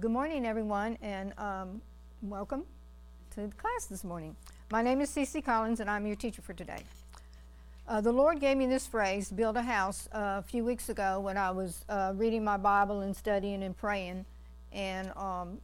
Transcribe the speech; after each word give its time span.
good 0.00 0.12
morning, 0.12 0.46
everyone, 0.46 0.96
and 1.02 1.32
um, 1.38 1.82
welcome 2.22 2.62
to 3.30 3.48
the 3.48 3.54
class 3.56 3.86
this 3.86 4.04
morning. 4.04 4.36
My 4.70 4.80
name 4.80 5.00
is 5.00 5.10
Ceci 5.10 5.42
Collins, 5.42 5.80
and 5.80 5.90
I'm 5.90 6.06
your 6.06 6.14
teacher 6.14 6.40
for 6.40 6.52
today. 6.52 6.84
Uh, 7.88 8.00
the 8.00 8.12
Lord 8.12 8.38
gave 8.38 8.56
me 8.56 8.66
this 8.66 8.86
phrase, 8.86 9.28
build 9.30 9.56
a 9.56 9.62
house, 9.62 10.08
uh, 10.14 10.36
a 10.38 10.44
few 10.46 10.64
weeks 10.64 10.88
ago 10.88 11.18
when 11.18 11.36
I 11.36 11.50
was 11.50 11.84
uh, 11.88 12.12
reading 12.14 12.44
my 12.44 12.56
Bible 12.56 13.00
and 13.00 13.16
studying 13.16 13.64
and 13.64 13.76
praying. 13.76 14.24
And 14.72 15.10
um, 15.16 15.58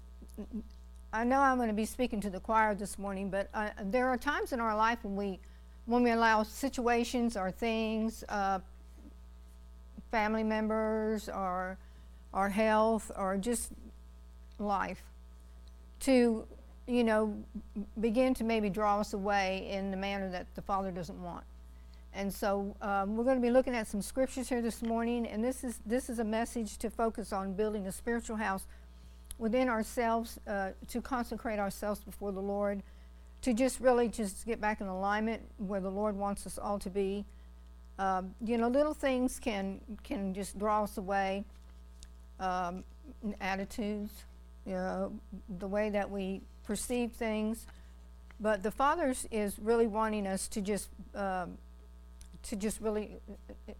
I 1.12 1.22
know 1.22 1.38
I'm 1.38 1.56
going 1.56 1.68
to 1.68 1.74
be 1.74 1.84
speaking 1.84 2.20
to 2.22 2.30
the 2.30 2.40
choir 2.40 2.74
this 2.74 2.98
morning, 2.98 3.30
but 3.30 3.48
uh, 3.54 3.68
there 3.84 4.08
are 4.08 4.16
times 4.16 4.52
in 4.52 4.58
our 4.58 4.74
life 4.74 4.98
when 5.02 5.14
we, 5.14 5.38
when 5.86 6.02
we 6.02 6.10
allow 6.10 6.42
situations 6.42 7.36
or 7.36 7.52
things, 7.52 8.24
uh, 8.28 8.58
family 10.10 10.42
members 10.42 11.28
or 11.28 11.78
our 12.32 12.48
health 12.48 13.12
or 13.16 13.36
just 13.36 13.70
life 14.64 15.02
to 16.00 16.46
you 16.86 17.04
know 17.04 17.34
begin 18.00 18.34
to 18.34 18.44
maybe 18.44 18.68
draw 18.68 19.00
us 19.00 19.12
away 19.12 19.68
in 19.70 19.90
the 19.90 19.96
manner 19.96 20.28
that 20.30 20.46
the 20.54 20.62
father 20.62 20.90
doesn't 20.90 21.22
want. 21.22 21.44
And 22.16 22.32
so 22.32 22.76
um, 22.80 23.16
we're 23.16 23.24
going 23.24 23.38
to 23.38 23.42
be 23.42 23.50
looking 23.50 23.74
at 23.74 23.88
some 23.88 24.00
scriptures 24.00 24.48
here 24.48 24.62
this 24.62 24.82
morning 24.82 25.26
and 25.26 25.42
this 25.42 25.64
is 25.64 25.80
this 25.84 26.08
is 26.08 26.18
a 26.18 26.24
message 26.24 26.78
to 26.78 26.90
focus 26.90 27.32
on 27.32 27.54
building 27.54 27.86
a 27.86 27.92
spiritual 27.92 28.36
house 28.36 28.66
within 29.38 29.68
ourselves 29.68 30.38
uh, 30.46 30.70
to 30.88 31.00
consecrate 31.00 31.58
ourselves 31.58 32.04
before 32.04 32.30
the 32.30 32.40
lord 32.40 32.82
to 33.42 33.52
just 33.52 33.80
really 33.80 34.08
just 34.08 34.46
get 34.46 34.60
back 34.60 34.80
in 34.80 34.86
alignment 34.86 35.42
where 35.58 35.80
the 35.80 35.90
lord 35.90 36.16
wants 36.16 36.46
us 36.46 36.58
all 36.58 36.78
to 36.78 36.90
be. 36.90 37.24
Um, 37.98 38.34
you 38.44 38.58
know 38.58 38.68
little 38.68 38.94
things 38.94 39.40
can 39.40 39.80
can 40.02 40.34
just 40.34 40.58
draw 40.58 40.84
us 40.84 40.98
away 40.98 41.44
um, 42.40 42.84
attitudes, 43.40 44.24
you 44.66 44.74
know, 44.74 45.12
the 45.58 45.68
way 45.68 45.90
that 45.90 46.10
we 46.10 46.40
perceive 46.64 47.12
things. 47.12 47.66
But 48.40 48.62
the 48.62 48.70
Father's 48.70 49.26
is 49.30 49.58
really 49.58 49.86
wanting 49.86 50.26
us 50.26 50.48
to 50.48 50.60
just 50.60 50.88
um, 51.14 51.58
to 52.44 52.56
just 52.56 52.80
really. 52.80 53.18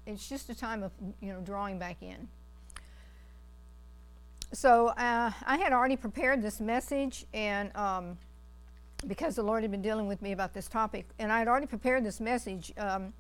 It's 0.07 0.29
just 0.29 0.49
a 0.51 0.55
time 0.55 0.83
of 0.83 0.93
you 1.21 1.33
know 1.33 1.41
drawing 1.41 1.79
back 1.79 2.03
in. 2.03 2.29
So 4.53 4.89
uh, 4.89 5.33
I 5.45 5.59
had 5.59 5.73
already 5.73 5.97
prepared 5.97 6.41
this 6.41 6.61
message, 6.61 7.27
and 7.35 7.75
um, 7.77 8.17
because 9.07 9.35
the 9.35 9.43
Lord 9.43 9.63
had 9.63 9.73
been 9.73 9.83
dealing 9.83 10.07
with 10.07 10.23
me 10.23 10.31
about 10.31 10.55
this 10.55 10.69
topic, 10.69 11.07
and 11.19 11.33
I 11.33 11.41
had 11.41 11.49
already 11.49 11.67
prepared 11.67 12.05
this 12.05 12.21
message. 12.21 12.73
Um, 12.79 13.13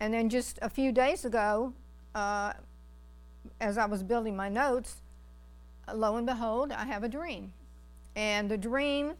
and 0.00 0.12
then 0.12 0.30
just 0.30 0.58
a 0.62 0.70
few 0.70 0.90
days 0.90 1.24
ago, 1.24 1.74
uh, 2.14 2.54
as 3.60 3.76
I 3.76 3.84
was 3.84 4.02
building 4.02 4.34
my 4.34 4.48
notes, 4.48 5.01
lo 5.96 6.16
and 6.16 6.26
behold, 6.26 6.72
I 6.72 6.84
have 6.84 7.04
a 7.04 7.08
dream. 7.08 7.52
And 8.16 8.50
the 8.50 8.58
dream 8.58 9.14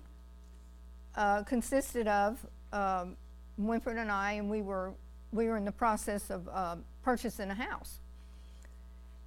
uh, 1.17 1.43
consisted 1.45 2.09
of 2.09 2.45
um, 2.73 3.17
Winford 3.59 3.97
and 3.97 4.11
I, 4.11 4.33
and 4.33 4.51
we 4.51 4.63
were, 4.63 4.93
we 5.33 5.47
were 5.47 5.57
in 5.57 5.65
the 5.65 5.73
process 5.73 6.31
of 6.31 6.49
uh, 6.49 6.77
purchasing 7.03 7.51
a 7.51 7.55
house. 7.55 7.99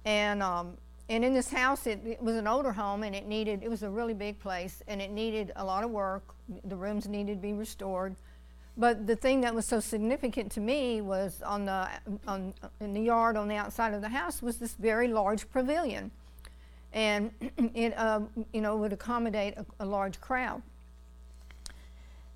And, 0.04 0.42
um, 0.42 0.76
and 1.08 1.24
in 1.24 1.34
this 1.34 1.50
house, 1.50 1.86
it, 1.86 2.00
it, 2.04 2.22
was 2.22 2.36
an 2.36 2.46
older 2.46 2.72
home, 2.72 3.02
and 3.02 3.14
it 3.14 3.26
needed, 3.26 3.62
it 3.62 3.70
was 3.70 3.82
a 3.82 3.90
really 3.90 4.14
big 4.14 4.38
place, 4.38 4.82
and 4.88 5.00
it 5.00 5.10
needed 5.10 5.52
a 5.56 5.64
lot 5.64 5.84
of 5.84 5.90
work. 5.90 6.22
The 6.64 6.76
rooms 6.76 7.08
needed 7.08 7.34
to 7.34 7.42
be 7.42 7.52
restored. 7.52 8.16
But 8.76 9.06
the 9.06 9.16
thing 9.16 9.40
that 9.40 9.54
was 9.54 9.64
so 9.64 9.80
significant 9.80 10.52
to 10.52 10.60
me 10.60 11.00
was 11.00 11.40
on 11.42 11.64
the, 11.64 11.88
on, 12.28 12.52
in 12.80 12.92
the 12.92 13.00
yard 13.00 13.36
on 13.36 13.48
the 13.48 13.56
outside 13.56 13.94
of 13.94 14.02
the 14.02 14.10
house 14.10 14.42
was 14.42 14.58
this 14.58 14.74
very 14.74 15.08
large 15.08 15.50
pavilion. 15.50 16.10
And 16.96 17.30
it, 17.74 17.96
uh, 17.96 18.22
you 18.52 18.62
know, 18.62 18.76
would 18.78 18.92
accommodate 18.92 19.54
a, 19.56 19.66
a, 19.80 19.86
large 19.86 20.18
crowd. 20.20 20.62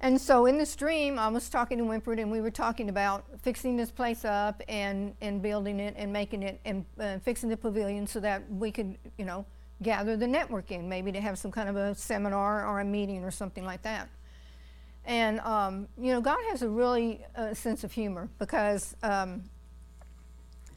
And 0.03 0.21
so 0.21 0.45
in 0.47 0.59
this 0.59 0.77
dream, 0.77 1.19
I 1.19 1.29
was 1.29 1.49
talking 1.49 1.79
to 1.79 1.85
Winford, 1.85 2.19
and 2.19 2.31
we 2.31 2.41
were 2.41 2.51
talking 2.51 2.91
about 2.91 3.25
fixing 3.43 3.77
this 3.77 3.91
place 3.91 4.25
up 4.25 4.63
and, 4.69 5.15
and 5.23 5.41
building 5.41 5.81
it 5.81 5.95
and 5.97 6.13
making 6.13 6.43
it 6.43 6.61
and 6.67 6.85
uh, 6.99 7.19
fixing 7.21 7.49
the 7.49 7.57
pavilion 7.57 8.07
so 8.07 8.21
that 8.21 8.43
we 8.53 8.71
could, 8.71 8.97
you 9.17 9.25
know, 9.25 9.47
gather 9.83 10.15
the 10.15 10.27
network 10.27 10.71
in, 10.71 10.89
maybe 10.89 11.11
to 11.11 11.21
have 11.21 11.39
some 11.39 11.51
kind 11.51 11.69
of 11.69 11.77
a 11.77 11.95
seminar 11.95 12.67
or 12.67 12.81
a 12.81 12.85
meeting 12.85 13.25
or 13.25 13.31
something 13.31 13.65
like 13.65 13.83
that. 13.83 14.09
And, 15.07 15.41
um, 15.41 15.89
you 15.99 16.13
know, 16.13 16.21
God 16.21 16.39
has 16.51 16.61
a 16.61 16.69
really 16.69 17.25
uh, 17.35 17.55
sense 17.55 17.83
of 17.83 17.93
humor 17.93 18.29
because, 18.39 18.95
um, 19.03 19.43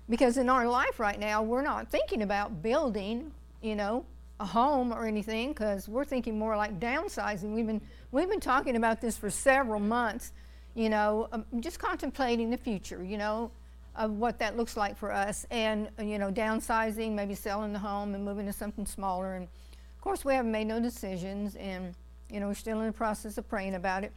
because 0.10 0.38
in 0.38 0.50
our 0.50 0.68
life 0.68 1.00
right 1.00 1.20
now, 1.20 1.44
we're 1.44 1.62
not 1.62 1.92
thinking 1.92 2.22
about 2.22 2.62
building, 2.62 3.32
you 3.64 3.76
know, 3.76 4.06
a 4.40 4.46
home 4.46 4.94
or 4.94 5.08
anything 5.08 5.50
because 5.50 5.88
we're 5.88 6.06
thinking 6.06 6.38
more 6.38 6.56
like 6.56 6.80
downsizing. 6.80 7.56
We've 7.56 7.66
been, 7.66 7.82
we've 8.12 8.30
been 8.30 8.40
talking 8.40 8.76
about 8.76 9.02
this 9.02 9.18
for 9.18 9.30
several 9.30 9.80
months, 9.80 10.34
you 10.76 10.90
know, 10.90 11.28
um, 11.32 11.46
just 11.60 11.80
contemplating 11.80 12.52
the 12.52 12.58
future, 12.58 13.04
you 13.04 13.18
know, 13.18 13.50
of 13.96 14.12
what 14.12 14.38
that 14.40 14.58
looks 14.58 14.76
like 14.76 14.98
for 14.98 15.12
us 15.12 15.46
and, 15.50 15.90
uh, 16.00 16.04
you 16.04 16.20
know, 16.20 16.32
downsizing, 16.32 17.14
maybe 17.14 17.34
selling 17.36 17.74
the 17.74 17.80
home 17.80 18.14
and 18.14 18.24
moving 18.24 18.46
to 18.46 18.54
something 18.54 18.86
smaller. 18.86 19.36
And 19.36 19.46
of 19.46 20.02
course, 20.02 20.26
we 20.26 20.34
haven't 20.34 20.52
made 20.52 20.68
no 20.68 20.80
decisions 20.80 21.56
and 21.56 21.96
you 22.34 22.40
know, 22.40 22.48
we're 22.48 22.56
still 22.56 22.80
in 22.80 22.88
the 22.88 22.92
process 22.92 23.38
of 23.38 23.48
praying 23.48 23.76
about 23.76 24.04
it. 24.04 24.12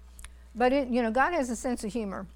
But, 0.55 0.73
it, 0.73 0.89
you 0.89 1.03
know, 1.03 1.11
God 1.11 1.35
has 1.35 1.51
a 1.51 1.57
sense 1.57 1.85
of 1.85 1.93
humor. 1.93 2.27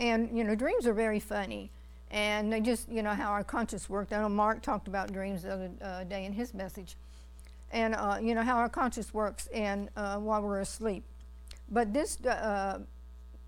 And, 0.00 0.36
you 0.36 0.44
know, 0.44 0.54
dreams 0.54 0.86
are 0.86 0.94
very 0.94 1.20
funny. 1.20 1.70
And 2.10 2.52
they 2.52 2.60
just, 2.60 2.88
you 2.88 3.02
know, 3.02 3.14
how 3.14 3.30
our 3.30 3.44
conscience 3.44 3.90
works. 3.90 4.12
I 4.12 4.20
know 4.20 4.28
Mark 4.28 4.62
talked 4.62 4.88
about 4.88 5.12
dreams 5.12 5.42
the 5.42 5.52
other 5.52 5.70
uh, 5.82 6.04
day 6.04 6.24
in 6.24 6.32
his 6.32 6.54
message. 6.54 6.96
And, 7.72 7.94
uh, 7.94 8.18
you 8.22 8.34
know, 8.34 8.42
how 8.42 8.56
our 8.56 8.68
conscience 8.68 9.12
works 9.12 9.48
and 9.48 9.88
uh, 9.96 10.18
while 10.18 10.40
we're 10.40 10.60
asleep. 10.60 11.02
But 11.68 11.92
this, 11.92 12.24
uh, 12.24 12.80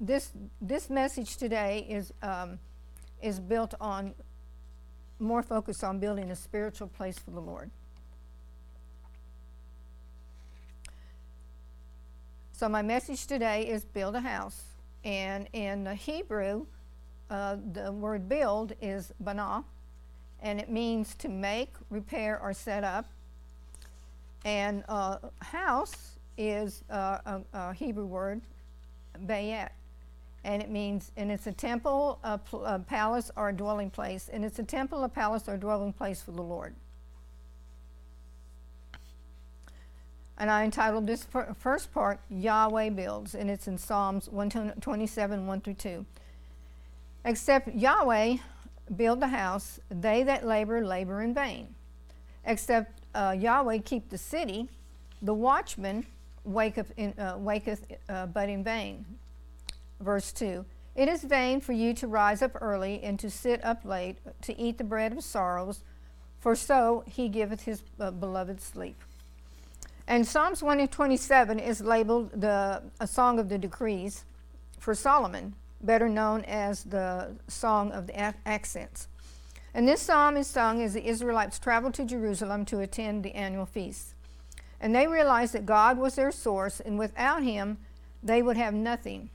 this, 0.00 0.32
this 0.60 0.90
message 0.90 1.36
today 1.36 1.86
is, 1.88 2.12
um, 2.22 2.58
is 3.22 3.38
built 3.38 3.74
on 3.80 4.14
more 5.20 5.42
focus 5.42 5.82
on 5.82 5.98
building 5.98 6.30
a 6.30 6.36
spiritual 6.36 6.88
place 6.88 7.18
for 7.18 7.30
the 7.30 7.40
Lord. 7.40 7.70
So 12.52 12.68
my 12.68 12.82
message 12.82 13.26
today 13.28 13.68
is 13.68 13.84
build 13.84 14.16
a 14.16 14.20
house. 14.20 14.64
And 15.04 15.48
in 15.52 15.84
the 15.84 15.94
Hebrew, 15.94 16.66
uh, 17.30 17.56
the 17.72 17.92
word 17.92 18.28
build 18.28 18.72
is 18.80 19.12
bana, 19.20 19.64
and 20.40 20.60
it 20.60 20.70
means 20.70 21.14
to 21.16 21.28
make, 21.28 21.74
repair, 21.90 22.40
or 22.40 22.52
set 22.52 22.84
up. 22.84 23.06
And 24.44 24.84
uh, 24.88 25.18
house 25.40 26.18
is 26.36 26.84
uh, 26.90 27.18
a, 27.26 27.40
a, 27.52 27.74
Hebrew 27.74 28.06
word, 28.06 28.40
bayet, 29.26 29.70
and 30.44 30.62
it 30.62 30.70
means, 30.70 31.10
and 31.16 31.30
it's 31.30 31.46
a 31.46 31.52
temple, 31.52 32.18
a, 32.22 32.38
pl- 32.38 32.64
a 32.64 32.78
palace, 32.78 33.30
or 33.36 33.50
a 33.50 33.52
dwelling 33.52 33.90
place. 33.90 34.30
And 34.32 34.44
it's 34.44 34.58
a 34.58 34.62
temple, 34.62 35.04
a 35.04 35.08
palace, 35.08 35.48
or 35.48 35.54
a 35.54 35.58
dwelling 35.58 35.92
place 35.92 36.22
for 36.22 36.30
the 36.30 36.42
Lord. 36.42 36.74
And 40.38 40.50
I 40.50 40.62
entitled 40.62 41.08
this 41.08 41.26
first 41.58 41.92
part, 41.92 42.20
Yahweh 42.30 42.90
Builds, 42.90 43.34
and 43.34 43.50
it's 43.50 43.66
in 43.66 43.76
Psalms 43.76 44.28
127, 44.28 45.46
1 45.48 45.60
through 45.60 45.74
2. 45.74 46.06
Except 47.24 47.74
Yahweh 47.74 48.36
build 48.96 49.20
the 49.20 49.28
house, 49.28 49.80
they 49.90 50.22
that 50.22 50.46
labor, 50.46 50.84
labor 50.84 51.22
in 51.22 51.34
vain. 51.34 51.74
Except 52.44 53.00
uh, 53.14 53.34
Yahweh 53.38 53.78
keep 53.78 54.08
the 54.08 54.18
city, 54.18 54.68
the 55.22 55.34
watchman 55.34 56.06
waketh, 56.44 56.92
in, 56.96 57.12
uh, 57.18 57.36
waketh 57.38 57.84
uh, 58.08 58.26
but 58.26 58.48
in 58.48 58.64
vain. 58.64 59.04
Verse 60.00 60.32
2 60.32 60.64
It 60.94 61.08
is 61.08 61.24
vain 61.24 61.60
for 61.60 61.72
you 61.72 61.92
to 61.94 62.06
rise 62.06 62.42
up 62.42 62.52
early 62.60 63.02
and 63.02 63.18
to 63.18 63.30
sit 63.30 63.62
up 63.64 63.84
late, 63.84 64.18
to 64.42 64.58
eat 64.58 64.78
the 64.78 64.84
bread 64.84 65.12
of 65.12 65.22
sorrows, 65.22 65.82
for 66.38 66.54
so 66.54 67.04
he 67.06 67.28
giveth 67.28 67.62
his 67.62 67.82
uh, 68.00 68.10
beloved 68.10 68.60
sleep. 68.60 68.96
And 70.06 70.26
Psalms 70.26 70.62
127 70.62 71.58
is 71.58 71.82
labeled 71.82 72.30
the, 72.40 72.82
a 72.98 73.06
song 73.06 73.38
of 73.38 73.50
the 73.50 73.58
degrees 73.58 74.24
for 74.78 74.94
Solomon, 74.94 75.54
better 75.82 76.08
known 76.08 76.44
as 76.44 76.84
the 76.84 77.36
Song 77.46 77.92
of 77.92 78.06
the 78.06 78.34
Ascents. 78.46 79.08
And 79.74 79.86
this 79.86 80.02
psalm 80.02 80.36
is 80.36 80.46
sung 80.46 80.82
as 80.82 80.94
the 80.94 81.06
Israelites 81.06 81.58
traveled 81.58 81.94
to 81.94 82.04
Jerusalem 82.04 82.64
to 82.66 82.80
attend 82.80 83.22
the 83.22 83.34
annual 83.34 83.66
feast. 83.66 84.14
And 84.80 84.94
they 84.94 85.06
realized 85.06 85.52
that 85.54 85.66
God 85.66 85.98
was 85.98 86.14
their 86.14 86.32
source, 86.32 86.80
and 86.80 86.98
without 86.98 87.42
Him, 87.42 87.78
they 88.22 88.42
would 88.42 88.56
have 88.56 88.74
nothing. 88.74 89.30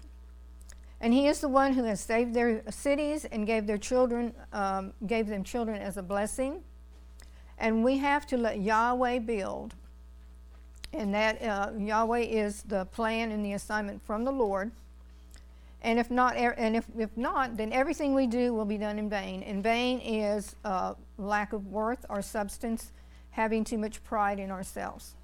And 1.00 1.13
He 1.13 1.28
is 1.28 1.40
the 1.40 1.50
one 1.50 1.74
who 1.74 1.84
has 1.84 2.00
saved 2.00 2.34
their 2.34 2.63
cities 2.69 3.25
and 3.25 3.45
gave 3.45 3.68
their 3.68 3.78
children, 3.78 4.34
um, 4.51 4.94
gave 5.06 5.28
them 5.28 5.44
children 5.44 5.81
as 5.81 5.98
a 5.98 6.04
blessing. 6.04 6.63
And 7.57 7.84
we 7.84 7.98
have 7.98 8.25
to 8.28 8.38
let 8.38 8.60
Yahweh 8.60 9.19
build 9.19 9.75
and 10.94 11.13
that 11.13 11.42
uh, 11.42 11.72
Yahweh 11.78 12.19
is 12.19 12.62
the 12.63 12.86
plan 12.86 13.31
and 13.31 13.44
the 13.44 13.54
assignment 13.54 14.06
from 14.06 14.24
the 14.24 14.31
Lord. 14.31 14.72
And 15.83 16.00
if 16.00 16.09
not, 16.09 16.38
and 16.38 16.77
if, 16.77 16.85
if 16.97 17.15
not, 17.18 17.57
then 17.57 17.74
everything 17.74 18.15
we 18.15 18.25
do 18.25 18.53
will 18.53 18.65
be 18.65 18.77
done 18.77 18.97
in 18.97 19.09
vain. 19.09 19.44
In 19.44 19.62
vain 19.62 20.00
is 20.00 20.56
uh, 20.63 20.94
lack 21.18 21.51
of 21.51 21.68
worth 21.68 22.06
or 22.09 22.21
substance, 22.21 22.94
having 23.31 23.65
too 23.65 23.77
much 23.77 24.01
pride 24.03 24.39
in 24.39 24.50
ourselves. 24.50 25.15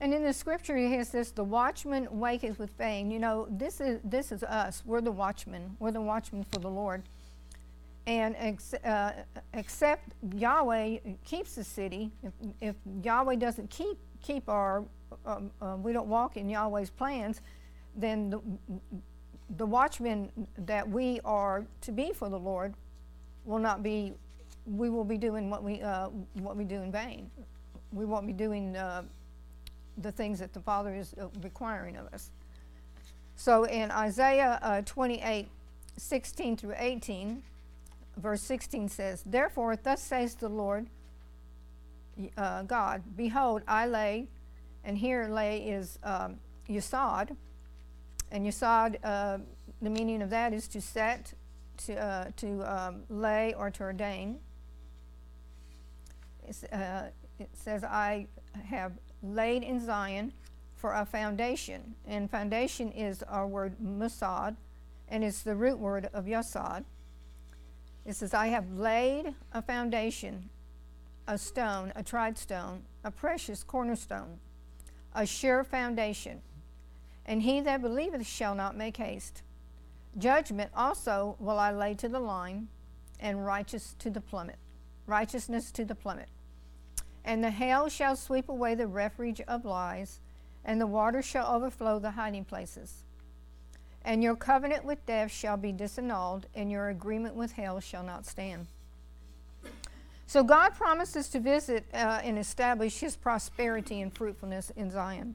And 0.00 0.14
in 0.14 0.22
the 0.22 0.32
scripture, 0.32 0.76
he 0.76 1.02
says, 1.02 1.32
"The 1.32 1.42
watchman 1.42 2.06
waketh 2.10 2.58
with 2.58 2.70
vain." 2.76 3.10
You 3.10 3.18
know, 3.18 3.48
this 3.50 3.80
is 3.80 3.98
this 4.04 4.30
is 4.30 4.44
us. 4.44 4.82
We're 4.86 5.00
the 5.00 5.10
watchmen. 5.10 5.76
We're 5.80 5.90
the 5.90 6.00
watchmen 6.00 6.44
for 6.44 6.60
the 6.60 6.70
Lord. 6.70 7.02
And 8.08 8.34
ex- 8.38 8.72
uh, 8.72 9.12
except 9.52 10.14
Yahweh 10.34 10.96
keeps 11.26 11.56
the 11.56 11.62
city, 11.62 12.10
if, 12.22 12.32
if 12.62 12.74
Yahweh 13.02 13.36
doesn't 13.36 13.68
keep 13.68 13.98
keep 14.22 14.48
our, 14.48 14.82
um, 15.26 15.50
uh, 15.60 15.76
we 15.78 15.92
don't 15.92 16.08
walk 16.08 16.38
in 16.38 16.48
Yahweh's 16.48 16.88
plans, 16.88 17.42
then 17.94 18.30
the, 18.30 18.40
the 19.58 19.66
watchmen 19.66 20.30
that 20.56 20.88
we 20.88 21.20
are 21.22 21.66
to 21.82 21.92
be 21.92 22.14
for 22.14 22.30
the 22.30 22.38
Lord 22.38 22.72
will 23.44 23.58
not 23.58 23.82
be. 23.82 24.14
We 24.64 24.88
will 24.88 25.04
be 25.04 25.18
doing 25.18 25.50
what 25.50 25.62
we 25.62 25.82
uh, 25.82 26.08
what 26.40 26.56
we 26.56 26.64
do 26.64 26.76
in 26.76 26.90
vain. 26.90 27.30
We 27.92 28.06
won't 28.06 28.26
be 28.26 28.32
doing 28.32 28.74
uh, 28.74 29.02
the 29.98 30.12
things 30.12 30.38
that 30.38 30.54
the 30.54 30.60
Father 30.60 30.94
is 30.94 31.14
uh, 31.20 31.26
requiring 31.42 31.98
of 31.98 32.06
us. 32.14 32.30
So 33.36 33.64
in 33.64 33.90
Isaiah 33.90 34.58
uh, 34.62 34.80
28 34.86 35.46
16 35.98 36.56
through 36.56 36.74
18, 36.78 37.42
verse 38.18 38.42
16 38.42 38.88
says, 38.88 39.22
Therefore, 39.24 39.76
thus 39.76 40.02
says 40.02 40.34
the 40.34 40.48
Lord 40.48 40.88
uh, 42.36 42.62
God, 42.62 43.02
Behold, 43.16 43.62
I 43.66 43.86
lay, 43.86 44.28
and 44.84 44.98
here 44.98 45.28
lay 45.28 45.60
is 45.68 45.98
um, 46.02 46.36
Yesod, 46.68 47.36
and 48.30 48.46
Yesod, 48.46 48.96
uh, 49.02 49.38
the 49.80 49.90
meaning 49.90 50.22
of 50.22 50.30
that 50.30 50.52
is 50.52 50.68
to 50.68 50.80
set, 50.80 51.32
to, 51.86 51.96
uh, 51.96 52.30
to 52.36 52.62
um, 52.62 53.02
lay, 53.08 53.54
or 53.54 53.70
to 53.70 53.82
ordain. 53.84 54.38
Uh, 56.72 57.02
it 57.38 57.50
says, 57.52 57.84
I 57.84 58.26
have 58.64 58.92
laid 59.22 59.62
in 59.62 59.84
Zion 59.84 60.32
for 60.74 60.94
a 60.94 61.04
foundation. 61.04 61.94
And 62.06 62.30
foundation 62.30 62.92
is 62.92 63.22
our 63.24 63.46
word 63.46 63.76
musad, 63.82 64.56
and 65.08 65.24
it's 65.24 65.42
the 65.42 65.54
root 65.54 65.78
word 65.78 66.08
of 66.12 66.24
yasad. 66.24 66.84
It 68.08 68.16
says, 68.16 68.32
I 68.32 68.46
have 68.46 68.72
laid 68.72 69.34
a 69.52 69.60
foundation, 69.60 70.48
a 71.26 71.36
stone, 71.36 71.92
a 71.94 72.02
tried 72.02 72.38
stone, 72.38 72.84
a 73.04 73.10
precious 73.10 73.62
cornerstone, 73.62 74.38
a 75.14 75.26
sure 75.26 75.62
foundation. 75.62 76.40
And 77.26 77.42
he 77.42 77.60
that 77.60 77.82
believeth 77.82 78.26
shall 78.26 78.54
not 78.54 78.78
make 78.78 78.96
haste. 78.96 79.42
Judgment 80.16 80.70
also 80.74 81.36
will 81.38 81.58
I 81.58 81.70
lay 81.70 81.92
to 81.96 82.08
the 82.08 82.18
line, 82.18 82.68
and 83.20 83.44
righteous 83.44 83.94
to 83.98 84.08
the 84.08 84.22
plummet, 84.22 84.56
righteousness 85.06 85.70
to 85.72 85.84
the 85.84 85.94
plummet. 85.94 86.30
And 87.26 87.44
the 87.44 87.50
hail 87.50 87.90
shall 87.90 88.16
sweep 88.16 88.48
away 88.48 88.74
the 88.74 88.86
refuge 88.86 89.42
of 89.42 89.66
lies, 89.66 90.20
and 90.64 90.80
the 90.80 90.86
water 90.86 91.20
shall 91.20 91.54
overflow 91.54 91.98
the 91.98 92.12
hiding 92.12 92.46
places. 92.46 93.04
And 94.08 94.24
your 94.24 94.36
covenant 94.36 94.86
with 94.86 95.04
death 95.04 95.30
shall 95.30 95.58
be 95.58 95.70
disannulled, 95.70 96.44
and 96.54 96.70
your 96.70 96.88
agreement 96.88 97.34
with 97.34 97.52
hell 97.52 97.78
shall 97.78 98.02
not 98.02 98.24
stand. 98.24 98.66
So 100.26 100.42
God 100.42 100.70
promises 100.70 101.28
to 101.28 101.40
visit 101.40 101.84
uh, 101.92 102.20
and 102.24 102.38
establish 102.38 103.00
his 103.00 103.16
prosperity 103.16 104.00
and 104.00 104.10
fruitfulness 104.10 104.70
in 104.76 104.90
Zion. 104.90 105.34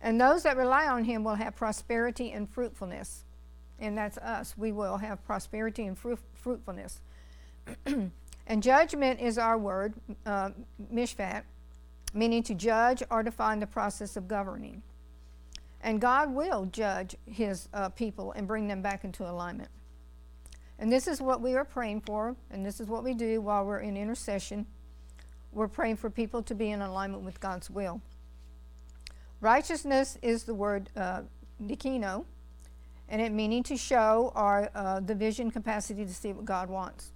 And 0.00 0.20
those 0.20 0.44
that 0.44 0.56
rely 0.56 0.86
on 0.86 1.02
him 1.02 1.24
will 1.24 1.34
have 1.34 1.56
prosperity 1.56 2.30
and 2.30 2.48
fruitfulness. 2.48 3.24
And 3.80 3.98
that's 3.98 4.18
us. 4.18 4.56
We 4.56 4.70
will 4.70 4.98
have 4.98 5.24
prosperity 5.24 5.84
and 5.84 5.98
fruitfulness. 5.98 7.00
And 8.46 8.64
judgment 8.64 9.20
is 9.20 9.38
our 9.38 9.56
word, 9.56 9.94
uh, 10.26 10.50
mishpat, 10.92 11.42
meaning 12.12 12.42
to 12.42 12.54
judge 12.54 13.00
or 13.08 13.22
define 13.22 13.60
the 13.60 13.66
process 13.68 14.16
of 14.16 14.26
governing. 14.26 14.82
And 15.82 16.00
God 16.00 16.34
will 16.34 16.66
judge 16.66 17.16
his 17.26 17.68
uh, 17.72 17.88
people 17.88 18.32
and 18.32 18.46
bring 18.46 18.68
them 18.68 18.82
back 18.82 19.04
into 19.04 19.28
alignment. 19.28 19.70
And 20.78 20.90
this 20.90 21.06
is 21.06 21.20
what 21.20 21.40
we 21.40 21.54
are 21.54 21.64
praying 21.64 22.02
for, 22.02 22.36
and 22.50 22.64
this 22.64 22.80
is 22.80 22.88
what 22.88 23.04
we 23.04 23.14
do 23.14 23.40
while 23.40 23.64
we're 23.64 23.80
in 23.80 23.96
intercession. 23.96 24.66
We're 25.52 25.68
praying 25.68 25.96
for 25.96 26.10
people 26.10 26.42
to 26.44 26.54
be 26.54 26.70
in 26.70 26.80
alignment 26.80 27.22
with 27.22 27.40
God's 27.40 27.68
will. 27.68 28.00
Righteousness 29.40 30.18
is 30.22 30.44
the 30.44 30.54
word 30.54 30.90
uh, 30.96 31.22
dikino, 31.62 32.24
and 33.08 33.20
it 33.20 33.32
meaning 33.32 33.62
to 33.64 33.76
show 33.76 34.32
our 34.34 34.70
uh, 34.74 35.00
the 35.00 35.14
vision 35.14 35.50
capacity 35.50 36.04
to 36.04 36.14
see 36.14 36.32
what 36.32 36.44
God 36.44 36.70
wants. 36.70 37.12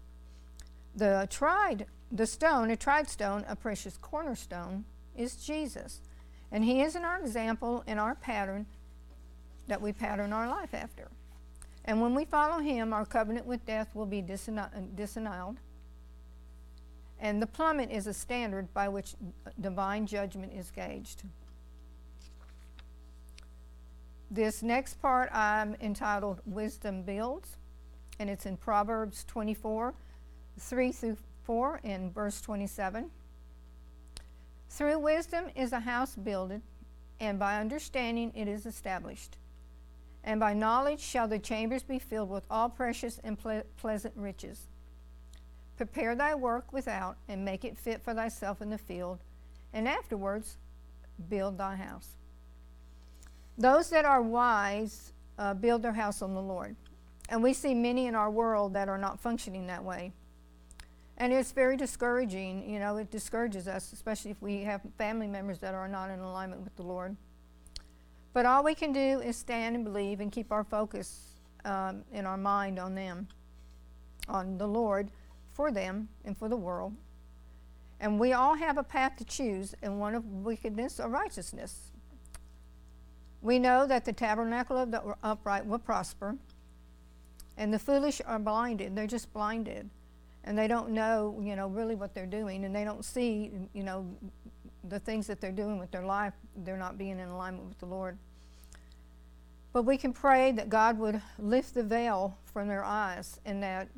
The 0.96 1.26
tried, 1.30 1.86
the 2.10 2.26
stone, 2.26 2.70
a 2.70 2.76
tried 2.76 3.08
stone, 3.08 3.44
a 3.48 3.56
precious 3.56 3.96
cornerstone, 3.96 4.84
is 5.16 5.36
Jesus. 5.36 6.00
And 6.54 6.64
he 6.64 6.82
is 6.82 6.94
in 6.94 7.04
our 7.04 7.18
example, 7.18 7.82
in 7.84 7.98
our 7.98 8.14
pattern 8.14 8.66
that 9.66 9.82
we 9.82 9.92
pattern 9.92 10.32
our 10.32 10.48
life 10.48 10.72
after. 10.72 11.08
And 11.84 12.00
when 12.00 12.14
we 12.14 12.24
follow 12.24 12.60
him, 12.60 12.92
our 12.92 13.04
covenant 13.04 13.44
with 13.44 13.66
death 13.66 13.92
will 13.92 14.06
be 14.06 14.22
disannulled. 14.22 15.56
And 17.18 17.42
the 17.42 17.46
plummet 17.48 17.90
is 17.90 18.06
a 18.06 18.14
standard 18.14 18.72
by 18.72 18.88
which 18.88 19.16
divine 19.60 20.06
judgment 20.06 20.52
is 20.54 20.70
gauged. 20.70 21.24
This 24.30 24.62
next 24.62 25.02
part 25.02 25.34
I'm 25.34 25.74
entitled 25.80 26.40
Wisdom 26.46 27.02
Builds, 27.02 27.56
and 28.20 28.30
it's 28.30 28.46
in 28.46 28.56
Proverbs 28.56 29.24
24 29.24 29.92
3 30.60 30.92
through 30.92 31.16
4 31.42 31.80
in 31.82 32.12
verse 32.12 32.40
27. 32.40 33.10
Through 34.74 34.98
wisdom 34.98 35.44
is 35.54 35.72
a 35.72 35.78
house 35.78 36.16
builded, 36.16 36.60
and 37.20 37.38
by 37.38 37.60
understanding 37.60 38.32
it 38.34 38.48
is 38.48 38.66
established. 38.66 39.36
And 40.24 40.40
by 40.40 40.52
knowledge 40.52 40.98
shall 40.98 41.28
the 41.28 41.38
chambers 41.38 41.84
be 41.84 42.00
filled 42.00 42.28
with 42.28 42.44
all 42.50 42.68
precious 42.68 43.20
and 43.22 43.38
ple- 43.38 43.62
pleasant 43.76 44.14
riches. 44.16 44.66
Prepare 45.76 46.16
thy 46.16 46.34
work 46.34 46.72
without, 46.72 47.18
and 47.28 47.44
make 47.44 47.64
it 47.64 47.78
fit 47.78 48.02
for 48.02 48.14
thyself 48.14 48.60
in 48.60 48.70
the 48.70 48.76
field, 48.76 49.20
and 49.72 49.86
afterwards 49.86 50.58
build 51.28 51.56
thy 51.56 51.76
house. 51.76 52.16
Those 53.56 53.90
that 53.90 54.04
are 54.04 54.22
wise 54.22 55.12
uh, 55.38 55.54
build 55.54 55.82
their 55.82 55.92
house 55.92 56.20
on 56.20 56.34
the 56.34 56.42
Lord. 56.42 56.74
And 57.28 57.44
we 57.44 57.54
see 57.54 57.74
many 57.74 58.08
in 58.08 58.16
our 58.16 58.30
world 58.30 58.74
that 58.74 58.88
are 58.88 58.98
not 58.98 59.20
functioning 59.20 59.68
that 59.68 59.84
way. 59.84 60.12
And 61.16 61.32
it's 61.32 61.52
very 61.52 61.76
discouraging. 61.76 62.68
You 62.68 62.78
know, 62.80 62.96
it 62.96 63.10
discourages 63.10 63.68
us, 63.68 63.92
especially 63.92 64.30
if 64.32 64.42
we 64.42 64.62
have 64.62 64.80
family 64.98 65.28
members 65.28 65.58
that 65.60 65.74
are 65.74 65.88
not 65.88 66.10
in 66.10 66.18
alignment 66.20 66.62
with 66.62 66.74
the 66.76 66.82
Lord. 66.82 67.16
But 68.32 68.46
all 68.46 68.64
we 68.64 68.74
can 68.74 68.92
do 68.92 69.20
is 69.20 69.36
stand 69.36 69.76
and 69.76 69.84
believe 69.84 70.20
and 70.20 70.32
keep 70.32 70.50
our 70.50 70.64
focus 70.64 71.36
um, 71.64 72.02
in 72.12 72.26
our 72.26 72.36
mind 72.36 72.80
on 72.80 72.96
them, 72.96 73.28
on 74.28 74.58
the 74.58 74.66
Lord, 74.66 75.10
for 75.52 75.70
them 75.70 76.08
and 76.24 76.36
for 76.36 76.48
the 76.48 76.56
world. 76.56 76.94
And 78.00 78.18
we 78.18 78.32
all 78.32 78.56
have 78.56 78.76
a 78.76 78.82
path 78.82 79.16
to 79.18 79.24
choose, 79.24 79.74
and 79.80 80.00
one 80.00 80.16
of 80.16 80.26
wickedness 80.26 80.98
or 80.98 81.08
righteousness. 81.08 81.92
We 83.40 83.60
know 83.60 83.86
that 83.86 84.04
the 84.04 84.12
tabernacle 84.12 84.76
of 84.76 84.90
the 84.90 85.14
upright 85.22 85.64
will 85.64 85.78
prosper, 85.78 86.36
and 87.56 87.72
the 87.72 87.78
foolish 87.78 88.20
are 88.26 88.40
blinded. 88.40 88.96
They're 88.96 89.06
just 89.06 89.32
blinded 89.32 89.90
and 90.44 90.56
they 90.56 90.68
don't 90.68 90.90
know, 90.90 91.40
you 91.42 91.56
know, 91.56 91.68
really 91.68 91.94
what 91.94 92.14
they're 92.14 92.26
doing, 92.26 92.64
and 92.64 92.74
they 92.74 92.84
don't 92.84 93.04
see, 93.04 93.50
you 93.72 93.82
know, 93.82 94.06
the 94.88 94.98
things 94.98 95.26
that 95.26 95.40
they're 95.40 95.52
doing 95.52 95.78
with 95.78 95.90
their 95.90 96.04
life. 96.04 96.34
They're 96.56 96.76
not 96.76 96.98
being 96.98 97.18
in 97.18 97.28
alignment 97.28 97.66
with 97.66 97.78
the 97.78 97.86
Lord. 97.86 98.18
But 99.72 99.82
we 99.82 99.96
can 99.96 100.12
pray 100.12 100.52
that 100.52 100.68
God 100.68 100.98
would 100.98 101.20
lift 101.38 101.74
the 101.74 101.82
veil 101.82 102.36
from 102.44 102.68
their 102.68 102.84
eyes, 102.84 103.40
and 103.44 103.62
that, 103.62 103.88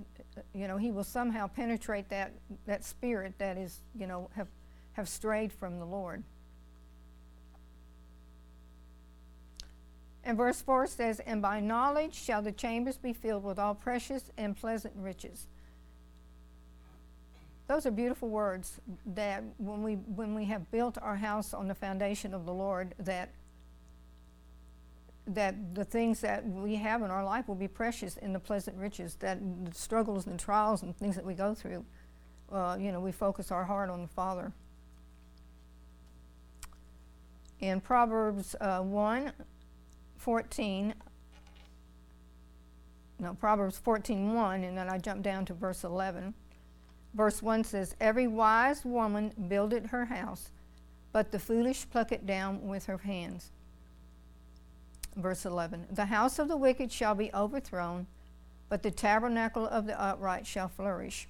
you 0.54 0.68
know, 0.68 0.76
He 0.76 0.90
will 0.90 1.04
somehow 1.04 1.48
penetrate 1.48 2.08
that 2.10 2.32
that 2.66 2.84
spirit 2.84 3.34
that 3.38 3.58
is, 3.58 3.80
you 3.98 4.06
know, 4.06 4.30
have 4.34 4.48
have 4.92 5.08
strayed 5.08 5.52
from 5.52 5.78
the 5.78 5.84
Lord. 5.84 6.22
And 10.24 10.36
verse 10.36 10.60
4 10.60 10.88
says, 10.88 11.20
And 11.20 11.40
by 11.40 11.60
knowledge 11.60 12.14
shall 12.14 12.42
the 12.42 12.50
chambers 12.50 12.96
be 12.96 13.12
filled 13.12 13.44
with 13.44 13.58
all 13.58 13.74
precious 13.74 14.30
and 14.36 14.56
pleasant 14.56 14.94
riches. 14.96 15.46
Those 17.68 17.84
are 17.84 17.90
beautiful 17.90 18.28
words 18.28 18.80
that 19.06 19.42
when 19.58 19.82
we, 19.82 19.94
when 19.94 20.34
we 20.34 20.44
have 20.44 20.70
built 20.70 20.98
our 21.02 21.16
house 21.16 21.52
on 21.52 21.66
the 21.66 21.74
foundation 21.74 22.32
of 22.32 22.46
the 22.46 22.52
Lord, 22.52 22.94
that, 22.98 23.30
that 25.26 25.74
the 25.74 25.84
things 25.84 26.20
that 26.20 26.46
we 26.46 26.76
have 26.76 27.02
in 27.02 27.10
our 27.10 27.24
life 27.24 27.48
will 27.48 27.56
be 27.56 27.66
precious 27.66 28.16
in 28.18 28.32
the 28.32 28.38
pleasant 28.38 28.76
riches, 28.76 29.16
that 29.16 29.38
the 29.64 29.74
struggles 29.74 30.26
and 30.26 30.38
trials 30.38 30.82
and 30.82 30.96
things 30.96 31.16
that 31.16 31.24
we 31.24 31.34
go 31.34 31.54
through, 31.54 31.84
uh, 32.52 32.76
you 32.78 32.92
know, 32.92 33.00
we 33.00 33.10
focus 33.10 33.50
our 33.50 33.64
heart 33.64 33.90
on 33.90 34.02
the 34.02 34.08
Father. 34.08 34.52
In 37.58 37.80
Proverbs 37.80 38.54
uh, 38.60 38.80
1 38.80 39.32
14, 40.18 40.94
no, 43.18 43.34
Proverbs 43.34 43.80
14:1, 43.84 44.64
and 44.66 44.76
then 44.76 44.90
I 44.90 44.98
jump 44.98 45.22
down 45.22 45.44
to 45.46 45.54
verse 45.54 45.84
11. 45.84 46.34
Verse 47.16 47.42
1 47.42 47.64
says, 47.64 47.96
Every 47.98 48.26
wise 48.26 48.84
woman 48.84 49.32
builded 49.48 49.86
her 49.86 50.04
house, 50.04 50.50
but 51.12 51.32
the 51.32 51.38
foolish 51.38 51.88
pluck 51.90 52.12
it 52.12 52.26
down 52.26 52.68
with 52.68 52.84
her 52.86 52.98
hands. 52.98 53.50
Verse 55.16 55.46
11 55.46 55.86
The 55.90 56.04
house 56.04 56.38
of 56.38 56.48
the 56.48 56.58
wicked 56.58 56.92
shall 56.92 57.14
be 57.14 57.32
overthrown, 57.32 58.06
but 58.68 58.82
the 58.82 58.90
tabernacle 58.90 59.66
of 59.66 59.86
the 59.86 59.98
upright 59.98 60.46
shall 60.46 60.68
flourish. 60.68 61.26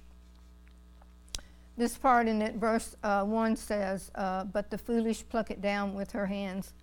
This 1.77 1.97
part 1.97 2.27
in 2.27 2.41
it, 2.41 2.55
verse 2.55 2.97
uh, 3.01 3.23
1 3.23 3.55
says, 3.55 4.11
uh, 4.15 4.43
But 4.43 4.71
the 4.71 4.77
foolish 4.77 5.23
pluck 5.29 5.51
it 5.51 5.61
down 5.61 5.93
with 5.93 6.11
her 6.11 6.25
hands. 6.25 6.73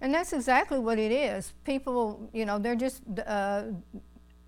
And 0.00 0.14
that's 0.14 0.32
exactly 0.32 0.78
what 0.78 1.00
it 1.00 1.10
is. 1.10 1.52
People, 1.64 2.28
you 2.32 2.44
know, 2.44 2.58
they're 2.60 2.76
just, 2.76 3.02
uh, 3.26 3.64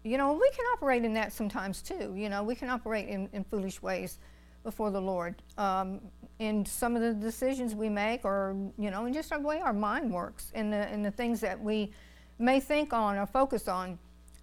you 0.06 0.18
know, 0.18 0.32
we 0.32 0.50
can 0.50 0.64
operate 0.75 1.04
in 1.04 1.14
that 1.14 1.32
sometimes 1.32 1.82
too. 1.82 2.14
You 2.16 2.28
know, 2.28 2.42
we 2.42 2.54
can 2.54 2.70
operate 2.70 3.08
in, 3.08 3.28
in 3.32 3.44
foolish 3.44 3.82
ways 3.82 4.18
before 4.62 4.90
the 4.90 5.00
Lord. 5.00 5.34
Um, 5.58 6.00
in 6.38 6.64
some 6.66 6.96
of 6.96 7.02
the 7.02 7.14
decisions 7.14 7.75
we 7.75 7.88
make, 7.88 8.25
or, 8.25 8.54
you 8.78 8.90
know, 8.90 9.06
in 9.06 9.12
just 9.12 9.30
the 9.30 9.38
way 9.38 9.60
our 9.60 9.72
mind 9.72 10.12
works, 10.12 10.52
and 10.54 10.72
the, 10.72 10.76
and 10.76 11.04
the 11.04 11.10
things 11.10 11.40
that 11.40 11.60
we 11.60 11.92
may 12.38 12.60
think 12.60 12.92
on 12.92 13.16
or 13.16 13.26
focus 13.26 13.68
on 13.68 13.98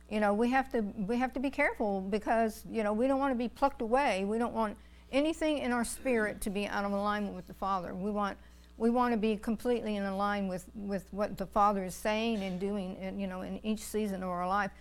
you 0.10 0.20
know 0.20 0.34
we 0.34 0.50
have 0.50 0.72
to 0.72 0.82
we 1.08 1.18
have 1.18 1.34
to 1.34 1.40
be 1.40 1.50
careful 1.50 2.02
because 2.02 2.64
you 2.70 2.84
know 2.84 2.94
we 2.94 3.08
don't 3.08 3.20
want 3.20 3.32
to 3.32 3.38
be 3.38 3.48
plucked 3.48 3.82
away 3.82 4.26
we 4.26 4.38
don't 4.38 4.54
want 4.54 4.78
anything 5.12 5.60
in 5.60 5.72
our 5.72 5.84
spirit 5.84 6.42
to 6.42 6.50
be 6.50 6.68
out 6.68 6.86
of 6.86 6.92
alignment 6.92 7.36
with 7.36 7.48
the 7.48 7.54
father 7.54 7.94
we 7.94 8.12
want 8.12 8.38
we 8.78 8.90
want 8.90 9.14
to 9.14 9.18
be 9.18 9.36
completely 9.36 9.96
in 9.96 10.18
line 10.18 10.48
with 10.48 10.66
with 10.76 11.08
what 11.12 11.38
the 11.38 11.46
father 11.46 11.84
is 11.84 11.96
saying 11.96 12.42
and 12.44 12.60
doing 12.60 12.96
in, 12.98 13.20
you 13.20 13.28
know 13.28 13.42
in 13.42 13.60
each 13.66 13.80
season 13.80 14.24
of 14.24 14.30
our 14.30 14.48
life 14.48 14.72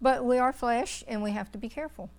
but 0.00 0.24
we 0.24 0.38
are 0.38 0.52
flesh 0.52 1.04
and 1.08 1.22
we 1.22 1.32
have 1.32 1.50
to 1.52 1.58
be 1.58 1.68
careful 1.68 2.10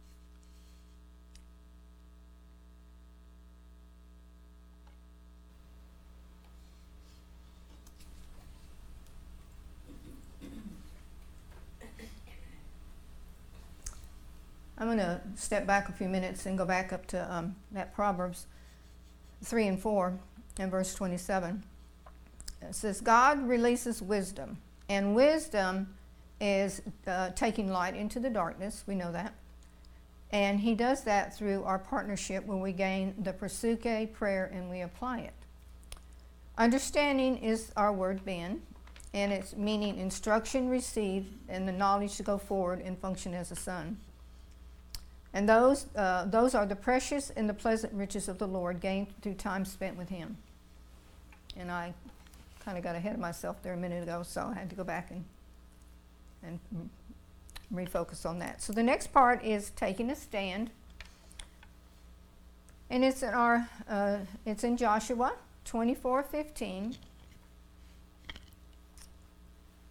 I'm 14.80 14.88
going 14.88 14.98
to 15.00 15.20
step 15.36 15.68
back 15.68 15.90
a 15.90 15.92
few 15.92 16.08
minutes 16.08 16.46
and 16.46 16.58
go 16.58 16.64
back 16.64 16.94
up 16.94 17.06
to 17.08 17.36
um, 17.36 17.58
that 17.74 17.94
Proverbs 17.94 18.48
3 19.44 19.68
and 19.68 19.80
4 19.80 20.18
and 20.58 20.72
verse 20.72 20.96
27. 20.96 21.64
It 22.62 22.76
says, 22.76 23.02
God 23.02 23.46
releases 23.46 24.02
wisdom, 24.02 24.58
and 24.88 25.14
wisdom 25.14 25.96
is 26.39 26.81
uh, 27.08 27.29
taking 27.31 27.69
light 27.69 27.96
into 27.96 28.19
the 28.19 28.29
darkness. 28.29 28.84
We 28.88 28.96
know 28.96 29.12
that. 29.12 29.34
And 30.31 30.60
he 30.60 30.75
does 30.75 31.03
that 31.03 31.36
through 31.36 31.63
our 31.63 31.79
partnership 31.79 32.46
when 32.46 32.60
we 32.60 32.72
gain 32.72 33.15
the 33.17 33.34
Prasuke 33.34 34.13
prayer 34.13 34.50
and 34.53 34.69
we 34.69 34.81
apply 34.81 35.19
it. 35.19 35.34
Understanding 36.58 37.38
is 37.38 37.72
our 37.75 37.91
word 37.91 38.24
ben, 38.25 38.62
and 39.13 39.31
it's 39.31 39.55
meaning 39.55 39.98
instruction 39.98 40.69
received 40.69 41.34
and 41.48 41.67
the 41.67 41.72
knowledge 41.72 42.15
to 42.17 42.24
go 42.24 42.38
forward 42.38 42.81
and 42.81 42.98
function 43.00 43.34
as 43.34 43.51
a 43.51 43.55
son. 43.55 43.98
And 45.34 45.48
those, 45.48 45.88
uh, 45.96 46.25
those 46.25 46.53
are 46.55 46.65
the 46.65 46.75
precious 46.75 47.29
and 47.31 47.48
the 47.48 47.53
pleasant 47.53 47.93
riches 47.93 48.27
of 48.27 48.39
the 48.39 48.48
Lord 48.48 48.81
gained 48.81 49.08
through 49.22 49.36
time 49.36 49.63
spent 49.63 49.98
with 49.98 50.10
Him. 50.10 50.38
And 51.55 51.72
I 51.72 51.93
kind 52.65 52.77
of 52.77 52.84
got 52.84 52.96
ahead 52.96 53.13
of 53.13 53.19
myself 53.19 53.62
there 53.63 53.74
a 53.74 53.77
minute 53.77 54.03
ago, 54.03 54.24
so 54.24 54.51
I 54.53 54.60
had 54.60 54.69
to 54.69 54.75
go 54.75 54.84
back 54.84 55.12
and, 55.12 55.24
and 56.43 56.60
refocus 57.74 58.25
on 58.25 58.39
that. 58.39 58.62
So 58.62 58.74
the 58.74 58.84
next 58.84 59.08
part 59.08 59.43
is 59.43 59.72
taking 59.72 60.10
a 60.10 60.15
stand. 60.15 60.72
And 62.89 63.03
it's 63.03 63.22
in 63.22 63.34
our, 63.34 63.69
uh, 63.88 64.19
it's 64.46 64.63
in 64.63 64.77
Joshua 64.77 65.34
24 65.65 66.24
15. 66.24 66.96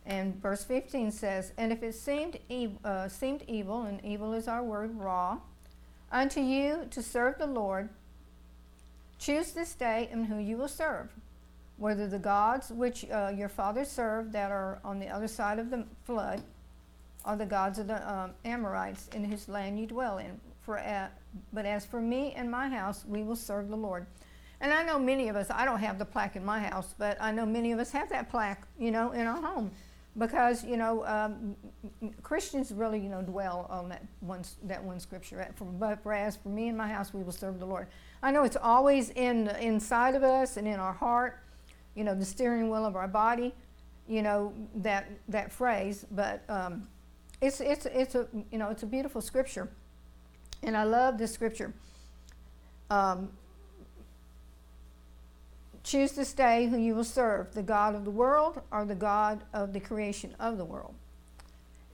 And 0.04 0.40
verse 0.40 0.64
15 0.64 1.12
says, 1.12 1.52
And 1.58 1.70
if 1.70 1.82
it 1.82 1.94
seemed, 1.94 2.38
ev- 2.50 2.78
uh, 2.82 3.08
seemed 3.08 3.44
evil, 3.46 3.82
and 3.82 4.02
evil 4.02 4.32
is 4.32 4.48
our 4.48 4.62
word, 4.62 4.98
raw, 4.98 5.38
unto 6.10 6.40
you 6.40 6.86
to 6.90 7.02
serve 7.02 7.38
the 7.38 7.46
Lord, 7.46 7.90
choose 9.18 9.52
this 9.52 9.74
day 9.74 10.08
and 10.10 10.26
who 10.26 10.38
you 10.38 10.56
will 10.56 10.68
serve, 10.68 11.10
whether 11.78 12.06
the 12.06 12.18
gods 12.18 12.70
which 12.70 13.06
uh, 13.10 13.32
your 13.34 13.48
fathers 13.48 13.88
served 13.88 14.32
that 14.32 14.50
are 14.50 14.80
on 14.84 14.98
the 14.98 15.08
other 15.08 15.28
side 15.28 15.58
of 15.58 15.70
the 15.70 15.84
flood, 16.04 16.42
are 17.24 17.36
the 17.36 17.46
gods 17.46 17.78
of 17.78 17.86
the 17.86 18.12
um, 18.12 18.32
Amorites 18.44 19.08
in 19.14 19.24
whose 19.24 19.48
land 19.48 19.78
you 19.78 19.86
dwell 19.86 20.18
in. 20.18 20.40
For, 20.60 20.80
but 21.52 21.64
as 21.64 21.86
for 21.86 22.00
me 22.00 22.32
and 22.36 22.50
my 22.50 22.68
house, 22.68 23.04
we 23.08 23.22
will 23.22 23.36
serve 23.36 23.68
the 23.68 23.76
Lord. 23.76 24.06
And 24.60 24.72
I 24.72 24.82
know 24.82 24.98
many 24.98 25.28
of 25.28 25.36
us, 25.36 25.48
I 25.50 25.64
don't 25.64 25.78
have 25.78 25.98
the 25.98 26.04
plaque 26.04 26.36
in 26.36 26.44
my 26.44 26.58
house, 26.60 26.94
but 26.98 27.16
I 27.20 27.30
know 27.30 27.46
many 27.46 27.72
of 27.72 27.78
us 27.78 27.90
have 27.92 28.08
that 28.10 28.28
plaque, 28.28 28.66
you 28.78 28.90
know, 28.90 29.12
in 29.12 29.26
our 29.26 29.40
home 29.40 29.70
because 30.18 30.64
you 30.64 30.76
know 30.76 31.06
um, 31.06 31.54
Christians 32.22 32.72
really 32.72 32.98
you 32.98 33.08
know 33.08 33.22
dwell 33.22 33.66
on 33.70 33.88
that 33.88 34.02
one 34.20 34.42
that 34.64 34.82
one 34.82 35.00
scripture. 35.00 35.46
But 35.78 36.02
for 36.02 36.12
as 36.12 36.36
for 36.36 36.48
me 36.48 36.68
and 36.68 36.76
my 36.76 36.88
house, 36.88 37.14
we 37.14 37.22
will 37.22 37.32
serve 37.32 37.58
the 37.58 37.66
Lord. 37.66 37.86
I 38.22 38.32
know 38.32 38.42
it's 38.42 38.56
always 38.56 39.10
in 39.10 39.48
inside 39.60 40.14
of 40.14 40.22
us 40.22 40.56
and 40.56 40.66
in 40.66 40.80
our 40.80 40.92
heart, 40.92 41.40
you 41.98 42.04
know, 42.04 42.14
the 42.14 42.24
steering 42.24 42.70
wheel 42.70 42.86
of 42.86 42.96
our 42.96 43.08
body, 43.08 43.52
you 44.08 44.22
know 44.22 44.54
that 44.76 45.10
that 45.28 45.52
phrase. 45.52 46.06
But 46.10 46.42
um, 46.48 46.88
it's 47.42 47.60
it's 47.60 47.86
it's 47.86 48.14
a 48.14 48.26
you 48.52 48.58
know 48.58 48.70
it's 48.70 48.84
a 48.84 48.86
beautiful 48.86 49.20
scripture, 49.20 49.68
and 50.62 50.76
I 50.76 50.84
love 50.84 51.18
this 51.18 51.32
scripture. 51.32 51.74
Um, 52.88 53.30
Choose 55.88 56.12
this 56.12 56.34
day 56.34 56.66
who 56.66 56.76
you 56.76 56.94
will 56.94 57.02
serve, 57.02 57.54
the 57.54 57.62
God 57.62 57.94
of 57.94 58.04
the 58.04 58.10
world 58.10 58.60
or 58.70 58.84
the 58.84 58.94
God 58.94 59.42
of 59.54 59.72
the 59.72 59.80
creation 59.80 60.34
of 60.38 60.58
the 60.58 60.64
world. 60.66 60.94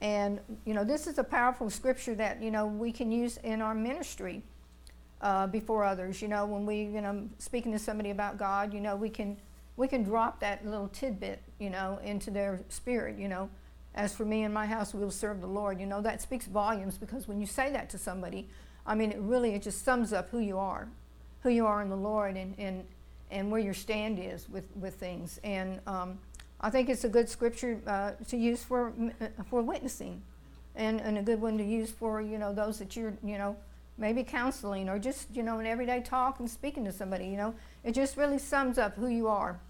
And, 0.01 0.41
you 0.65 0.75
know, 0.75 0.83
this 0.83 1.07
is 1.07 1.19
a 1.19 1.23
powerful 1.23 1.71
scripture 1.71 2.17
that, 2.17 2.43
you 2.43 2.51
know, 2.51 2.67
we 2.67 2.91
can 2.91 3.13
use 3.13 3.37
in 3.45 3.63
our 3.63 3.73
ministry 3.73 4.43
uh, 5.23 5.47
before 5.47 5.85
others. 5.85 6.21
You 6.21 6.27
know, 6.27 6.45
when 6.45 6.67
we, 6.67 6.83
you 6.83 7.01
know, 7.01 7.29
speaking 7.39 7.71
to 7.71 7.79
somebody 7.79 8.11
about 8.11 8.37
God, 8.37 8.75
you 8.75 8.81
know, 8.81 8.97
we 8.97 9.09
can, 9.09 9.37
we 9.77 9.89
can 9.89 10.03
drop 10.03 10.41
that 10.41 10.65
little 10.65 10.89
tidbit, 10.89 11.43
you 11.59 11.71
know, 11.71 11.99
into 12.05 12.31
their 12.31 12.61
spirit, 12.69 13.19
you 13.19 13.29
know. 13.29 13.51
As 13.95 14.15
for 14.15 14.25
me 14.25 14.43
and 14.43 14.53
my 14.53 14.67
house, 14.67 14.93
we 14.93 15.01
will 15.01 15.11
serve 15.11 15.41
the 15.41 15.47
Lord. 15.47 15.81
You 15.81 15.87
know, 15.87 16.01
that 16.01 16.21
speaks 16.21 16.47
volumes 16.47 16.99
because 16.99 17.29
when 17.29 17.41
you 17.41 17.47
say 17.47 17.71
that 17.73 17.91
to 17.91 17.99
somebody, 17.99 18.49
I 18.87 18.95
mean, 18.95 19.13
it 19.13 19.21
really, 19.21 19.55
it 19.55 19.63
just 19.63 19.85
sums 19.85 20.13
up 20.13 20.31
who 20.31 20.41
you 20.41 20.59
are, 20.59 20.89
who 21.43 21.51
you 21.51 21.67
are 21.67 21.81
in 21.81 21.89
the 21.91 21.97
Lord. 21.97 22.37
And, 22.37 22.55
and, 22.59 22.85
and 23.35 23.51
where 23.51 23.61
your 23.61 23.75
stand 23.75 24.19
is 24.19 24.49
with, 24.49 24.69
with 24.77 24.95
things. 24.95 25.41
And 25.45 25.81
um, 25.87 26.19
I 26.61 26.71
think 26.71 26.89
it's 26.89 27.05
a 27.05 27.09
good 27.09 27.29
scripture 27.29 27.81
uh, 27.87 28.13
to 28.29 28.37
use 28.37 28.63
for, 28.63 28.93
uh, 29.21 29.27
for 29.51 29.61
witnessing 29.61 30.23
and, 30.77 31.01
and 31.01 31.19
a 31.19 31.23
good 31.23 31.41
one 31.41 31.59
to 31.59 31.65
use 31.65 31.91
for, 31.91 32.21
you 32.21 32.39
know, 32.39 32.53
those 32.53 32.79
that 32.79 32.97
you're, 32.97 33.15
you 33.25 33.37
know, 33.37 33.57
maybe 33.97 34.25
counseling 34.25 34.89
or 34.89 34.99
just, 34.99 35.35
you 35.35 35.43
know, 35.43 35.59
an 35.59 35.67
everyday 35.67 36.01
talk 36.01 36.41
and 36.41 36.51
speaking 36.51 36.85
to 36.85 36.93
somebody, 36.93 37.27
you 37.27 37.37
know. 37.37 37.55
It 37.85 37.93
just 37.93 38.17
really 38.17 38.39
sums 38.39 38.79
up 38.79 38.97
who 38.97 39.07
you 39.07 39.29
are 39.29 39.61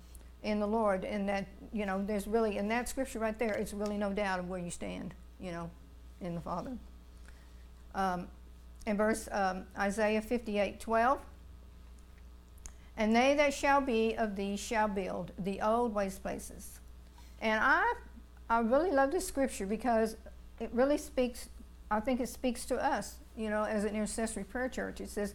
in 0.43 0.61
the 0.61 0.67
Lord 0.67 1.05
and 1.05 1.29
that, 1.29 1.47
you 1.73 1.87
know, 1.87 2.03
there's 2.05 2.27
really, 2.27 2.57
in 2.57 2.69
that 2.69 2.89
scripture 2.89 3.19
right 3.19 3.39
there, 3.39 3.53
it's 3.55 3.73
really 3.73 3.99
no 3.99 4.13
doubt 4.13 4.39
of 4.39 4.49
where 4.49 4.61
you 4.61 4.71
stand, 4.71 5.15
you 5.41 5.53
know, 5.53 5.71
in 6.21 6.35
the 6.35 6.41
Father. 6.41 6.77
Um, 7.95 8.29
in 8.87 8.97
verse 8.97 9.29
um, 9.33 9.65
Isaiah 9.79 10.21
58 10.21 10.81
12, 10.81 11.21
and 12.97 13.15
they 13.15 13.35
that 13.35 13.53
shall 13.53 13.81
be 13.81 14.15
of 14.17 14.37
thee 14.37 14.57
shall 14.57 14.89
build 14.89 15.33
the 15.39 15.61
old 15.61 15.95
waste 15.95 16.23
places. 16.23 16.81
And 17.41 17.61
I, 17.63 17.95
I 18.49 18.61
really 18.61 18.91
love 18.91 19.11
this 19.11 19.27
scripture 19.27 19.67
because 19.67 20.17
it 20.61 20.71
really 20.73 20.99
speaks, 20.99 21.49
I 21.91 22.01
think 22.01 22.21
it 22.21 22.29
speaks 22.29 22.65
to 22.67 22.77
us, 22.77 23.17
you 23.37 23.51
know, 23.51 23.65
as 23.65 23.85
an 23.85 23.95
intercessory 23.95 24.45
prayer 24.45 24.69
church. 24.69 25.01
It 25.01 25.11
says, 25.11 25.35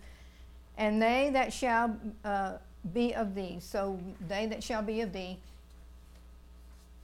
and 0.78 1.02
they 1.02 1.30
that 1.34 1.52
shall 1.52 1.98
uh, 2.24 2.54
be 2.94 3.14
of 3.14 3.36
thee. 3.36 3.58
So 3.60 4.00
they 4.28 4.46
that 4.48 4.64
shall 4.64 4.82
be 4.82 5.02
of 5.02 5.12
thee, 5.12 5.38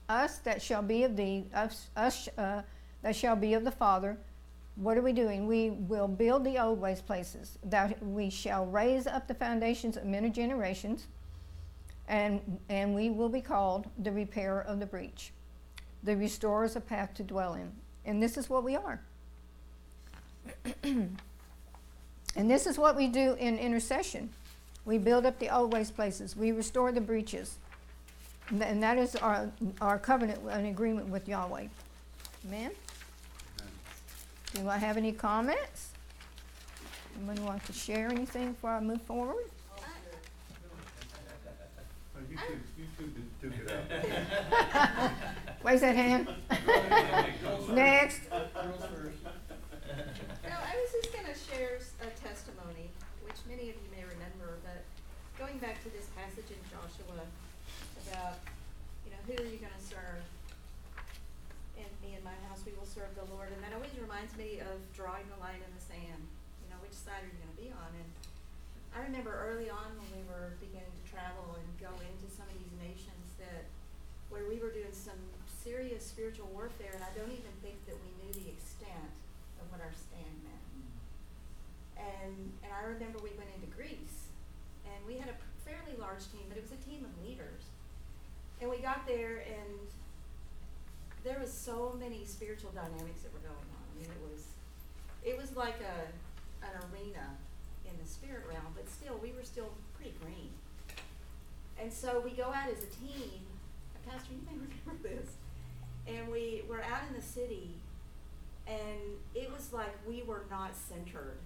us 0.08 0.38
that 0.38 0.62
shall 0.62 0.82
be 0.82 1.04
of 1.04 1.16
thee, 1.16 1.46
us, 1.54 1.88
us 1.96 2.28
uh, 2.38 2.62
that 3.02 3.14
shall 3.14 3.36
be 3.36 3.54
of 3.54 3.64
the 3.64 3.70
Father, 3.70 4.16
what 4.76 4.98
are 4.98 5.02
we 5.02 5.12
doing? 5.12 5.46
We 5.46 5.70
will 5.70 6.08
build 6.08 6.44
the 6.44 6.62
old 6.62 6.80
waste 6.80 7.06
places, 7.06 7.58
that 7.64 8.02
we 8.04 8.28
shall 8.30 8.66
raise 8.66 9.06
up 9.06 9.26
the 9.26 9.34
foundations 9.34 9.96
of 9.96 10.04
many 10.04 10.30
generations, 10.30 11.06
and, 12.08 12.60
and 12.68 12.94
we 12.94 13.10
will 13.10 13.30
be 13.30 13.40
called 13.40 13.86
the 13.98 14.12
repairer 14.12 14.60
of 14.60 14.78
the 14.78 14.86
breach, 14.86 15.32
the 16.02 16.16
restorers 16.16 16.76
of 16.76 16.86
path 16.86 17.14
to 17.14 17.22
dwell 17.22 17.54
in. 17.54 17.72
And 18.04 18.22
this 18.22 18.36
is 18.36 18.50
what 18.50 18.64
we 18.64 18.76
are. 18.76 19.00
and 20.82 21.16
this 22.36 22.66
is 22.66 22.78
what 22.78 22.96
we 22.96 23.06
do 23.08 23.34
in 23.38 23.58
intercession. 23.58 24.30
We 24.84 24.98
build 24.98 25.26
up 25.26 25.38
the 25.38 25.48
old 25.54 25.72
waste 25.72 25.94
places, 25.96 26.36
we 26.36 26.52
restore 26.52 26.92
the 26.92 27.00
breaches. 27.00 27.56
And 28.50 28.80
that 28.82 28.96
is 28.96 29.16
our, 29.16 29.50
our 29.80 29.98
covenant 29.98 30.40
and 30.48 30.66
agreement 30.68 31.08
with 31.08 31.28
Yahweh. 31.28 31.66
Amen? 32.46 32.70
Do 34.54 34.68
I 34.68 34.76
have 34.78 34.96
any 34.96 35.10
comments? 35.10 35.90
Anyone 37.16 37.44
want 37.44 37.64
to 37.66 37.72
share 37.72 38.08
anything 38.08 38.52
before 38.52 38.70
I 38.70 38.80
move 38.80 39.02
forward? 39.02 39.46
Oh, 42.16 42.20
you 42.30 42.36
two, 42.36 42.60
you 42.78 42.86
two 42.96 43.50
took 43.50 43.58
it 43.58 43.70
out. 43.70 45.10
Raise 45.64 45.80
that 45.80 45.96
hand. 45.96 46.28
Next. 47.74 48.22
No, 48.30 48.38
I 50.54 50.72
was 50.78 50.90
just 51.02 51.12
gonna 51.12 51.34
share 51.34 51.76
s- 51.76 51.92
a 52.00 52.08
testimony, 52.22 52.88
which 53.24 53.36
many 53.48 53.68
of 53.70 53.76
you 53.76 53.88
may 53.90 54.04
remember, 54.04 54.56
but 54.62 54.84
going 55.36 55.58
back 55.58 55.82
to 55.82 55.90
this 55.90 56.06
passage 56.16 56.48
in 56.48 56.60
Joshua 56.70 57.26
about, 58.08 58.38
you 59.04 59.10
know, 59.12 59.20
who 59.26 59.34
are 59.42 59.50
you 59.50 59.58
gonna 59.58 59.82
serve? 59.82 60.22
And 61.76 61.90
me 62.00 62.14
and 62.16 62.24
my 62.24 62.32
house, 62.48 62.64
we 62.64 62.72
will 62.78 62.88
serve 62.88 63.12
the 63.18 63.26
Lord, 63.34 63.52
and 63.52 63.60
that 63.60 63.74
always 63.76 63.92
reminds 64.00 64.32
me 64.40 64.60
of 64.64 64.80
drawing 64.96 65.28
the 65.28 65.36
line 65.42 65.60
in 65.60 65.72
the 65.76 65.82
sand, 65.84 66.22
you 66.64 66.68
know, 66.72 66.78
which 66.80 66.96
side 66.96 67.20
are 67.20 67.28
you 67.28 67.36
gonna 67.44 67.60
be 67.60 67.68
on? 67.74 67.92
And 67.92 68.08
I 68.95 68.95
remember 69.06 69.30
early 69.38 69.70
on 69.70 69.94
when 70.02 70.10
we 70.18 70.22
were 70.26 70.58
beginning 70.58 70.90
to 70.90 71.04
travel 71.06 71.54
and 71.54 71.66
go 71.78 71.94
into 72.02 72.26
some 72.26 72.50
of 72.50 72.56
these 72.58 72.74
nations 72.82 73.38
that, 73.38 73.70
where 74.34 74.50
we 74.50 74.58
were 74.58 74.74
doing 74.74 74.90
some 74.90 75.18
serious 75.46 76.02
spiritual 76.02 76.50
warfare, 76.50 76.90
and 76.90 77.06
I 77.06 77.14
don't 77.14 77.30
even 77.30 77.54
think 77.62 77.78
that 77.86 77.94
we 78.02 78.10
knew 78.18 78.34
the 78.34 78.50
extent 78.50 79.14
of 79.62 79.70
what 79.70 79.78
our 79.78 79.94
stand 79.94 80.34
meant. 80.42 80.66
And, 81.94 82.34
and 82.66 82.70
I 82.74 82.82
remember 82.90 83.22
we 83.22 83.30
went 83.38 83.54
into 83.54 83.70
Greece, 83.70 84.34
and 84.82 84.98
we 85.06 85.22
had 85.22 85.30
a 85.30 85.38
fairly 85.62 85.94
large 86.02 86.26
team, 86.34 86.50
but 86.50 86.58
it 86.58 86.66
was 86.66 86.74
a 86.74 86.82
team 86.82 87.06
of 87.06 87.14
leaders. 87.22 87.70
And 88.58 88.66
we 88.66 88.82
got 88.82 89.06
there, 89.06 89.46
and 89.46 89.86
there 91.22 91.38
was 91.38 91.54
so 91.54 91.94
many 91.94 92.26
spiritual 92.26 92.74
dynamics 92.74 93.22
that 93.22 93.30
were 93.30 93.46
going 93.46 93.70
on. 93.70 93.82
I 93.86 93.92
mean, 94.02 94.10
it 94.10 94.22
was, 94.26 94.42
it 95.22 95.34
was 95.38 95.54
like 95.54 95.78
a, 95.78 96.10
an 96.66 96.74
arena 96.90 97.38
in 97.88 97.96
the 98.02 98.08
spirit 98.08 98.44
realm, 98.48 98.72
but 98.74 98.88
still, 98.88 99.18
we 99.22 99.32
were 99.32 99.44
still 99.44 99.70
pretty 99.94 100.14
green. 100.22 100.50
And 101.80 101.92
so 101.92 102.20
we 102.24 102.30
go 102.30 102.44
out 102.44 102.68
as 102.70 102.82
a 102.82 102.86
team, 102.86 103.40
Pastor, 104.08 104.32
you 104.32 104.40
may 104.46 104.52
remember 104.86 105.08
this, 105.08 105.34
and 106.06 106.30
we 106.30 106.62
were 106.68 106.82
out 106.82 107.02
in 107.08 107.14
the 107.14 107.22
city, 107.22 107.70
and 108.66 109.18
it 109.34 109.52
was 109.52 109.72
like 109.72 109.94
we 110.06 110.22
were 110.22 110.44
not 110.50 110.74
centered. 110.76 111.38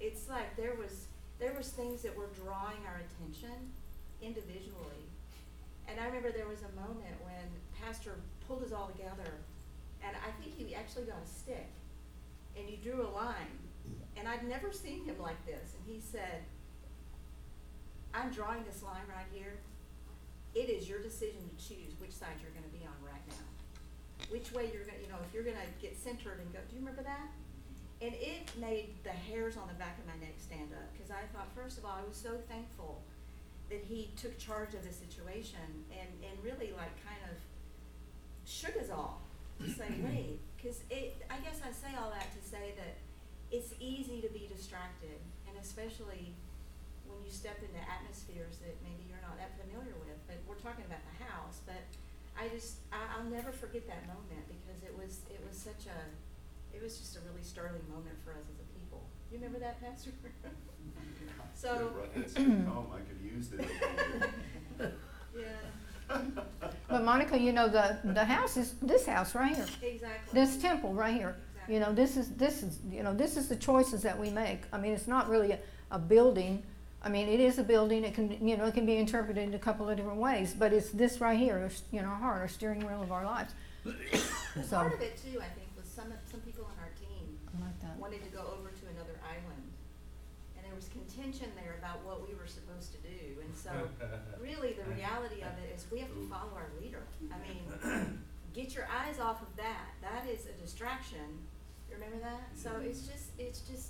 It's 0.00 0.28
like 0.28 0.56
there 0.56 0.74
was 0.74 1.06
there 1.38 1.54
was 1.56 1.68
things 1.68 2.02
that 2.02 2.16
were 2.16 2.28
drawing 2.44 2.82
our 2.86 3.00
attention 3.06 3.70
individually. 4.20 5.06
And 5.86 6.00
I 6.00 6.06
remember 6.06 6.32
there 6.32 6.48
was 6.48 6.62
a 6.62 6.74
moment 6.80 7.14
when 7.22 7.46
Pastor 7.80 8.14
pulled 8.46 8.64
us 8.64 8.72
all 8.72 8.88
together, 8.88 9.38
and 10.02 10.16
I 10.16 10.30
think 10.42 10.56
he 10.58 10.74
actually 10.74 11.04
got 11.04 11.16
a 11.24 11.28
stick, 11.28 11.68
and 12.56 12.68
he 12.68 12.76
drew 12.76 13.06
a 13.06 13.10
line. 13.10 13.67
And 14.18 14.26
I'd 14.26 14.46
never 14.48 14.72
seen 14.72 15.04
him 15.04 15.16
like 15.22 15.38
this, 15.46 15.78
and 15.78 15.82
he 15.86 16.00
said, 16.00 16.42
I'm 18.12 18.30
drawing 18.30 18.64
this 18.64 18.82
line 18.82 19.06
right 19.08 19.30
here. 19.32 19.60
It 20.54 20.68
is 20.68 20.88
your 20.88 20.98
decision 21.00 21.46
to 21.46 21.56
choose 21.56 21.94
which 22.00 22.10
side 22.10 22.34
you're 22.42 22.50
gonna 22.50 22.72
be 22.74 22.82
on 22.82 22.98
right 23.04 23.22
now. 23.28 23.46
Which 24.30 24.50
way 24.50 24.70
you're 24.74 24.82
gonna, 24.82 24.98
you 24.98 25.08
know, 25.08 25.22
if 25.22 25.32
you're 25.32 25.44
gonna 25.44 25.70
get 25.80 25.96
centered 25.96 26.40
and 26.40 26.52
go, 26.52 26.58
do 26.68 26.74
you 26.74 26.82
remember 26.82 27.02
that? 27.04 27.30
And 28.02 28.14
it 28.14 28.50
made 28.58 28.94
the 29.04 29.14
hairs 29.14 29.56
on 29.56 29.68
the 29.68 29.74
back 29.74 29.98
of 29.98 30.06
my 30.06 30.18
neck 30.18 30.34
stand 30.38 30.74
up, 30.74 30.90
cause 30.98 31.14
I 31.14 31.22
thought, 31.30 31.48
first 31.54 31.78
of 31.78 31.84
all, 31.84 31.94
I 31.94 32.06
was 32.06 32.16
so 32.16 32.38
thankful 32.48 33.02
that 33.70 33.84
he 33.86 34.10
took 34.16 34.38
charge 34.38 34.74
of 34.74 34.82
the 34.82 34.92
situation 34.92 35.84
and, 35.92 36.08
and 36.24 36.34
really 36.42 36.72
like 36.74 36.94
kind 37.04 37.22
of 37.30 37.36
shook 38.48 38.74
us 38.80 38.90
all 38.90 39.22
to 39.60 39.70
say, 39.70 39.94
wait, 40.02 40.40
cause 40.62 40.80
it, 40.90 41.22
I 41.30 41.38
guess 41.38 41.60
I 41.62 41.70
say 41.70 41.94
all 41.94 42.10
that 42.10 42.26
to 42.34 42.42
say 42.42 42.74
that 42.78 42.96
it's 43.50 43.72
easy 43.80 44.20
to 44.20 44.28
be 44.28 44.48
distracted, 44.52 45.18
and 45.48 45.56
especially 45.60 46.34
when 47.08 47.18
you 47.24 47.30
step 47.30 47.56
into 47.64 47.80
atmospheres 47.80 48.60
that 48.60 48.76
maybe 48.84 49.08
you're 49.08 49.22
not 49.24 49.36
that 49.40 49.56
familiar 49.56 49.96
with, 50.04 50.18
but 50.28 50.36
we're 50.44 50.60
talking 50.60 50.84
about 50.84 51.00
the 51.08 51.16
house, 51.24 51.60
but 51.64 51.80
I 52.36 52.48
just, 52.52 52.84
I, 52.92 53.00
I'll 53.16 53.24
never 53.30 53.50
forget 53.50 53.88
that 53.88 54.04
moment 54.06 54.44
because 54.46 54.84
it 54.84 54.92
was, 54.92 55.24
it 55.32 55.40
was 55.46 55.56
such 55.56 55.88
a, 55.88 55.98
it 56.76 56.82
was 56.82 56.98
just 57.00 57.16
a 57.16 57.20
really 57.24 57.42
sterling 57.42 57.82
moment 57.88 58.14
for 58.24 58.32
us 58.36 58.44
as 58.52 58.60
a 58.60 58.68
people. 58.76 59.08
You 59.32 59.38
remember 59.40 59.58
that, 59.60 59.80
Pastor? 59.80 60.10
So, 61.54 61.90
Right, 62.14 62.30
home, 62.36 62.86
oh, 62.90 62.94
I 62.94 63.00
could 63.00 63.20
use 63.20 63.50
it. 63.52 64.92
yeah, 65.36 66.18
But 66.88 67.04
Monica, 67.04 67.36
you 67.38 67.52
know, 67.52 67.68
the, 67.68 67.98
the 68.04 68.24
house 68.24 68.56
is 68.56 68.74
this 68.80 69.06
house 69.06 69.34
right 69.34 69.56
here. 69.56 69.66
exactly. 69.82 70.40
This 70.40 70.56
temple 70.58 70.94
right 70.94 71.14
here. 71.14 71.36
You 71.68 71.80
know, 71.80 71.92
this 71.92 72.16
is, 72.16 72.30
this 72.30 72.62
is, 72.62 72.78
you 72.90 73.02
know, 73.02 73.14
this 73.14 73.36
is 73.36 73.48
the 73.48 73.56
choices 73.56 74.02
that 74.02 74.18
we 74.18 74.30
make. 74.30 74.62
I 74.72 74.78
mean, 74.78 74.92
it's 74.92 75.06
not 75.06 75.28
really 75.28 75.52
a, 75.52 75.58
a 75.90 75.98
building. 75.98 76.62
I 77.02 77.08
mean, 77.08 77.28
it 77.28 77.40
is 77.40 77.58
a 77.58 77.62
building. 77.62 78.04
It 78.04 78.14
can, 78.14 78.46
you 78.46 78.56
know, 78.56 78.64
it 78.64 78.74
can 78.74 78.86
be 78.86 78.96
interpreted 78.96 79.44
in 79.44 79.54
a 79.54 79.58
couple 79.58 79.88
of 79.88 79.96
different 79.96 80.18
ways, 80.18 80.54
but 80.58 80.72
it's 80.72 80.90
this 80.90 81.20
right 81.20 81.38
here, 81.38 81.70
you 81.92 82.02
know, 82.02 82.08
our 82.08 82.16
heart, 82.16 82.40
our 82.40 82.48
steering 82.48 82.80
wheel 82.86 83.02
of 83.02 83.12
our 83.12 83.24
lives. 83.24 83.52
So, 84.68 84.74
Part 84.74 84.94
of 84.94 85.00
it 85.00 85.14
too, 85.14 85.38
I 85.38 85.46
think, 85.54 85.68
was 85.76 85.86
some, 85.86 86.10
some 86.28 86.40
people 86.40 86.64
on 86.64 86.74
our 86.82 86.90
team 86.98 87.38
like 87.62 87.78
that. 87.78 87.94
wanted 87.96 88.24
to 88.24 88.30
go 88.34 88.42
over 88.58 88.70
to 88.74 88.84
another 88.90 89.14
island. 89.22 89.62
And 90.56 90.66
there 90.66 90.74
was 90.74 90.88
contention 90.88 91.46
there 91.54 91.76
about 91.78 92.02
what 92.02 92.26
we 92.26 92.34
were 92.34 92.48
supposed 92.48 92.90
to 92.90 92.98
do. 93.06 93.38
And 93.38 93.54
so 93.54 93.70
really 94.42 94.74
the 94.74 94.82
reality 94.90 95.46
of 95.46 95.54
it 95.62 95.70
is 95.76 95.86
we 95.92 96.00
have 96.00 96.10
to 96.10 96.26
follow 96.26 96.58
our 96.58 96.66
leader. 96.82 97.06
I 97.30 97.38
mean, 97.38 98.18
get 98.52 98.74
your 98.74 98.88
eyes 98.90 99.20
off 99.20 99.42
of 99.42 99.54
that. 99.58 99.94
That 100.02 100.26
is 100.26 100.46
a 100.46 100.52
distraction. 100.60 101.38
You 101.98 102.04
remember 102.04 102.24
that? 102.24 102.42
So 102.54 102.70
it's 102.84 103.00
just, 103.00 103.30
it's 103.38 103.60
just, 103.60 103.88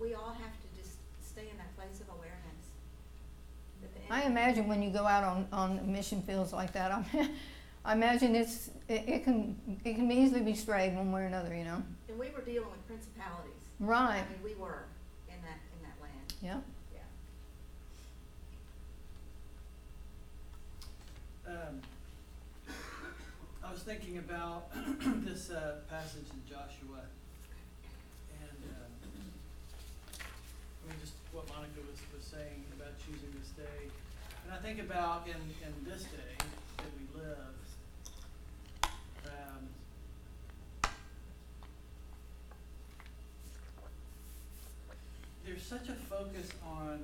we 0.00 0.14
all 0.14 0.30
have 0.32 0.52
to 0.52 0.80
just 0.80 0.96
stay 1.24 1.48
in 1.50 1.56
that 1.58 1.74
place 1.76 2.00
of 2.00 2.08
awareness. 2.14 2.38
I 4.10 4.22
imagine 4.22 4.68
when 4.68 4.82
you 4.82 4.90
go 4.90 5.06
out 5.06 5.24
on, 5.24 5.48
on 5.52 5.90
mission 5.90 6.22
fields 6.22 6.52
like 6.52 6.72
that, 6.72 6.92
I, 6.92 7.04
I 7.84 7.94
imagine 7.94 8.36
it's, 8.36 8.70
it, 8.88 9.08
it 9.08 9.24
can, 9.24 9.56
it 9.84 9.94
can 9.94 10.12
easily 10.12 10.42
be 10.42 10.54
strayed 10.54 10.94
one 10.94 11.10
way 11.10 11.22
or 11.22 11.26
another, 11.26 11.54
you 11.54 11.64
know? 11.64 11.82
And 12.08 12.18
we 12.18 12.30
were 12.30 12.42
dealing 12.42 12.70
with 12.70 12.86
principalities. 12.86 13.52
Right, 13.80 14.22
I 14.24 14.32
mean, 14.32 14.42
we 14.44 14.54
were 14.54 14.84
in 15.28 15.34
that, 15.42 15.58
in 15.72 15.82
that 15.82 15.96
land, 16.00 16.32
yeah. 16.42 16.60
yeah. 21.48 21.52
Um, 21.52 21.80
I 23.64 23.72
was 23.72 23.82
thinking 23.82 24.18
about 24.18 24.70
this 25.24 25.50
uh, 25.50 25.78
passage 25.90 26.26
in 26.32 26.48
Joshua, 26.48 27.00
and 28.40 28.70
um, 28.70 28.92
I 30.82 30.90
mean, 30.90 30.98
just 31.00 31.14
what 31.32 31.48
Monica 31.48 31.80
was, 31.88 31.98
was 32.14 32.24
saying 32.26 32.64
about 32.76 32.98
choosing 32.98 33.30
this 33.38 33.50
day. 33.54 33.88
And 34.44 34.52
I 34.52 34.58
think 34.58 34.80
about 34.80 35.26
in, 35.26 35.38
in 35.62 35.72
this 35.86 36.02
day 36.04 36.34
that 36.78 36.90
we 36.98 37.20
live, 37.20 37.54
um, 39.26 39.62
there's 45.46 45.62
such 45.62 45.88
a 45.88 45.94
focus 45.94 46.48
on 46.66 47.00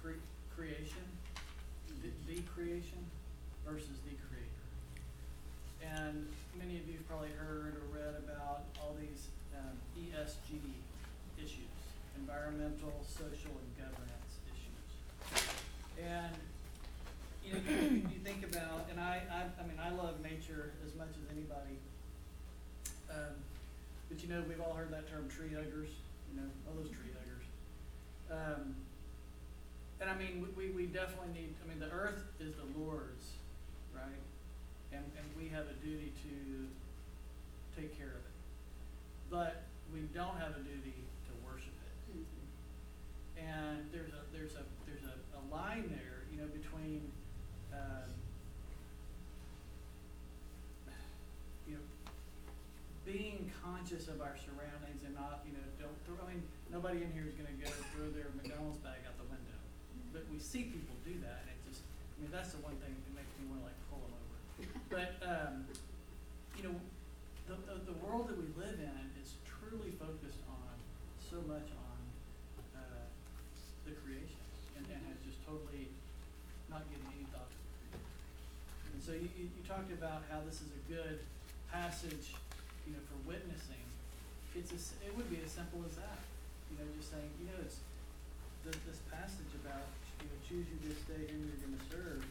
cre- 0.00 0.20
creation, 0.54 1.04
the, 2.02 2.10
the 2.32 2.42
creation 2.54 3.04
versus 3.66 3.96
the 4.04 4.14
creator. 4.28 4.48
And 5.80 6.26
many 6.58 6.76
of 6.76 6.86
you 6.86 6.94
have 6.94 7.08
probably 7.08 7.32
heard 7.38 7.74
or 7.76 7.98
read 7.98 8.14
about 8.24 8.64
all 8.80 8.94
these 9.00 9.28
um, 9.56 9.76
ESG 9.96 10.60
issues, 11.38 11.72
environmental, 12.18 12.92
social, 13.06 13.54
and 13.54 13.70
governance 13.78 14.32
issues. 14.50 14.90
And 15.98 16.34
you 17.44 17.54
know, 17.54 17.60
you, 17.64 18.02
you 18.12 18.18
think 18.22 18.44
about, 18.44 18.86
and 18.90 19.00
I, 19.00 19.22
I, 19.30 19.48
I 19.62 19.66
mean, 19.66 19.78
I 19.80 19.90
love 19.90 20.20
nature 20.22 20.72
as 20.84 20.94
much 20.94 21.10
as 21.16 21.24
anybody. 21.32 21.78
Um, 23.10 23.40
but 24.08 24.22
you 24.22 24.28
know, 24.28 24.42
we've 24.48 24.60
all 24.60 24.74
heard 24.74 24.92
that 24.92 25.08
term 25.08 25.28
tree 25.28 25.54
huggers, 25.54 25.88
you 26.30 26.40
know, 26.40 26.48
all 26.68 26.74
those 26.76 26.90
tree 26.90 27.10
huggers. 27.12 27.46
Um, 28.30 28.76
and 30.00 30.10
I 30.10 30.14
mean, 30.16 30.46
we, 30.56 30.70
we 30.70 30.86
definitely 30.86 31.32
need, 31.34 31.54
I 31.64 31.68
mean, 31.68 31.80
the 31.80 31.90
earth 31.90 32.22
is 32.38 32.54
the 32.54 32.68
Lord's, 32.78 33.26
right? 33.94 34.22
And, 34.92 35.02
and 35.16 35.26
we 35.36 35.48
have 35.48 35.66
a 35.66 35.76
duty 35.84 36.12
to 36.22 37.80
take 37.80 37.96
care 37.98 38.14
of 38.14 38.22
it. 38.22 38.36
But 39.30 39.62
we 39.92 40.00
don't 40.14 40.38
have 40.38 40.52
a 40.54 40.62
duty. 40.62 40.94
And 43.38 43.86
there's 43.92 44.10
a, 44.10 44.22
there's 44.32 44.54
a, 44.54 44.64
there's 44.86 45.04
a, 45.06 45.14
a 45.38 45.42
line 45.52 45.86
there, 45.88 46.26
you 46.32 46.38
know, 46.38 46.48
between, 46.50 47.06
um, 47.72 48.10
you 51.66 51.74
know, 51.74 51.84
being 53.06 53.50
conscious 53.62 54.08
of 54.08 54.20
our 54.20 54.36
surroundings 54.36 55.06
and 55.06 55.14
not, 55.14 55.40
you 55.46 55.54
know, 55.54 55.64
don't 55.80 55.96
throw, 56.04 56.18
I 56.20 56.34
mean, 56.34 56.42
nobody 56.68 57.00
in 57.00 57.10
here 57.14 57.24
is 57.24 57.32
gonna 57.38 57.54
go 57.56 57.70
throw 57.96 58.10
their 58.12 58.28
McDonald's 58.36 58.78
bag 58.84 59.00
out 59.06 59.16
the 59.16 59.28
window. 59.30 59.58
But 60.12 60.28
we 60.28 60.36
see 60.36 60.68
people 60.68 60.96
do 61.04 61.16
that, 61.24 61.46
and 61.46 61.54
it 61.54 61.60
just, 61.64 61.80
I 61.86 62.16
mean, 62.20 62.32
that's 62.34 62.52
the 62.52 62.60
one 62.60 62.76
thing 62.84 62.92
that 62.92 63.12
makes 63.16 63.32
me 63.40 63.48
wanna 63.48 63.64
like 63.64 63.78
pull 63.88 64.02
them 64.02 64.12
over. 64.12 64.26
But, 64.92 65.16
um, 65.22 65.64
you 66.58 66.68
know, 66.68 66.76
the, 67.48 67.56
the, 67.64 67.92
the 67.92 67.96
world 68.04 68.28
that 68.28 68.36
we 68.36 68.44
live 68.60 68.76
in 68.76 69.04
is 69.16 69.40
truly 69.48 69.96
focused 69.96 70.44
on 70.52 70.76
so 71.16 71.40
much 71.48 71.64
on 71.72 71.98
uh, 72.76 73.04
the 73.88 73.96
creation 74.04 74.44
and, 74.76 74.84
and 74.92 75.00
has 75.08 75.16
just 75.24 75.40
totally 75.48 75.88
not 76.68 76.84
given 76.92 77.08
any 77.08 77.24
thought 77.32 77.48
to 77.48 77.56
the 77.56 77.72
creation. 77.88 78.04
And 78.92 79.00
so 79.00 79.12
you, 79.16 79.28
you, 79.32 79.48
you 79.48 79.57
talked 79.68 79.92
about 79.92 80.24
how 80.32 80.40
this 80.48 80.64
is 80.64 80.72
a 80.72 80.82
good 80.88 81.20
passage, 81.68 82.32
you 82.88 82.96
know, 82.96 83.04
for 83.04 83.20
witnessing. 83.28 83.84
It's 84.56 84.72
as, 84.72 84.96
it 85.04 85.12
would 85.12 85.28
be 85.28 85.44
as 85.44 85.52
simple 85.52 85.84
as 85.84 86.00
that, 86.00 86.24
you 86.72 86.80
know, 86.80 86.88
just 86.96 87.12
saying, 87.12 87.28
you 87.36 87.52
know, 87.52 87.60
it's 87.60 87.84
this, 88.64 88.80
this 88.88 89.04
passage 89.12 89.52
about, 89.60 89.84
you 90.24 90.32
know, 90.32 90.40
choose 90.40 90.64
you 90.72 90.80
this 90.88 91.04
day 91.04 91.20
whom 91.28 91.52
you're 91.52 91.60
gonna 91.60 91.84
serve. 91.92 92.24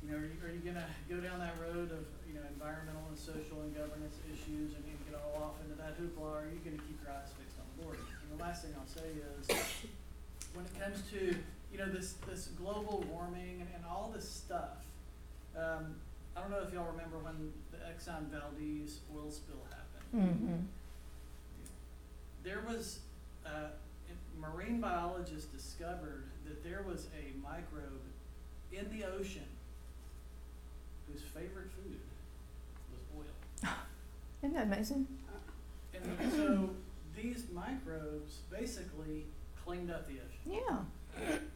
You 0.00 0.08
know, 0.08 0.24
are 0.24 0.26
you, 0.26 0.40
are 0.40 0.48
you 0.56 0.64
gonna 0.64 0.88
go 1.12 1.20
down 1.20 1.36
that 1.44 1.60
road 1.60 1.92
of, 1.92 2.08
you 2.24 2.32
know, 2.32 2.48
environmental 2.48 3.04
and 3.12 3.20
social 3.20 3.60
and 3.60 3.76
governance 3.76 4.16
issues 4.32 4.72
and 4.72 4.80
you 4.88 4.96
get 5.04 5.20
all 5.20 5.52
off 5.52 5.60
into 5.60 5.76
that 5.76 6.00
hoopla, 6.00 6.32
or 6.32 6.48
are 6.48 6.48
you 6.48 6.64
gonna 6.64 6.80
keep 6.80 6.96
your 7.04 7.12
eyes 7.12 7.28
fixed 7.36 7.60
on 7.60 7.68
the 7.76 7.84
Lord? 7.84 8.00
And 8.00 8.28
the 8.32 8.40
last 8.40 8.64
thing 8.64 8.72
I'll 8.72 8.88
say 8.88 9.20
is, 9.20 9.44
when 10.56 10.64
it 10.64 10.72
comes 10.80 11.04
to, 11.12 11.36
you 11.68 11.76
know, 11.76 11.92
this, 11.92 12.16
this 12.24 12.48
global 12.56 13.04
warming 13.12 13.60
and, 13.60 13.68
and 13.76 13.84
all 13.84 14.08
this 14.16 14.24
stuff, 14.24 14.80
um, 15.56 15.96
I 16.36 16.40
don't 16.40 16.50
know 16.50 16.62
if 16.66 16.72
y'all 16.72 16.90
remember 16.90 17.18
when 17.18 17.52
the 17.70 17.78
Exxon 17.78 18.28
Valdez 18.30 19.00
oil 19.14 19.30
spill 19.30 19.56
happened 19.70 19.78
Mm-hmm. 20.14 20.56
there 22.44 22.62
was 22.68 23.00
uh, 23.46 23.68
marine 24.38 24.80
biologists 24.80 25.46
discovered 25.50 26.24
that 26.46 26.62
there 26.62 26.84
was 26.86 27.06
a 27.18 27.36
microbe 27.42 28.02
in 28.72 28.90
the 28.90 29.06
ocean 29.06 29.46
whose 31.10 31.22
favorite 31.22 31.70
food 31.70 31.98
was 32.92 33.02
oil. 33.16 33.70
Isn't 34.42 34.54
that 34.54 34.64
amazing? 34.66 35.06
And 35.94 36.32
so 36.32 36.70
these 37.16 37.46
microbes 37.52 38.40
basically 38.50 39.26
cleaned 39.64 39.90
up 39.90 40.06
the 40.08 40.14
ocean. 40.14 40.62
Yeah. 40.68 40.78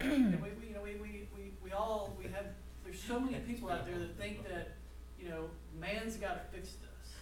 And 0.01 0.41
we, 0.43 0.49
we, 0.61 0.69
you 0.69 0.75
know, 0.75 0.83
we, 0.83 0.95
we, 0.97 1.29
we, 1.37 1.51
we 1.65 1.73
all, 1.73 2.15
we 2.19 2.25
have, 2.25 2.47
there's 2.97 3.09
so 3.09 3.21
many 3.21 3.37
people 3.41 3.71
out 3.71 3.85
there 3.87 3.99
that 3.99 4.17
think 4.17 4.43
that, 4.49 4.73
you 5.21 5.29
know, 5.29 5.45
man's 5.79 6.17
gotta 6.17 6.41
fix 6.53 6.69
this. 6.69 7.13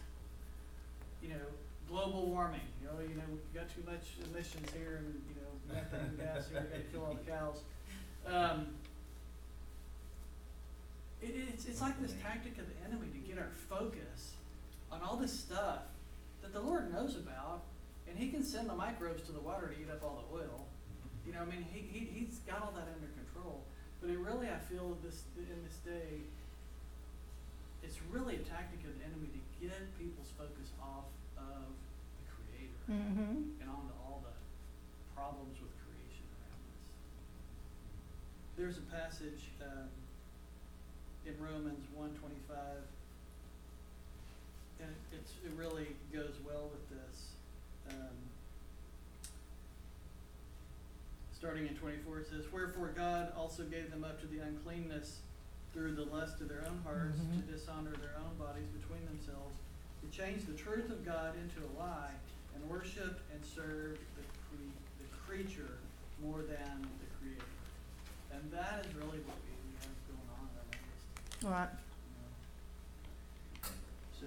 You 1.23 1.31
know, 1.31 1.45
global 1.89 2.27
warming, 2.27 2.61
you 2.81 2.87
know, 2.87 2.95
you 3.03 3.17
know, 3.17 3.23
we 3.29 3.59
got 3.59 3.69
too 3.75 3.83
much 3.85 4.15
emissions 4.31 4.71
here 4.73 5.03
and, 5.03 5.21
you 5.29 5.35
know, 5.41 5.75
methane 5.75 6.17
gas 6.17 6.49
here, 6.49 6.63
we 6.63 6.79
gotta 6.79 6.91
kill 6.93 7.05
all 7.05 7.15
the 7.15 7.31
cows. 7.31 7.61
Um, 8.27 8.69
it, 11.21 11.35
it's, 11.53 11.67
it's 11.67 11.81
like 11.81 12.01
this 12.01 12.15
tactic 12.23 12.57
of 12.59 12.67
the 12.67 12.87
enemy 12.87 13.09
to 13.13 13.19
get 13.19 13.39
our 13.39 13.51
focus 13.69 14.35
on 14.93 15.01
all 15.03 15.17
this 15.17 15.33
stuff 15.33 15.81
that 16.43 16.53
the 16.53 16.61
Lord 16.61 16.93
knows 16.93 17.17
about, 17.17 17.63
and 18.09 18.17
He 18.17 18.29
can 18.29 18.45
send 18.45 18.69
the 18.69 18.75
microbes 18.75 19.25
to 19.25 19.33
the 19.33 19.41
water 19.41 19.69
to 19.69 19.75
eat 19.75 19.91
up 19.91 20.05
all 20.05 20.23
the 20.23 20.39
oil. 20.39 20.67
You 21.27 21.33
know, 21.33 21.41
I 21.41 21.47
mean, 21.47 21.65
he, 21.73 21.81
he, 21.81 22.05
he's 22.05 22.39
got 22.47 22.63
all 22.63 22.73
that 22.77 22.87
under 22.95 23.09
control. 23.09 23.24
But 24.05 24.13
it 24.13 24.21
really, 24.21 24.53
I 24.53 24.61
feel 24.69 25.01
this, 25.01 25.25
in 25.33 25.65
this 25.65 25.81
day, 25.81 26.21
it's 27.81 27.97
really 28.13 28.37
a 28.37 28.45
tactic 28.45 28.85
of 28.85 28.93
the 29.01 29.05
enemy 29.09 29.33
to 29.33 29.41
get 29.65 29.81
people's 29.97 30.29
focus 30.37 30.69
off 30.77 31.09
of 31.41 31.73
the 32.21 32.25
Creator 32.29 32.85
Mm-hmm. 32.85 33.65
and 33.65 33.69
onto 33.73 33.97
all 34.05 34.21
the 34.21 34.37
problems 35.17 35.57
with 35.57 35.73
creation 35.89 36.29
around 36.37 36.61
us. 36.69 36.85
There's 38.61 38.77
a 38.77 38.85
passage 38.93 39.49
um, 39.65 39.89
in 41.25 41.33
Romans 41.41 41.89
one 41.97 42.13
twenty-five, 42.21 42.85
and 44.85 44.93
it, 44.93 45.01
it's, 45.17 45.33
it 45.49 45.57
really 45.57 45.97
goes 46.13 46.37
well 46.45 46.69
with 46.69 46.85
this. 46.93 47.33
Um, 47.89 48.21
starting 51.45 51.69
in 51.69 51.77
twenty-four, 51.77 52.21
it 52.21 52.27
says, 52.27 52.49
"Wherefore 52.51 52.89
God 52.97 53.29
also 53.37 53.65
gave 53.65 53.91
them 53.93 54.01
up 54.03 54.19
to 54.23 54.27
the 54.33 54.39
uncleanness 54.41 55.21
through 55.75 55.93
the 55.93 56.09
lust 56.09 56.41
of 56.41 56.49
their 56.49 56.65
own 56.65 56.81
hearts, 56.89 57.21
to 57.21 57.27
Mhm. 57.37 57.47
dishonor 57.53 57.93
their 58.01 58.17
own 58.17 58.33
bodies 58.39 58.65
between 58.73 59.05
themselves, 59.05 59.53
to 60.01 60.09
change 60.09 60.47
the 60.47 60.55
truth 60.55 60.89
of 60.89 61.05
God 61.05 61.37
into 61.37 61.61
a 61.63 61.69
lie, 61.77 62.15
and 62.55 62.65
worship 62.67 63.21
and 63.31 63.45
serve 63.45 63.99
the 64.17 64.23
cre- 64.25 64.73
the 65.01 65.05
creature 65.27 65.77
more 66.19 66.41
than 66.41 66.81
the 66.81 67.07
Creator." 67.21 67.45
And 68.33 68.51
that 68.51 68.87
is 68.87 68.95
really 68.95 69.21
what 69.29 69.37
we, 69.45 69.53
we 69.69 69.77
have 69.85 69.93
going 70.09 70.29
on 70.41 70.49
around 70.49 70.73
us, 70.73 71.45
Right. 71.45 71.73
you 72.09 72.13
know. 72.25 73.69
So, 74.19 74.27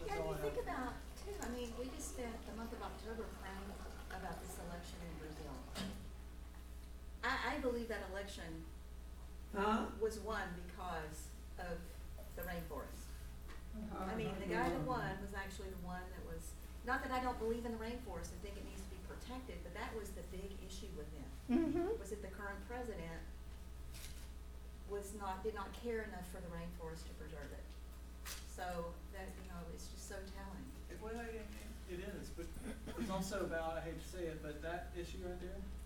that's 0.00 0.10
Yeah, 0.10 0.18
all 0.18 0.32
you 0.34 0.38
I 0.38 0.50
think 0.50 0.58
about 0.66 0.94
too, 1.22 1.34
I 1.40 1.48
mean, 1.50 1.72
we 1.78 1.84
just 1.94 2.08
spent 2.18 2.34
the 2.44 2.56
month 2.56 2.72
of 2.72 2.82
October 2.82 3.22
praying 3.40 3.70
about 4.10 4.42
this 4.42 4.58
election 4.58 4.98
in 5.06 5.14
Brazil. 5.18 5.54
I, 7.28 7.54
I 7.54 7.58
believe 7.60 7.88
that 7.92 8.00
election 8.12 8.64
Huh? 9.56 9.88
was 10.00 10.20
won 10.20 10.44
because 10.68 11.32
of 11.60 11.76
the 12.36 12.44
rainforest. 12.44 13.08
I 13.96 14.12
mean, 14.16 14.32
the 14.40 14.48
Uh-huh. 14.52 14.64
guy 14.64 14.68
that 14.68 14.84
won 14.84 15.08
was 15.24 15.32
actually 15.32 15.72
the 15.72 15.82
one 15.88 16.04
that 16.12 16.24
was, 16.28 16.52
not 16.84 17.00
that 17.04 17.12
I 17.12 17.20
don't 17.24 17.38
believe 17.40 17.64
in 17.64 17.72
the 17.72 17.80
rainforest 17.80 18.28
and 18.32 18.38
think 18.44 18.56
it 18.60 18.64
needs 18.68 18.84
to 18.84 18.90
be 18.92 19.00
protected, 19.08 19.56
but 19.64 19.72
that 19.72 19.88
was 19.96 20.12
the 20.12 20.24
big 20.34 20.52
issue 20.64 20.92
with 21.00 21.08
him. 21.16 21.28
Mm-hmm. 21.48 21.96
Was 22.00 22.10
that 22.12 22.20
the 22.20 22.28
current 22.32 22.60
president 22.68 23.24
was 24.92 25.12
not, 25.16 25.40
did 25.44 25.54
not 25.56 25.72
care 25.72 26.04
enough 26.08 26.28
for 26.28 26.40
the 26.44 26.50
rainforest 26.52 27.08
to 27.08 27.12
preserve 27.16 27.48
it. 27.52 27.64
So 28.52 28.92
that, 29.16 29.32
you 29.40 29.48
know, 29.48 29.60
it's 29.72 29.88
just 29.88 30.08
so 30.12 30.16
telling. 30.36 30.64
It, 30.92 30.96
well, 31.00 31.16
it, 31.24 31.40
it- 31.40 31.66
it 31.88 32.04
is, 32.20 32.28
but 32.36 32.44
it's 33.00 33.08
also 33.08 33.48
about, 33.48 33.80
I 33.80 33.88
hate 33.88 33.96
to 33.96 34.08
say 34.12 34.28
it, 34.28 34.42
but 34.44 34.60
that 34.60 34.92
issue 34.92 35.24
right 35.24 35.40
there, 35.40 35.56
it's 35.56 35.77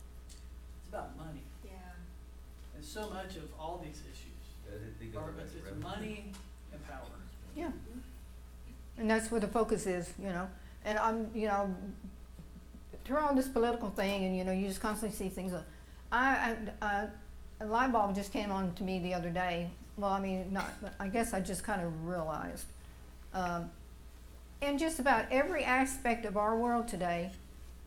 about 0.93 1.17
money. 1.17 1.43
Yeah. 1.65 1.71
And 2.77 2.85
so 2.85 3.09
much 3.11 3.37
of 3.37 3.45
all 3.59 3.81
these 3.83 4.03
issues 4.13 5.17
are, 5.17 5.33
it's, 5.41 5.55
it's 5.55 5.83
money 5.83 6.33
and 6.73 6.87
power. 6.87 7.07
Yeah. 7.57 7.71
And 8.99 9.11
that's 9.11 9.31
where 9.31 9.41
the 9.41 9.49
focus 9.49 9.87
is, 9.87 10.13
you 10.19 10.29
know. 10.29 10.49
And 10.85 10.99
I'm, 10.99 11.31
you 11.35 11.47
know, 11.49 11.75
throughout 13.05 13.37
this 13.37 13.49
political 13.49 13.91
thing, 13.91 14.25
and 14.25 14.37
you 14.37 14.45
know, 14.45 14.53
you 14.53 14.67
just 14.69 14.81
constantly 14.81 15.17
see 15.17 15.29
things. 15.29 15.53
Like, 15.53 15.63
I, 16.11 16.57
I, 16.83 16.87
uh, 16.87 17.07
a 17.61 17.67
light 17.67 17.93
bulb 17.93 18.15
just 18.15 18.33
came 18.33 18.51
on 18.51 18.75
to 18.75 18.83
me 18.83 18.99
the 18.99 19.15
other 19.15 19.31
day. 19.31 19.71
Well, 19.97 20.11
I 20.11 20.21
mean, 20.21 20.53
not. 20.53 20.71
I 20.99 21.09
guess 21.09 21.33
I 21.33 21.41
just 21.41 21.65
kind 21.65 21.83
of 21.83 22.07
realized. 22.07 22.67
Um, 23.33 23.71
in 24.61 24.79
just 24.79 24.99
about 24.99 25.25
every 25.31 25.65
aspect 25.65 26.25
of 26.27 26.37
our 26.37 26.57
world 26.57 26.87
today, 26.87 27.31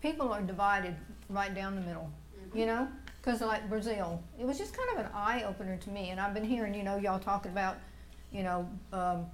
people 0.01 0.31
are 0.31 0.41
divided 0.41 0.95
right 1.29 1.53
down 1.53 1.75
the 1.75 1.81
middle. 1.81 2.09
You 2.55 2.65
know, 2.65 2.87
because 3.21 3.41
like 3.41 3.67
Brazil, 3.69 4.23
it 4.39 4.45
was 4.45 4.57
just 4.57 4.75
kind 4.75 4.89
of 4.93 5.05
an 5.05 5.11
eye 5.13 5.43
opener 5.43 5.77
to 5.77 5.89
me. 5.89 6.09
And 6.09 6.19
I've 6.19 6.33
been 6.33 6.45
hearing, 6.45 6.73
you 6.73 6.83
know, 6.83 6.97
y'all 6.97 7.19
talking 7.19 7.51
about, 7.51 7.77
you 8.31 8.43
know. 8.43 8.69
Um, 8.93 9.25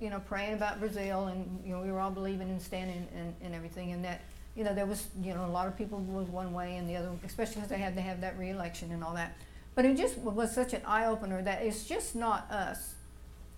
you 0.00 0.10
know, 0.10 0.20
praying 0.20 0.54
about 0.54 0.78
Brazil, 0.78 1.28
and 1.28 1.62
you 1.64 1.72
know, 1.72 1.80
we 1.80 1.90
were 1.90 2.00
all 2.00 2.10
believing 2.10 2.50
and 2.50 2.60
standing 2.60 3.08
and, 3.16 3.34
and 3.42 3.54
everything, 3.54 3.92
and 3.92 4.04
that, 4.04 4.20
you 4.54 4.62
know, 4.62 4.74
there 4.74 4.86
was, 4.86 5.08
you 5.22 5.32
know, 5.32 5.44
a 5.46 5.48
lot 5.48 5.66
of 5.66 5.76
people 5.76 5.98
was 6.00 6.28
one 6.28 6.52
way 6.52 6.76
and 6.76 6.88
the 6.88 6.96
other, 6.96 7.10
especially 7.24 7.56
because 7.56 7.70
they 7.70 7.78
had 7.78 7.94
to 7.96 8.02
have 8.02 8.20
that 8.20 8.38
reelection 8.38 8.92
and 8.92 9.02
all 9.02 9.14
that. 9.14 9.36
But 9.74 9.84
it 9.84 9.96
just 9.96 10.18
was 10.18 10.54
such 10.54 10.72
an 10.74 10.82
eye 10.86 11.06
opener 11.06 11.42
that 11.42 11.62
it's 11.62 11.84
just 11.86 12.14
not 12.14 12.50
us, 12.50 12.94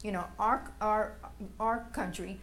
you 0.03 0.13
know, 0.13 0.25
our 0.39 0.71
our 0.81 1.15
our 1.59 1.87
country. 1.93 2.39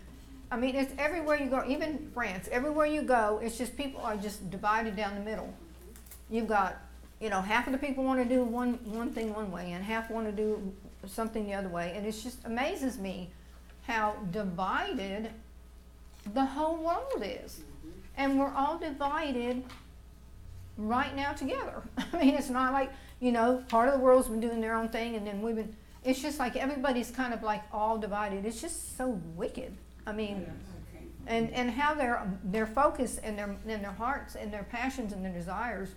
I 0.52 0.58
mean, 0.58 0.76
it's 0.76 0.94
everywhere 0.98 1.40
you 1.42 1.50
go, 1.50 1.64
even 1.68 2.10
France. 2.14 2.48
Everywhere 2.52 2.86
you 2.86 3.02
go, 3.02 3.40
it's 3.44 3.58
just 3.58 3.76
people 3.76 4.02
are 4.02 4.16
just 4.16 4.50
divided 4.50 4.96
down 4.96 5.16
the 5.16 5.22
middle. 5.22 5.54
You've 6.30 6.48
got, 6.48 6.78
you 7.20 7.30
know, 7.30 7.42
half 7.42 7.68
of 7.68 7.74
the 7.74 7.80
people 7.80 8.04
want 8.04 8.22
to 8.22 8.28
do 8.28 8.44
one 8.44 8.74
one 8.86 9.12
thing 9.12 9.34
one 9.34 9.52
way, 9.52 9.72
and 9.72 9.84
half 9.84 10.10
want 10.10 10.28
to 10.28 10.32
do 10.32 10.74
something 11.08 11.46
the 11.46 11.54
other 11.54 11.70
way, 11.70 11.94
and 11.96 12.06
it 12.06 12.12
just 12.12 12.46
amazes 12.46 12.98
me 12.98 13.32
how 13.88 14.16
divided 14.32 15.32
the 16.34 16.46
whole 16.46 16.78
world 16.78 17.22
is. 17.22 17.60
Mm-hmm. 17.60 17.90
And 18.18 18.40
we're 18.40 18.54
all 18.54 18.78
divided 18.78 19.64
right 20.78 21.16
now 21.16 21.34
together. 21.34 21.84
I 22.14 22.18
mean, 22.18 22.36
it's 22.36 22.50
not 22.50 22.74
like, 22.74 22.92
you 23.20 23.32
know, 23.32 23.64
part 23.70 23.88
of 23.88 23.94
the 23.94 24.00
world's 24.00 24.28
been 24.28 24.40
doing 24.40 24.62
their 24.62 24.76
own 24.76 24.90
thing 24.90 25.16
and 25.16 25.26
then 25.26 25.42
we've 25.42 25.56
been, 25.56 25.76
it's 26.04 26.22
just 26.22 26.40
like 26.40 26.56
everybody's 26.56 27.12
kind 27.12 27.34
of 27.34 27.44
like 27.44 27.64
all 27.72 27.98
divided. 27.98 28.46
It's 28.46 28.62
just 28.62 28.98
so 28.98 29.20
wicked. 29.36 29.76
I 30.08 30.12
mean, 30.12 30.46
and, 31.28 31.52
and 31.52 31.72
how 31.72 31.96
their, 31.96 32.32
their 32.44 32.68
focus 32.68 33.18
and 33.18 33.38
their, 33.38 33.56
and 33.68 33.84
their 33.84 33.92
hearts 33.92 34.36
and 34.36 34.54
their 34.54 34.64
passions 34.64 35.14
and 35.14 35.26
their 35.26 35.34
desires, 35.34 35.90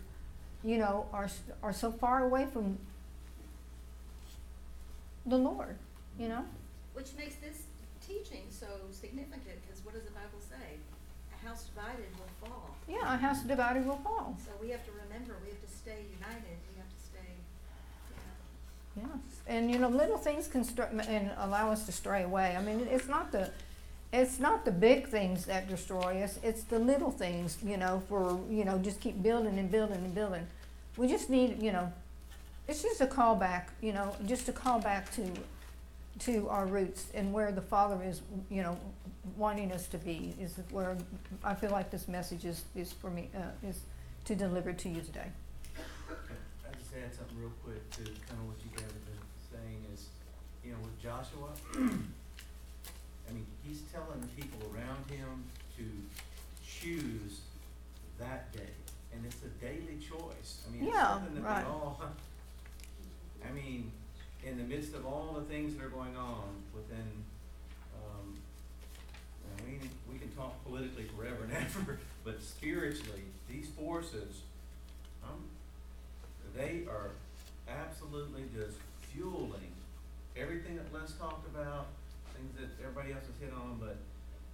you 0.65 0.79
know, 0.79 1.07
are, 1.13 1.29
are 1.63 1.73
so 1.73 1.93
far 1.93 2.25
away 2.25 2.47
from 2.47 2.79
the 5.27 5.37
Lord, 5.37 5.77
you 6.19 6.29
know? 6.29 6.45
Which 6.95 7.09
makes 7.19 7.37
this 7.37 7.63
teaching 8.07 8.45
so 8.51 8.67
significant, 8.91 9.61
because 9.67 9.85
what 9.85 9.95
does 9.95 10.05
the 10.05 10.13
Bible 10.13 10.41
say? 10.41 10.79
A 11.31 11.47
house 11.47 11.65
divided 11.65 12.07
will 12.19 12.49
fall. 12.49 12.75
Yeah, 12.89 13.15
a 13.15 13.19
house 13.19 13.43
divided 13.43 13.87
will 13.87 13.99
fall. 13.99 14.37
So 14.43 14.51
we 14.61 14.71
have 14.71 14.85
to 14.87 14.91
remember, 15.05 15.35
we 15.45 15.51
have 15.51 15.61
to 15.61 15.71
stay 15.71 16.07
united, 16.19 16.57
we 16.73 16.79
have 16.79 16.89
to 16.89 17.01
stay, 17.05 17.29
Yeah, 18.97 19.05
and 19.47 19.71
you 19.71 19.79
know, 19.79 19.89
little 19.89 20.17
things 20.17 20.49
can 20.49 20.65
str- 20.65 20.83
and 21.07 21.31
allow 21.37 21.71
us 21.71 21.85
to 21.85 21.93
stray 21.93 22.23
away. 22.23 22.57
I 22.57 22.63
mean, 22.63 22.89
it's 22.91 23.09
not 23.09 23.31
the, 23.31 23.51
it's 24.13 24.39
not 24.39 24.65
the 24.65 24.71
big 24.71 25.09
things 25.09 25.45
that 25.47 25.69
destroy 25.69 26.23
us. 26.23 26.39
It's 26.43 26.63
the 26.63 26.79
little 26.79 27.11
things, 27.11 27.59
you 27.65 27.77
know, 27.77 28.03
for 28.09 28.41
you 28.51 28.65
know, 28.65 28.79
just 28.79 29.01
keep 29.01 29.23
building 29.23 29.59
and 29.59 29.71
building 29.71 29.97
and 29.97 30.15
building. 30.15 30.47
We 30.97 31.09
just 31.09 31.31
need, 31.31 31.63
you 31.63 31.73
know, 31.73 31.93
it's 32.67 32.83
just 32.83 33.01
a 33.01 33.07
callback, 33.07 33.67
you 33.81 33.93
know, 33.93 34.15
just 34.27 34.49
a 34.49 34.53
callback 34.53 35.11
to, 35.15 35.31
to 36.25 36.49
our 36.49 36.67
roots 36.67 37.07
and 37.15 37.33
where 37.33 37.53
the 37.53 37.61
Father 37.61 38.03
is, 38.03 38.23
you 38.51 38.63
know, 38.63 38.79
wanting 39.37 39.73
us 39.73 39.87
to 39.89 39.99
be. 39.99 40.35
Is 40.41 40.59
where 40.71 40.97
I 41.45 41.55
feel 41.55 41.71
like 41.71 41.91
this 41.91 42.09
message 42.09 42.45
is 42.45 42.65
is 42.75 42.93
for 42.93 43.11
me 43.11 43.29
uh, 43.37 43.67
is 43.67 43.81
to 44.25 44.35
deliver 44.35 44.73
to 44.73 44.89
you 44.89 45.03
today. 45.03 45.27
I 45.69 46.75
just 46.79 46.93
add 46.95 47.15
something 47.15 47.39
real 47.39 47.53
quick 47.63 47.89
to 47.91 48.03
kind 48.03 48.41
of 48.41 48.47
what 48.47 48.57
you 48.65 48.71
guys 48.75 48.85
have 48.85 49.05
been 49.07 49.23
saying 49.53 49.85
is, 49.95 50.07
you 50.65 50.73
know, 50.73 50.79
with 50.83 50.99
Joshua, 51.01 51.51
I 53.29 53.33
mean, 53.33 53.47
he's 53.63 53.83
telling 53.93 54.21
the 54.21 54.27
people 54.29 54.61
around 54.75 55.05
him 55.11 55.45
to 55.77 55.85
choose 56.67 57.41
that 58.19 58.53
day. 58.53 58.71
And 59.13 59.25
it's 59.25 59.37
a 59.43 59.49
daily 59.65 59.99
choice. 59.99 60.63
I 60.67 60.73
mean, 60.73 60.85
it's 60.85 60.95
Yeah, 60.95 61.09
something 61.15 61.35
that 61.37 61.43
right. 61.43 61.65
we 61.65 61.71
all, 61.71 62.01
I 63.49 63.53
mean, 63.53 63.91
in 64.45 64.57
the 64.59 64.65
midst 64.65 64.95
of 64.95 65.07
all 65.07 65.35
the 65.39 65.45
things 65.53 65.75
that 65.77 65.85
are 65.85 65.89
going 65.89 66.17
on 66.17 66.45
within, 66.75 67.25
um, 67.95 68.37
know, 69.57 69.65
we, 69.67 69.81
we 70.13 70.19
can 70.19 70.31
talk 70.33 70.63
politically 70.65 71.07
forever 71.17 71.45
and 71.45 71.53
ever, 71.57 71.99
but 72.25 72.43
spiritually, 72.43 73.23
these 73.49 73.69
forces, 73.77 74.43
um, 75.25 75.43
they 76.57 76.85
are 76.89 77.11
absolutely 77.69 78.45
just 78.55 78.77
fueling 79.13 79.73
everything 80.37 80.77
that 80.77 80.93
Les 80.93 81.13
talked 81.13 81.47
about, 81.49 81.87
things 82.39 82.55
that 82.57 82.71
everybody 82.83 83.13
else 83.13 83.27
has 83.27 83.37
hit 83.41 83.53
on, 83.53 83.79
but 83.81 83.97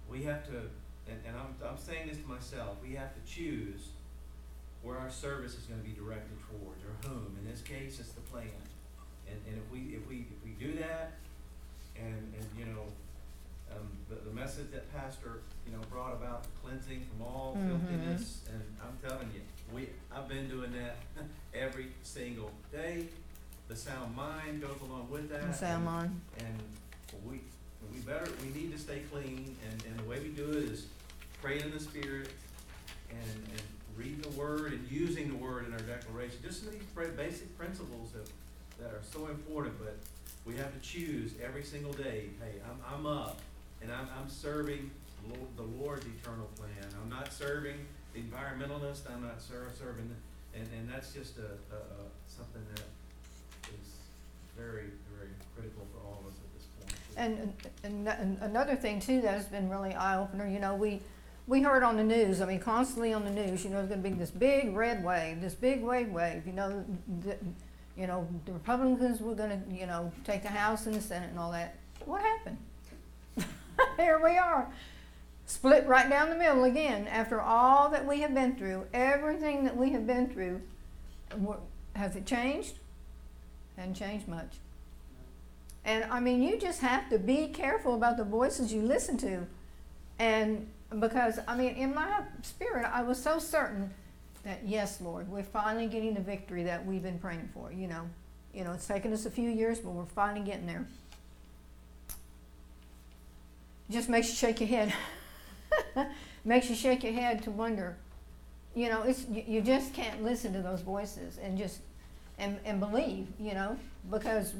we 0.09 0.23
have 0.23 0.43
to, 0.47 0.57
and, 1.07 1.17
and 1.27 1.35
I'm, 1.37 1.53
I'm 1.67 1.77
saying 1.77 2.07
this 2.09 2.17
to 2.17 2.27
myself, 2.27 2.77
we 2.81 2.95
have 2.95 3.13
to 3.13 3.21
choose 3.31 3.89
where 4.81 4.97
our 4.97 5.09
service 5.09 5.53
is 5.55 5.65
gonna 5.65 5.81
be 5.81 5.93
directed 5.93 6.37
towards, 6.49 6.81
or 6.83 6.93
whom, 7.09 7.35
in 7.41 7.49
this 7.49 7.61
case, 7.61 7.99
it's 7.99 8.11
the 8.13 8.21
plan. 8.21 8.49
And, 9.27 9.37
and 9.47 9.57
if 9.57 9.71
we, 9.71 9.95
if 9.95 10.07
we, 10.07 10.27
if 10.29 10.39
we 10.43 10.51
do 10.63 10.77
that, 10.79 11.13
and, 11.95 12.13
and, 12.13 12.45
you 12.57 12.65
know, 12.65 12.83
um, 13.71 13.87
the, 14.09 14.15
the 14.29 14.35
message 14.35 14.69
that 14.73 14.93
Pastor, 14.95 15.39
you 15.65 15.71
know, 15.73 15.81
brought 15.89 16.13
about 16.13 16.43
the 16.43 16.49
cleansing 16.61 17.05
from 17.09 17.25
all 17.25 17.57
Mhm. 17.57 17.67
filthiness, 17.69 18.41
and 18.51 18.61
I'm 18.81 18.97
telling 19.09 19.31
you, 19.33 19.41
we, 19.73 19.89
I've 20.15 20.27
been 20.27 20.47
doing 20.47 20.71
that 20.73 20.97
every 21.53 21.87
single 22.03 22.51
day. 22.71 23.07
The 23.67 23.75
sound 23.75 24.15
mind 24.15 24.61
goes 24.61 24.79
along 24.87 25.09
with 25.09 25.29
that. 25.29 25.41
And 25.41 25.55
Sam 25.55 25.79
and- 25.79 25.89
on. 25.89 26.21
and 26.37 26.59
we, 27.27 27.41
we 27.93 27.99
better, 27.99 28.29
we 28.41 28.59
need 28.59 28.71
to 28.71 28.79
stay 28.79 29.01
clean, 29.11 29.55
and, 29.69 29.83
and 29.85 29.99
the 29.99 30.03
way 30.09 30.19
we 30.19 30.29
do 30.29 30.49
it 30.51 30.69
is 30.69 30.87
pray 31.41 31.59
in 31.59 31.71
the 31.71 31.79
spirit 31.79 32.29
and, 33.09 33.19
and 33.51 33.61
read 33.97 34.21
the 34.23 34.29
word 34.29 34.73
and 34.73 34.87
using 34.91 35.29
the 35.29 35.35
word 35.35 35.65
in 35.67 35.73
our 35.73 35.79
declaration. 35.79 36.37
Just 36.43 36.59
some 36.59 36.69
of 36.69 36.73
these 36.73 37.09
basic 37.15 37.57
principles 37.57 38.11
that, 38.11 38.27
that 38.81 38.91
are 38.91 39.01
so 39.11 39.27
important, 39.27 39.75
but 39.79 39.97
we 40.45 40.55
have 40.57 40.73
to 40.73 40.79
choose 40.79 41.31
every 41.43 41.63
single 41.63 41.93
day, 41.93 42.29
hey, 42.41 42.59
I'm, 42.69 42.79
I'm 42.93 43.05
up, 43.05 43.39
and 43.81 43.91
I'm, 43.91 44.07
I'm 44.19 44.29
serving 44.29 44.91
the 45.57 45.63
Lord's 45.63 46.05
eternal 46.05 46.49
plan. 46.55 46.85
I'm 47.01 47.09
not 47.09 47.33
serving 47.33 47.77
the 48.13 48.21
environmentalist, 48.21 49.09
I'm 49.11 49.23
not 49.23 49.41
ser- 49.41 49.71
serving, 49.77 50.09
and, 50.53 50.67
and 50.77 50.89
that's 50.89 51.13
just 51.13 51.37
a, 51.37 51.49
a, 51.73 51.79
a, 51.79 52.05
something 52.27 52.61
that 52.75 52.83
is 53.73 53.89
very, 54.55 54.91
very 55.17 55.33
critical 55.55 55.87
for 55.91 56.05
all 56.05 56.21
of 56.21 56.31
us 56.31 56.37
at 56.39 56.49
this 56.53 56.67
point. 56.79 57.04
And, 57.17 57.53
and, 57.83 58.07
and 58.07 58.37
another 58.41 58.75
thing 58.75 58.99
too 58.99 59.21
that 59.21 59.33
has 59.33 59.45
been 59.45 59.69
really 59.69 59.93
eye 59.93 60.17
opener, 60.17 60.47
you 60.47 60.59
know, 60.59 60.75
we, 60.75 61.01
we 61.47 61.61
heard 61.61 61.83
on 61.83 61.97
the 61.97 62.03
news, 62.03 62.41
I 62.41 62.45
mean, 62.45 62.59
constantly 62.59 63.13
on 63.13 63.23
the 63.23 63.31
news, 63.31 63.63
you 63.63 63.69
know, 63.69 63.77
there's 63.77 63.89
gonna 63.89 64.01
be 64.01 64.09
this 64.09 64.31
big 64.31 64.75
red 64.75 65.03
wave, 65.03 65.41
this 65.41 65.53
big 65.53 65.83
wave 65.83 66.09
wave, 66.09 66.45
you 66.45 66.53
know, 66.53 66.83
the, 67.23 67.37
you 67.97 68.07
know, 68.07 68.27
the 68.45 68.51
Republicans 68.51 69.21
were 69.21 69.35
gonna, 69.35 69.61
you 69.71 69.85
know, 69.85 70.11
take 70.23 70.41
the 70.41 70.49
House 70.49 70.85
and 70.85 70.95
the 70.95 71.01
Senate 71.01 71.29
and 71.29 71.39
all 71.39 71.51
that. 71.51 71.75
What 72.05 72.21
happened? 72.21 72.57
Here 73.97 74.19
we 74.23 74.37
are, 74.37 74.67
split 75.45 75.85
right 75.87 76.09
down 76.09 76.29
the 76.29 76.35
middle 76.35 76.63
again, 76.63 77.07
after 77.07 77.39
all 77.39 77.89
that 77.89 78.05
we 78.05 78.21
have 78.21 78.33
been 78.33 78.55
through, 78.55 78.87
everything 78.93 79.63
that 79.63 79.77
we 79.77 79.91
have 79.91 80.05
been 80.05 80.27
through. 80.27 80.61
Has 81.95 82.15
it 82.15 82.25
changed? 82.25 82.79
Hasn't 83.77 83.95
changed 83.95 84.27
much. 84.27 84.55
And 85.85 86.03
I 86.05 86.19
mean, 86.19 86.41
you 86.41 86.57
just 86.57 86.81
have 86.81 87.09
to 87.11 87.19
be 87.19 87.47
careful 87.47 87.93
about 87.93 88.17
the 88.17 88.23
voices 88.23 88.73
you 88.73 88.81
listen 88.81 89.17
to. 89.19 89.45
And 90.17 90.67
because, 90.99 91.39
I 91.47 91.55
mean, 91.55 91.75
in 91.75 91.93
my 91.93 92.21
spirit, 92.41 92.87
I 92.91 93.03
was 93.03 93.21
so 93.21 93.37
certain 93.37 93.91
that, 94.43 94.61
yes, 94.65 94.99
Lord, 94.99 95.29
we're 95.29 95.43
finally 95.43 95.85
getting 95.85 96.15
the 96.15 96.21
victory 96.21 96.63
that 96.63 96.85
we've 96.85 97.03
been 97.03 97.19
praying 97.19 97.49
for. 97.53 97.71
You 97.71 97.87
know, 97.87 98.09
you 98.53 98.63
know, 98.63 98.73
it's 98.73 98.87
taken 98.87 99.13
us 99.13 99.27
a 99.27 99.31
few 99.31 99.49
years, 99.49 99.79
but 99.79 99.91
we're 99.91 100.05
finally 100.05 100.43
getting 100.43 100.65
there. 100.65 100.87
Just 103.91 104.09
makes 104.09 104.29
you 104.29 104.33
shake 104.33 104.59
your 104.59 104.69
head. 104.69 104.93
makes 106.45 106.67
you 106.67 106.75
shake 106.75 107.03
your 107.03 107.13
head 107.13 107.43
to 107.43 107.51
wonder. 107.51 107.95
You 108.73 108.89
know, 108.89 109.03
it's 109.03 109.27
you, 109.29 109.43
you 109.47 109.61
just 109.61 109.93
can't 109.93 110.23
listen 110.23 110.51
to 110.53 110.61
those 110.61 110.81
voices 110.81 111.37
and 111.37 111.57
just 111.57 111.79
and, 112.39 112.59
and 112.65 112.79
believe. 112.79 113.27
You 113.39 113.53
know, 113.53 113.77
because 114.09 114.53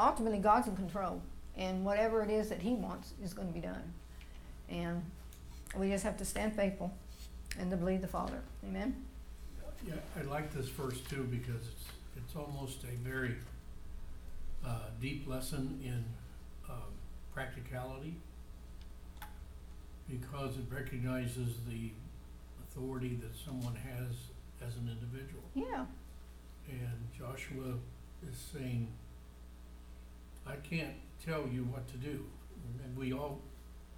ultimately 0.00 0.38
God's 0.38 0.66
in 0.66 0.76
control, 0.76 1.22
and 1.56 1.84
whatever 1.84 2.22
it 2.22 2.30
is 2.30 2.48
that 2.48 2.60
He 2.60 2.74
wants 2.74 3.12
is 3.22 3.34
going 3.34 3.48
to 3.48 3.54
be 3.54 3.60
done. 3.60 3.92
And 4.68 5.02
we 5.76 5.90
just 5.90 6.04
have 6.04 6.16
to 6.18 6.24
stand 6.24 6.54
faithful 6.54 6.92
and 7.58 7.70
to 7.70 7.76
believe 7.76 8.00
the 8.00 8.08
Father. 8.08 8.40
Amen. 8.64 8.94
Yeah, 9.86 9.94
I 10.18 10.22
like 10.22 10.52
this 10.52 10.68
verse 10.68 11.00
too 11.00 11.24
because 11.30 11.66
it's, 11.66 11.84
it's 12.16 12.36
almost 12.36 12.84
a 12.84 13.08
very, 13.08 13.34
uh, 14.66 14.90
deep 15.00 15.28
lesson 15.28 15.80
in, 15.82 16.04
um, 16.68 16.92
practicality. 17.32 18.14
Because 20.08 20.56
it 20.56 20.64
recognizes 20.70 21.54
the 21.68 21.90
authority 22.64 23.18
that 23.22 23.36
someone 23.36 23.76
has 23.76 24.16
as 24.66 24.76
an 24.76 24.88
individual. 24.90 25.42
Yeah. 25.54 25.84
And 26.68 27.08
Joshua 27.16 27.74
is 28.28 28.36
saying, 28.52 28.88
I 30.46 30.56
can't 30.56 30.94
tell 31.24 31.46
you 31.46 31.64
what 31.64 31.86
to 31.88 31.96
do. 31.96 32.24
And 32.84 32.96
we 32.96 33.12
all 33.12 33.40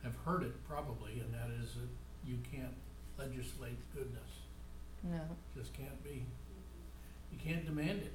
have 0.03 0.15
heard 0.25 0.43
it 0.43 0.53
probably, 0.69 1.21
and 1.21 1.33
that 1.33 1.49
is 1.63 1.75
that 1.75 1.89
you 2.29 2.39
can't 2.51 2.75
legislate 3.19 3.79
goodness. 3.95 4.29
No. 5.05 5.21
Just 5.57 5.73
can't 5.75 6.03
be, 6.05 6.25
you 7.33 7.39
can't 7.43 7.65
demand 7.65 8.01
it. 8.03 8.13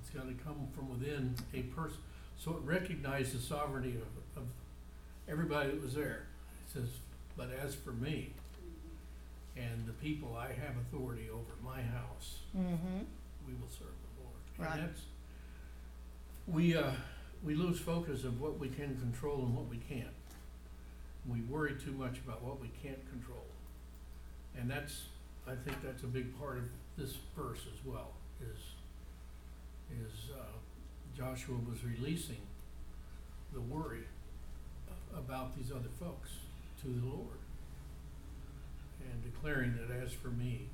It's 0.00 0.10
gotta 0.10 0.32
come 0.44 0.68
from 0.74 0.88
within 0.90 1.34
a 1.54 1.62
person. 1.62 1.98
So 2.38 2.52
it 2.52 2.60
recognized 2.64 3.36
the 3.36 3.40
sovereignty 3.42 3.96
of, 3.96 4.42
of 4.42 4.48
everybody 5.28 5.70
that 5.70 5.82
was 5.82 5.94
there. 5.94 6.26
It 6.66 6.72
says, 6.72 6.88
but 7.36 7.50
as 7.62 7.74
for 7.74 7.92
me 7.92 8.32
and 9.56 9.86
the 9.86 9.92
people 9.94 10.36
I 10.36 10.48
have 10.48 10.74
authority 10.90 11.28
over 11.32 11.52
my 11.64 11.82
house, 11.82 12.38
Mm-hmm. 12.56 12.98
we 13.46 13.54
will 13.54 13.68
serve 13.68 13.88
the 13.88 14.22
Lord. 14.22 14.34
Right. 14.70 14.78
And 14.80 14.88
that's, 14.88 15.00
we, 16.50 16.76
uh, 16.76 16.92
we 17.44 17.54
lose 17.54 17.78
focus 17.78 18.24
of 18.24 18.40
what 18.40 18.58
we 18.58 18.68
can 18.68 18.96
control 18.96 19.40
and 19.40 19.54
what 19.54 19.68
we 19.68 19.76
can't. 19.76 20.06
We 21.28 21.40
worry 21.42 21.74
too 21.82 21.92
much 21.92 22.18
about 22.24 22.42
what 22.42 22.60
we 22.60 22.70
can't 22.82 23.06
control. 23.10 23.44
And 24.58 24.70
that's, 24.70 25.02
I 25.46 25.54
think 25.54 25.82
that's 25.84 26.02
a 26.02 26.06
big 26.06 26.38
part 26.38 26.58
of 26.58 26.64
this 26.96 27.16
verse 27.36 27.60
as 27.72 27.84
well, 27.84 28.12
is, 28.40 28.58
is, 29.90 30.30
uh, 30.38 30.42
Joshua 31.16 31.56
was 31.68 31.84
releasing 31.84 32.40
the 33.52 33.60
worry 33.60 34.04
about 35.16 35.56
these 35.56 35.70
other 35.70 35.90
folks 36.00 36.30
to 36.82 36.88
the 36.88 37.06
Lord. 37.06 37.38
And 39.00 39.22
declaring 39.22 39.76
that 39.76 39.94
as 40.02 40.12
for 40.12 40.28
me 40.28 40.68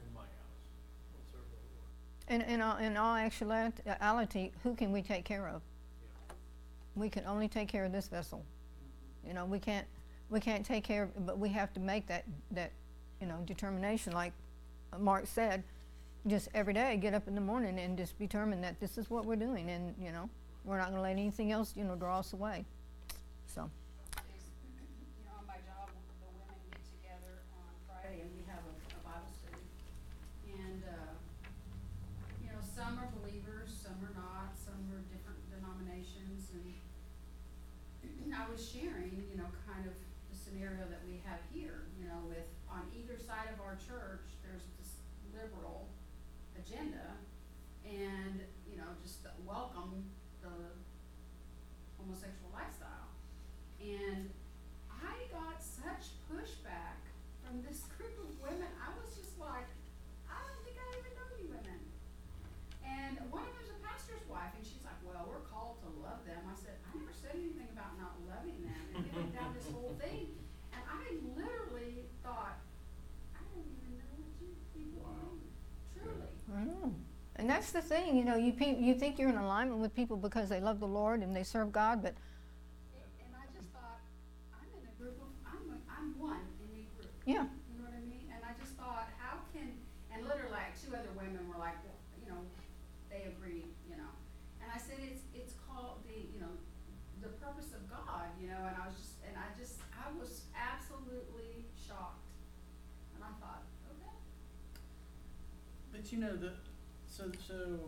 and 0.00 0.14
my 0.14 0.20
house, 0.20 0.64
we'll 1.12 1.24
serve 1.32 1.48
the 1.50 1.60
Lord. 1.74 1.90
And 2.28 2.42
in 2.42 2.60
all, 2.60 2.78
in 2.78 2.96
all 2.96 3.16
actuality, 3.16 4.50
who 4.62 4.74
can 4.74 4.92
we 4.92 5.02
take 5.02 5.24
care 5.24 5.46
of? 5.48 5.60
We 6.94 7.08
can 7.10 7.24
only 7.26 7.48
take 7.48 7.68
care 7.68 7.84
of 7.84 7.92
this 7.92 8.08
vessel. 8.08 8.44
You 9.26 9.34
know, 9.34 9.44
we 9.44 9.58
can't 9.58 9.86
we 10.30 10.40
can't 10.40 10.64
take 10.64 10.84
care 10.84 11.04
of, 11.04 11.26
but 11.26 11.38
we 11.38 11.48
have 11.50 11.72
to 11.74 11.80
make 11.80 12.06
that 12.06 12.24
that 12.52 12.72
you 13.20 13.26
know 13.26 13.36
determination, 13.44 14.12
like 14.12 14.32
Mark 14.98 15.26
said, 15.26 15.62
just 16.26 16.48
every 16.54 16.72
day 16.72 16.96
get 16.96 17.14
up 17.14 17.28
in 17.28 17.34
the 17.34 17.40
morning 17.40 17.78
and 17.78 17.98
just 17.98 18.18
determine 18.18 18.60
that 18.62 18.80
this 18.80 18.96
is 18.96 19.10
what 19.10 19.24
we're 19.26 19.36
doing, 19.36 19.70
and 19.70 19.94
you 20.00 20.12
know 20.12 20.28
we're 20.64 20.78
not 20.78 20.86
going 20.86 20.96
to 20.96 21.02
let 21.02 21.10
anything 21.10 21.52
else 21.52 21.74
you 21.76 21.84
know 21.84 21.94
draw 21.94 22.20
us 22.20 22.32
away. 22.32 22.64
Homosexual 52.04 52.43
the 77.74 77.82
thing, 77.82 78.16
you 78.16 78.24
know, 78.24 78.36
you 78.36 78.52
pe- 78.52 78.78
you 78.78 78.94
think 78.94 79.18
you're 79.18 79.28
in 79.28 79.36
alignment 79.36 79.80
with 79.82 79.92
people 79.94 80.16
because 80.16 80.48
they 80.48 80.60
love 80.60 80.78
the 80.78 80.86
Lord 80.86 81.20
and 81.20 81.34
they 81.34 81.42
serve 81.42 81.72
God, 81.72 82.00
but 82.02 82.14
And 83.18 83.34
I 83.34 83.44
just 83.50 83.66
thought, 83.74 83.98
I'm 84.54 84.70
in 84.78 84.86
a 84.86 84.94
group 84.94 85.18
of, 85.18 85.28
I'm, 85.42 85.74
a- 85.74 85.84
I'm 85.90 86.14
one 86.16 86.46
in 86.62 86.70
a 86.70 86.86
group. 86.94 87.10
yeah, 87.26 87.50
You 87.66 87.82
know 87.82 87.90
what 87.90 87.98
I 87.98 88.06
mean? 88.06 88.30
And 88.30 88.40
I 88.46 88.54
just 88.62 88.78
thought, 88.78 89.10
how 89.18 89.42
can, 89.52 89.74
and 90.14 90.22
literally 90.22 90.54
like 90.54 90.70
two 90.78 90.94
other 90.94 91.10
women 91.18 91.42
were 91.50 91.58
like, 91.58 91.74
well, 91.82 91.98
you 92.22 92.30
know, 92.30 92.40
they 93.10 93.26
agreed, 93.26 93.66
you 93.90 93.98
know. 93.98 94.12
And 94.62 94.70
I 94.70 94.78
said, 94.78 95.02
it's, 95.02 95.26
it's 95.34 95.58
called 95.66 95.98
the, 96.06 96.14
you 96.30 96.38
know, 96.40 96.54
the 97.26 97.34
purpose 97.42 97.74
of 97.74 97.82
God, 97.90 98.30
you 98.40 98.46
know, 98.46 98.62
and 98.70 98.78
I 98.78 98.86
was 98.86 98.94
just, 98.94 99.18
and 99.26 99.34
I 99.34 99.50
just, 99.58 99.82
I 99.98 100.14
was 100.14 100.46
absolutely 100.54 101.66
shocked. 101.74 102.22
And 103.18 103.26
I 103.26 103.34
thought, 103.42 103.66
okay. 103.90 104.14
But 105.90 106.06
you 106.14 106.22
know, 106.22 106.36
the, 106.38 106.54
so, 107.06 107.30
so, 107.46 107.78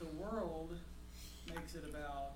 the 0.00 0.06
world 0.20 0.76
makes 1.54 1.76
it 1.76 1.84
about 1.88 2.34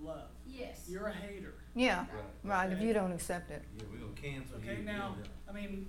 love. 0.00 0.28
Yes. 0.46 0.86
You're 0.88 1.08
a 1.08 1.12
hater. 1.12 1.54
yeah, 1.74 2.04
Right. 2.44 2.66
right, 2.68 2.72
if 2.72 2.80
you 2.82 2.92
don't 2.92 3.12
accept 3.12 3.50
it. 3.50 3.62
Yeah, 3.78 3.84
we're 3.90 3.98
gonna 3.98 4.12
cancel 4.20 4.58
you. 4.58 4.70
Okay, 4.72 4.82
now. 4.82 5.14
I 5.48 5.52
mean, 5.52 5.86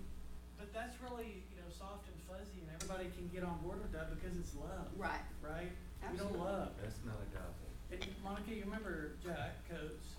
but 0.57 0.71
that's 0.73 0.93
really, 1.01 1.43
you 1.49 1.57
know, 1.57 1.69
soft 1.73 2.05
and 2.07 2.17
fuzzy 2.29 2.61
and 2.61 2.69
everybody 2.75 3.09
can 3.17 3.27
get 3.33 3.43
on 3.43 3.57
board 3.65 3.81
with 3.81 3.91
that 3.93 4.13
because 4.13 4.37
it's 4.37 4.53
love, 4.55 4.85
Right. 4.97 5.23
right? 5.41 5.71
We 6.11 6.17
don't 6.17 6.29
Absolutely. 6.29 6.39
love. 6.39 6.69
That's 6.81 6.99
not 7.05 7.17
agape. 7.25 7.71
And 7.91 8.01
Monica, 8.23 8.51
you 8.53 8.63
remember 8.65 9.11
Jack 9.23 9.65
Coates? 9.69 10.17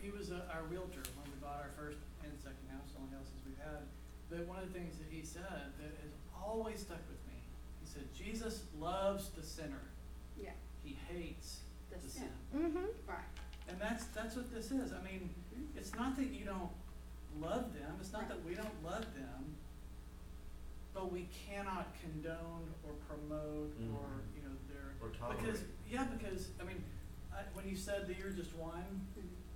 He 0.00 0.10
was 0.10 0.30
uh, 0.30 0.46
our 0.52 0.62
realtor 0.70 1.02
when 1.18 1.26
we 1.26 1.36
bought 1.42 1.58
our 1.60 1.72
first 1.76 1.98
and 2.22 2.32
second 2.38 2.68
house, 2.70 2.86
the 2.94 3.00
only 3.02 3.12
houses 3.16 3.34
we've 3.44 3.58
had. 3.58 3.82
But 4.30 4.46
one 4.46 4.60
of 4.62 4.70
the 4.72 4.74
things 4.78 4.96
that 4.98 5.08
he 5.10 5.24
said 5.24 5.72
that 5.80 5.92
has 6.04 6.12
always 6.36 6.80
stuck 6.80 7.02
with 7.10 7.20
me, 7.26 7.40
he 7.82 7.86
said, 7.88 8.04
Jesus 8.14 8.62
loves 8.78 9.30
the 9.30 9.42
sinner. 9.42 9.82
Yeah. 10.40 10.54
He 10.84 10.96
hates 11.10 11.60
The 11.90 11.96
the 11.98 12.08
sin. 12.08 12.28
sin. 12.52 12.60
Mm-hmm. 12.62 12.88
Right. 13.08 13.27
And 13.68 13.78
that's, 13.80 14.04
that's 14.06 14.34
what 14.36 14.52
this 14.52 14.70
is. 14.70 14.92
I 14.92 15.02
mean, 15.04 15.30
it's 15.76 15.94
not 15.94 16.16
that 16.16 16.30
you 16.32 16.44
don't 16.44 16.70
love 17.40 17.72
them, 17.74 17.92
it's 18.00 18.12
not 18.12 18.28
that 18.28 18.42
we 18.44 18.54
don't 18.54 18.84
love 18.84 19.04
them, 19.14 19.54
but 20.94 21.12
we 21.12 21.28
cannot 21.46 21.86
condone 22.02 22.66
or 22.84 22.92
promote 23.06 23.72
or, 23.94 24.08
Mhm. 24.08 24.36
you 24.36 24.42
know, 24.42 24.54
their. 24.68 24.94
Or 25.00 25.08
Because, 25.10 25.60
tolerate. 25.60 25.66
yeah, 25.88 26.04
because, 26.04 26.48
I 26.60 26.64
mean, 26.64 26.82
I, 27.32 27.42
when 27.54 27.68
you 27.68 27.76
said 27.76 28.06
that 28.08 28.18
you're 28.18 28.30
just 28.32 28.54
one. 28.56 29.06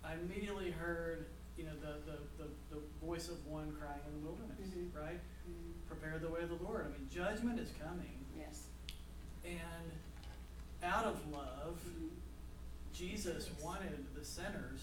I 0.05 0.15
immediately 0.15 0.71
heard, 0.73 1.27
you 1.57 1.65
know, 1.65 1.75
the, 1.81 1.99
the, 2.11 2.19
the, 2.45 2.51
the 2.75 2.81
voice 3.01 3.29
of 3.29 3.45
one 3.47 3.73
crying 3.81 4.01
in 4.09 4.21
the 4.21 4.27
wilderness, 4.29 4.59
Mhm. 4.69 4.95
right? 4.95 5.21
Mhm. 5.49 5.87
Prepare 5.87 6.19
the 6.19 6.29
way 6.29 6.43
of 6.43 6.49
the 6.49 6.63
Lord. 6.65 6.87
I 6.87 6.89
mean, 6.91 7.09
judgment 7.09 7.59
is 7.61 7.71
coming, 7.81 8.25
Yes. 8.37 8.67
and 9.45 9.93
out 10.83 11.05
of 11.05 11.25
love, 11.31 11.81
Mhm. 11.87 12.09
Jesus 12.93 13.49
wanted 13.63 14.05
the 14.15 14.25
sinners 14.25 14.81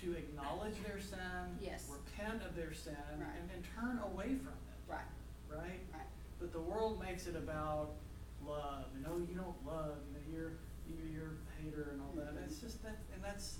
to 0.00 0.12
acknowledge 0.16 0.74
their 0.86 0.98
sin, 1.00 1.58
Yes. 1.60 1.88
repent 1.90 2.42
of 2.42 2.56
their 2.56 2.72
sin, 2.72 2.96
Right. 3.18 3.28
and, 3.38 3.50
and 3.54 3.64
turn 3.76 3.98
away 3.98 4.36
from 4.36 4.54
it, 4.54 4.80
Right. 4.88 5.04
right? 5.50 5.80
Right. 5.92 6.06
But 6.38 6.52
the 6.52 6.60
world 6.60 6.98
makes 7.00 7.26
it 7.26 7.36
about 7.36 7.90
love, 8.46 8.86
You 8.96 9.02
know, 9.04 9.18
you 9.18 9.34
don't 9.36 9.66
love, 9.66 9.96
you 10.08 10.14
know, 10.14 10.24
you're, 10.32 10.52
you're, 10.88 11.08
you're 11.12 11.30
a 11.36 11.62
hater 11.62 11.90
and 11.92 12.00
all 12.00 12.12
that. 12.16 12.34
Mhm. 12.34 12.44
It's 12.44 12.58
just 12.58 12.82
that, 12.82 12.96
and 13.14 13.22
that's, 13.22 13.58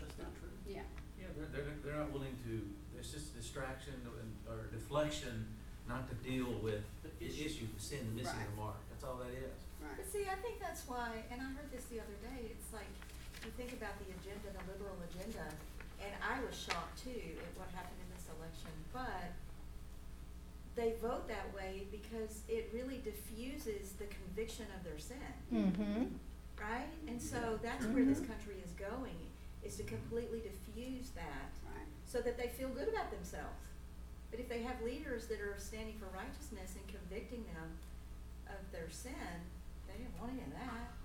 that's 0.00 0.18
not 0.18 0.34
true. 0.40 0.50
Yeah. 0.66 0.82
Yeah, 1.20 1.26
they're, 1.36 1.46
they're, 1.46 1.72
they're 1.84 1.96
not 2.00 2.12
willing 2.12 2.36
to, 2.46 2.68
it's 2.98 3.12
just 3.12 3.32
a 3.34 3.36
distraction 3.38 3.94
and- 4.04 4.34
or 4.48 4.66
deflection, 4.72 5.46
not 5.88 6.08
to 6.10 6.14
deal 6.28 6.50
with 6.60 6.82
the 7.04 7.08
The 7.20 7.26
issue. 7.30 7.44
issue, 7.46 7.66
the 7.74 7.80
sin, 7.80 8.14
missing 8.16 8.36
Right. 8.36 8.50
the 8.50 8.56
mark. 8.60 8.76
That's 8.90 9.04
all 9.04 9.16
that 9.18 9.30
is. 9.30 9.54
Right. 9.86 9.96
But 10.02 10.06
see, 10.10 10.26
I 10.26 10.34
think 10.42 10.58
that's 10.58 10.82
why, 10.90 11.22
and 11.30 11.38
I 11.40 11.46
heard 11.54 11.70
this 11.70 11.86
the 11.86 12.02
other 12.02 12.16
day, 12.26 12.50
it's 12.50 12.72
like, 12.74 12.90
you 13.46 13.50
think 13.54 13.72
about 13.78 13.94
the 14.02 14.10
agenda, 14.18 14.50
the 14.50 14.64
liberal 14.66 14.98
agenda, 15.06 15.46
and 16.02 16.10
I 16.18 16.42
was 16.42 16.58
shocked 16.58 16.98
too 17.06 17.14
at 17.38 17.52
what 17.54 17.70
happened 17.70 17.98
in 18.02 18.10
this 18.10 18.26
election, 18.34 18.74
but 18.92 19.30
they 20.74 20.92
vote 21.00 21.28
that 21.28 21.46
way 21.54 21.86
because 21.94 22.42
it 22.48 22.68
really 22.74 22.98
diffuses 23.06 23.92
the 23.96 24.04
conviction 24.10 24.66
of 24.76 24.82
their 24.84 24.98
sin, 24.98 25.32
Mm-hmm. 25.54 26.04
right? 26.60 26.90
And 27.08 27.22
so 27.22 27.58
that's 27.62 27.86
where 27.86 28.04
this 28.04 28.18
Mhm. 28.20 28.28
country 28.28 28.56
is 28.64 28.72
going, 28.72 29.16
is 29.62 29.76
to 29.78 29.84
completely 29.84 30.40
diffuse 30.40 31.10
that 31.14 31.50
Right. 31.64 31.86
so 32.04 32.20
that 32.20 32.36
they 32.36 32.48
feel 32.48 32.68
good 32.70 32.88
about 32.88 33.10
themselves. 33.10 33.62
But 34.30 34.40
if 34.40 34.48
they 34.48 34.62
have 34.62 34.82
leaders 34.82 35.28
that 35.28 35.40
are 35.40 35.56
standing 35.58 35.96
for 35.98 36.06
righteousness 36.06 36.74
and 36.76 36.86
convicting 36.88 37.44
them 37.46 37.78
of 38.48 38.70
their 38.72 38.90
sin, 38.90 39.40
that. 40.52 40.96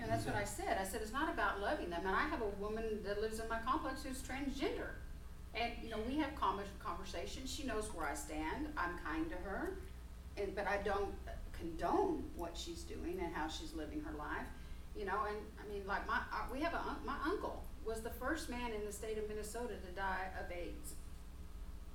And 0.00 0.10
that's 0.10 0.24
what 0.24 0.36
I 0.36 0.44
said. 0.44 0.78
I 0.80 0.84
said, 0.84 1.00
it's 1.02 1.12
not 1.12 1.32
about 1.32 1.60
loving 1.60 1.90
them. 1.90 2.02
And 2.06 2.14
I 2.14 2.22
have 2.22 2.40
a 2.40 2.62
woman 2.62 2.84
that 3.04 3.20
lives 3.20 3.40
in 3.40 3.48
my 3.48 3.58
complex 3.58 4.04
who's 4.04 4.22
transgender. 4.22 4.94
And, 5.54 5.72
you 5.82 5.90
know, 5.90 5.98
we 6.06 6.16
have 6.18 6.30
conversations. 6.36 7.52
She 7.52 7.64
knows 7.64 7.92
where 7.92 8.06
I 8.06 8.14
stand. 8.14 8.68
I'm 8.76 8.98
kind 9.04 9.28
to 9.30 9.36
her. 9.36 9.78
And, 10.36 10.54
but 10.54 10.68
I 10.68 10.78
don't 10.84 11.12
condone 11.52 12.22
what 12.36 12.56
she's 12.56 12.82
doing 12.82 13.18
and 13.20 13.34
how 13.34 13.48
she's 13.48 13.74
living 13.74 14.00
her 14.02 14.16
life. 14.16 14.46
You 14.96 15.04
know, 15.04 15.26
and 15.28 15.36
I 15.58 15.72
mean, 15.72 15.82
like 15.86 16.06
my, 16.06 16.18
uh, 16.32 16.46
we 16.52 16.60
have 16.60 16.74
a, 16.74 16.96
my 17.04 17.16
uncle 17.24 17.64
was 17.84 18.00
the 18.00 18.10
first 18.10 18.48
man 18.50 18.72
in 18.72 18.84
the 18.86 18.92
state 18.92 19.18
of 19.18 19.28
Minnesota 19.28 19.74
to 19.74 19.92
die 19.96 20.28
of 20.38 20.50
AIDS. 20.52 20.94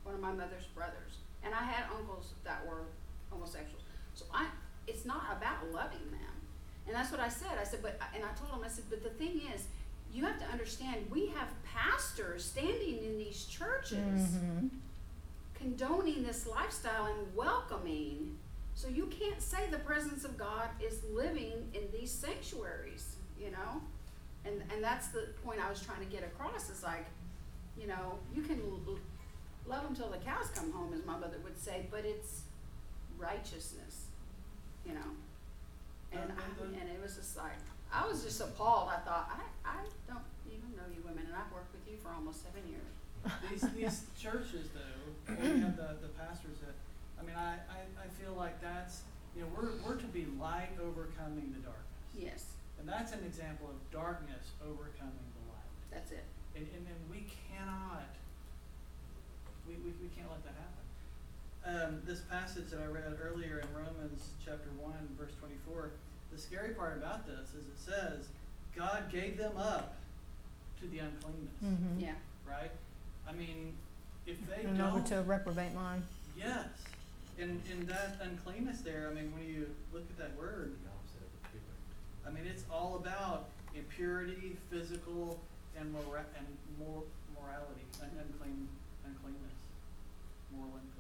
One 0.04 0.16
of 0.16 0.22
my 0.22 0.32
mother's 0.32 0.66
brothers. 0.76 1.24
And 1.44 1.54
I 1.54 1.64
had 1.64 1.86
uncles 1.98 2.34
that 2.44 2.66
were 2.68 2.84
homosexuals. 3.30 3.83
It's 5.04 5.08
not 5.10 5.36
about 5.38 5.70
loving 5.74 6.10
them. 6.12 6.32
And 6.88 6.96
that's 6.96 7.12
what 7.12 7.20
I 7.20 7.28
said. 7.28 7.50
I 7.60 7.66
said, 7.66 7.82
but, 7.82 8.00
and 8.16 8.24
I 8.24 8.30
told 8.40 8.52
him, 8.58 8.64
I 8.66 8.70
said, 8.70 8.86
but 8.90 9.04
the 9.04 9.10
thing 9.10 9.42
is, 9.54 9.66
you 10.14 10.24
have 10.24 10.40
to 10.40 10.46
understand, 10.46 11.08
we 11.12 11.28
have 11.28 11.50
pastors 11.66 12.46
standing 12.46 13.04
in 13.04 13.18
these 13.18 13.44
churches 13.46 13.98
Mm-hmm. 14.00 14.68
condoning 15.56 16.24
this 16.24 16.48
lifestyle 16.48 17.08
and 17.08 17.36
welcoming. 17.36 18.38
So 18.76 18.88
you 18.88 19.08
can't 19.08 19.42
say 19.42 19.68
the 19.70 19.80
presence 19.80 20.24
of 20.24 20.38
God 20.38 20.70
is 20.82 21.00
living 21.14 21.52
in 21.74 21.82
these 21.92 22.10
sanctuaries, 22.12 23.16
you 23.38 23.52
know? 23.52 23.82
And, 24.46 24.62
and 24.74 24.82
that's 24.82 25.08
the 25.10 25.28
point 25.44 25.60
I 25.66 25.70
was 25.70 25.82
trying 25.82 26.00
to 26.00 26.06
get 26.12 26.24
across. 26.24 26.70
Is 26.70 26.82
like, 26.84 27.08
you 27.78 27.88
know, 27.88 28.20
you 28.34 28.42
can 28.42 28.62
l- 28.88 28.98
love 29.68 29.84
them 29.84 29.96
till 29.96 30.10
the 30.10 30.18
cows 30.18 30.48
come 30.56 30.72
home, 30.72 30.94
as 30.94 31.06
my 31.06 31.18
mother 31.18 31.38
would 31.44 31.58
say, 31.60 31.88
but 31.92 32.06
it's 32.06 32.42
righteousness, 33.18 34.06
you 34.86 34.94
know? 34.94 35.10
And, 36.12 36.30
I, 36.30 36.46
and 36.62 36.90
it 36.90 37.02
was 37.02 37.16
just 37.16 37.36
like, 37.38 37.58
I 37.92 38.06
was 38.08 38.24
just 38.24 38.42
appalled. 38.42 38.90
I 38.90 39.02
thought, 39.02 39.30
I, 39.34 39.42
I 39.66 39.82
don't 40.08 40.26
even 40.46 40.70
know 40.78 40.86
you 40.94 41.02
women, 41.06 41.26
and 41.26 41.34
I've 41.36 41.50
worked 41.54 41.74
with 41.74 41.86
you 41.90 41.98
for 41.98 42.14
almost 42.14 42.44
seven 42.46 42.62
years. 42.70 42.94
These, 43.50 43.66
these 43.74 43.98
churches 44.20 44.70
though, 44.76 45.06
we 45.30 45.62
have 45.64 45.78
the, 45.78 45.96
the 46.04 46.12
pastors 46.20 46.60
that, 46.62 46.76
I 47.18 47.22
mean, 47.26 47.38
I, 47.38 47.56
I, 47.72 47.80
I 48.04 48.08
feel 48.20 48.36
like 48.36 48.60
that's, 48.62 49.02
you 49.34 49.42
know, 49.42 49.50
we're, 49.56 49.74
we're 49.82 49.98
to 49.98 50.10
be 50.12 50.28
light 50.38 50.76
overcoming 50.78 51.50
the 51.56 51.64
darkness. 51.64 52.04
Yes, 52.14 52.46
And 52.78 52.86
that's 52.86 53.14
an 53.14 53.24
example 53.26 53.70
of 53.74 53.78
darkness 53.90 54.54
overcoming 54.62 55.26
the 55.34 55.44
light. 55.50 55.72
that's 55.90 56.12
it. 56.12 56.26
And, 56.54 56.68
and, 56.78 56.86
and 56.86 57.00
we 57.10 57.26
cannot, 57.50 58.06
we, 59.66 59.74
we, 59.82 59.94
we 59.98 60.10
can't 60.14 60.30
let 60.30 60.44
that 60.46 60.54
happen. 60.54 60.73
Um, 61.66 62.02
this 62.06 62.20
passage 62.22 62.70
that 62.72 62.82
I 62.82 62.88
read 62.88 63.18
earlier 63.24 63.60
in 63.64 63.68
Romans 63.74 64.30
chapter 64.44 64.68
one, 64.82 65.08
verse 65.18 65.32
twenty-four, 65.40 65.92
the 66.34 66.38
scary 66.38 66.74
part 66.74 66.98
about 66.98 67.26
this 67.26 67.50
is 67.52 67.66
it 67.68 67.78
says, 67.80 68.28
God 68.76 69.10
gave 69.12 69.38
them 69.38 69.56
up 69.58 69.96
to 70.82 70.88
the 70.88 71.00
uncleanness, 71.00 71.54
Mm-hmm. 71.64 72.00
Yeah. 72.02 72.14
right? 72.50 72.72
I 73.28 73.32
mean, 73.32 73.74
if 74.28 74.36
they 74.50 74.66
And 74.68 74.78
don't, 74.78 75.06
to 75.08 75.20
a 75.20 75.22
reprobate 75.24 75.74
mind. 75.74 76.04
yes, 76.38 76.66
And, 77.40 77.62
and 77.72 77.88
that 77.88 78.18
uncleanness 78.22 78.82
there, 78.82 79.08
I 79.10 79.14
mean, 79.14 79.32
when 79.34 79.46
you 79.48 79.68
look 79.94 80.04
at 80.10 80.18
that 80.18 80.36
word, 80.38 80.74
I 82.28 82.30
mean, 82.30 82.44
it's 82.46 82.64
all 82.72 82.96
about 82.96 83.50
impurity, 83.76 84.58
physical, 84.70 85.40
and 85.80 85.92
mora- 85.94 86.26
and 86.38 86.48
mor- 86.80 87.04
morality, 87.40 87.84
un- 88.02 88.10
unclean, 88.20 88.68
uncleanness, 89.06 89.56
moral 90.56 90.72
uncleanness, 90.72 90.93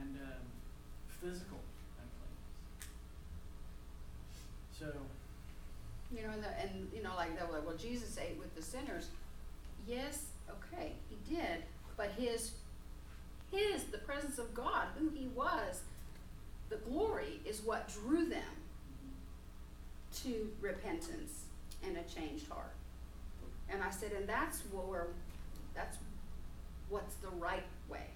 and 0.00 0.16
um, 0.22 0.42
physical 1.20 1.58
uncleanness. 1.98 2.88
So, 4.78 4.86
You 6.14 6.26
know, 6.26 6.32
and 6.32 6.42
the, 6.42 6.48
and, 6.60 6.88
you 6.94 7.02
know, 7.02 7.14
like, 7.16 7.38
they 7.38 7.44
were 7.44 7.52
like, 7.58 7.66
well, 7.66 7.76
Jesus 7.76 8.18
ate 8.18 8.38
with 8.38 8.54
the 8.54 8.62
sinners. 8.62 9.08
Yes, 9.86 10.26
okay, 10.48 10.92
he 11.08 11.34
did, 11.34 11.64
but 11.96 12.10
his, 12.16 12.52
his, 13.50 13.84
the 13.84 13.98
presence 13.98 14.38
of 14.38 14.54
God, 14.54 14.86
who 14.98 15.10
he 15.10 15.28
was, 15.34 15.82
the 16.70 16.76
glory 16.76 17.40
is 17.44 17.60
what 17.62 17.88
drew 17.88 18.26
them 18.28 18.42
to 20.22 20.50
repentance 20.60 21.44
and 21.84 21.96
a 21.96 22.02
changed 22.02 22.48
heart. 22.48 22.74
And 23.70 23.82
I 23.82 23.90
said, 23.90 24.12
and 24.12 24.26
that's 24.28 24.60
where, 24.72 25.08
that's 25.74 25.98
what's 26.88 27.14
the 27.16 27.28
right 27.28 27.64
way, 27.88 28.06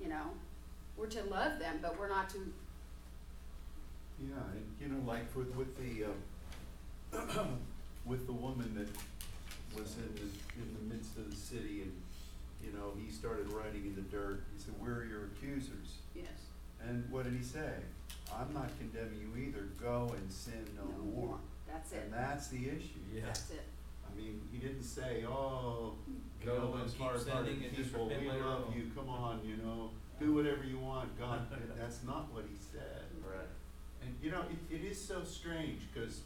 you 0.00 0.08
know? 0.08 0.30
We're 0.96 1.06
to 1.06 1.22
love 1.24 1.58
them, 1.58 1.78
but 1.82 1.98
we're 1.98 2.08
not 2.08 2.28
to, 2.30 2.38
Yeah, 4.20 4.36
and 4.52 4.64
you 4.80 4.88
know, 4.88 5.02
like 5.10 5.34
with, 5.34 5.54
with 5.56 5.76
the, 5.76 6.04
uh, 6.04 7.44
with 8.06 8.26
the 8.26 8.32
woman 8.32 8.74
that 8.76 8.88
was 9.80 9.96
in 9.96 10.14
the, 10.14 10.22
in 10.62 10.76
the 10.88 10.94
midst 10.94 11.16
of 11.16 11.30
the 11.30 11.36
city 11.36 11.82
and, 11.82 11.92
you 12.62 12.72
know, 12.72 12.92
he 13.04 13.10
started 13.10 13.50
writing 13.52 13.84
in 13.86 13.94
the 13.96 14.02
dirt, 14.02 14.44
he 14.56 14.62
said, 14.62 14.74
where 14.78 14.92
are 15.00 15.04
your 15.04 15.24
accusers? 15.34 15.96
yes, 16.14 16.26
And 16.86 17.08
what 17.10 17.24
did 17.24 17.32
he 17.34 17.42
say? 17.42 17.72
I'm 18.32 18.52
not 18.54 18.70
condemning 18.78 19.18
you 19.34 19.42
either, 19.48 19.64
go 19.80 20.14
and 20.16 20.30
sin 20.30 20.64
no 20.76 20.84
no 20.84 21.04
more. 21.04 21.26
more, 21.28 21.38
that's 21.70 21.92
it, 21.92 22.02
And 22.04 22.12
that's 22.12 22.48
the 22.48 22.68
issue. 22.68 23.00
Yeah. 23.12 23.22
that's 23.26 23.50
it. 23.50 23.62
I 24.06 24.16
mean, 24.16 24.40
he 24.52 24.58
didn't 24.58 24.82
say, 24.84 25.24
oh, 25.26 25.94
you 26.06 26.46
Go 26.46 26.58
know, 26.58 26.72
and 26.74 26.82
those 26.84 26.92
keep 26.92 27.00
hard-hearted 27.02 27.46
sinning 27.46 27.64
and 27.64 27.76
people, 27.76 28.06
we 28.08 28.28
love 28.28 28.66
on." 28.68 28.74
you, 28.76 28.90
come 28.94 29.08
on, 29.08 29.40
you 29.44 29.56
know, 29.56 29.90
do 30.22 30.34
whatever 30.34 30.64
you 30.64 30.78
want, 30.78 31.18
God, 31.18 31.40
that's 31.80 32.02
not 32.04 32.32
what 32.32 32.44
he 32.48 32.56
said. 32.72 33.04
Right. 33.24 33.46
And 34.02 34.14
you 34.22 34.30
know, 34.30 34.42
it, 34.42 34.74
it 34.74 34.84
is 34.84 35.00
so 35.00 35.22
strange, 35.24 35.82
cause 35.94 36.20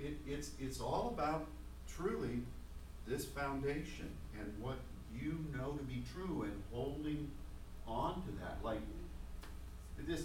it, 0.00 0.14
it's, 0.26 0.52
it's 0.60 0.80
all 0.80 1.12
about 1.16 1.46
truly 1.88 2.40
this 3.06 3.24
foundation 3.24 4.10
and 4.38 4.52
what 4.60 4.76
you 5.14 5.44
know 5.56 5.72
to 5.72 5.82
be 5.84 6.02
true 6.12 6.42
and 6.42 6.62
holding 6.72 7.30
on 7.86 8.22
to 8.22 8.30
that, 8.42 8.58
like 8.62 8.80
this, 10.06 10.24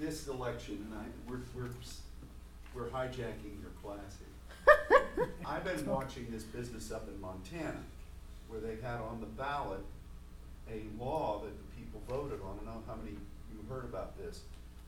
this 0.00 0.26
election, 0.28 0.86
and 0.90 0.98
I, 0.98 1.04
we're, 1.30 1.40
we're, 1.54 1.70
we're 2.74 2.90
hijacking 2.90 3.60
your 3.60 3.70
class 3.82 4.16
here. 4.18 5.28
I've 5.46 5.64
been 5.64 5.86
watching 5.86 6.26
this 6.30 6.42
business 6.42 6.90
up 6.90 7.08
in 7.08 7.20
Montana, 7.20 7.80
where 8.48 8.60
they 8.60 8.76
had 8.82 9.00
on 9.00 9.20
the 9.20 9.26
ballot 9.26 9.84
a 10.70 10.82
law 10.98 11.42
that 11.44 11.56
the 11.56 11.65
people 11.76 12.00
voted 12.08 12.40
on, 12.42 12.58
I 12.62 12.64
don't 12.64 12.66
know 12.66 12.82
how 12.86 12.96
many 12.96 13.16
you 13.50 13.64
heard 13.68 13.84
about 13.84 14.16
this, 14.18 14.42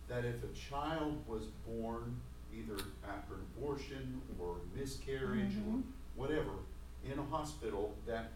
that 0.09 0.25
if 0.25 0.43
a 0.43 0.49
child 0.55 1.23
was 1.27 1.45
born 1.67 2.17
either 2.55 2.77
after 3.07 3.35
an 3.35 3.41
abortion 3.57 4.21
or 4.39 4.57
miscarriage 4.75 5.55
or 5.57 5.79
Mhm. 5.79 5.83
whatever, 6.17 6.53
in 7.05 7.19
a 7.19 7.25
hospital, 7.25 7.95
that 8.07 8.33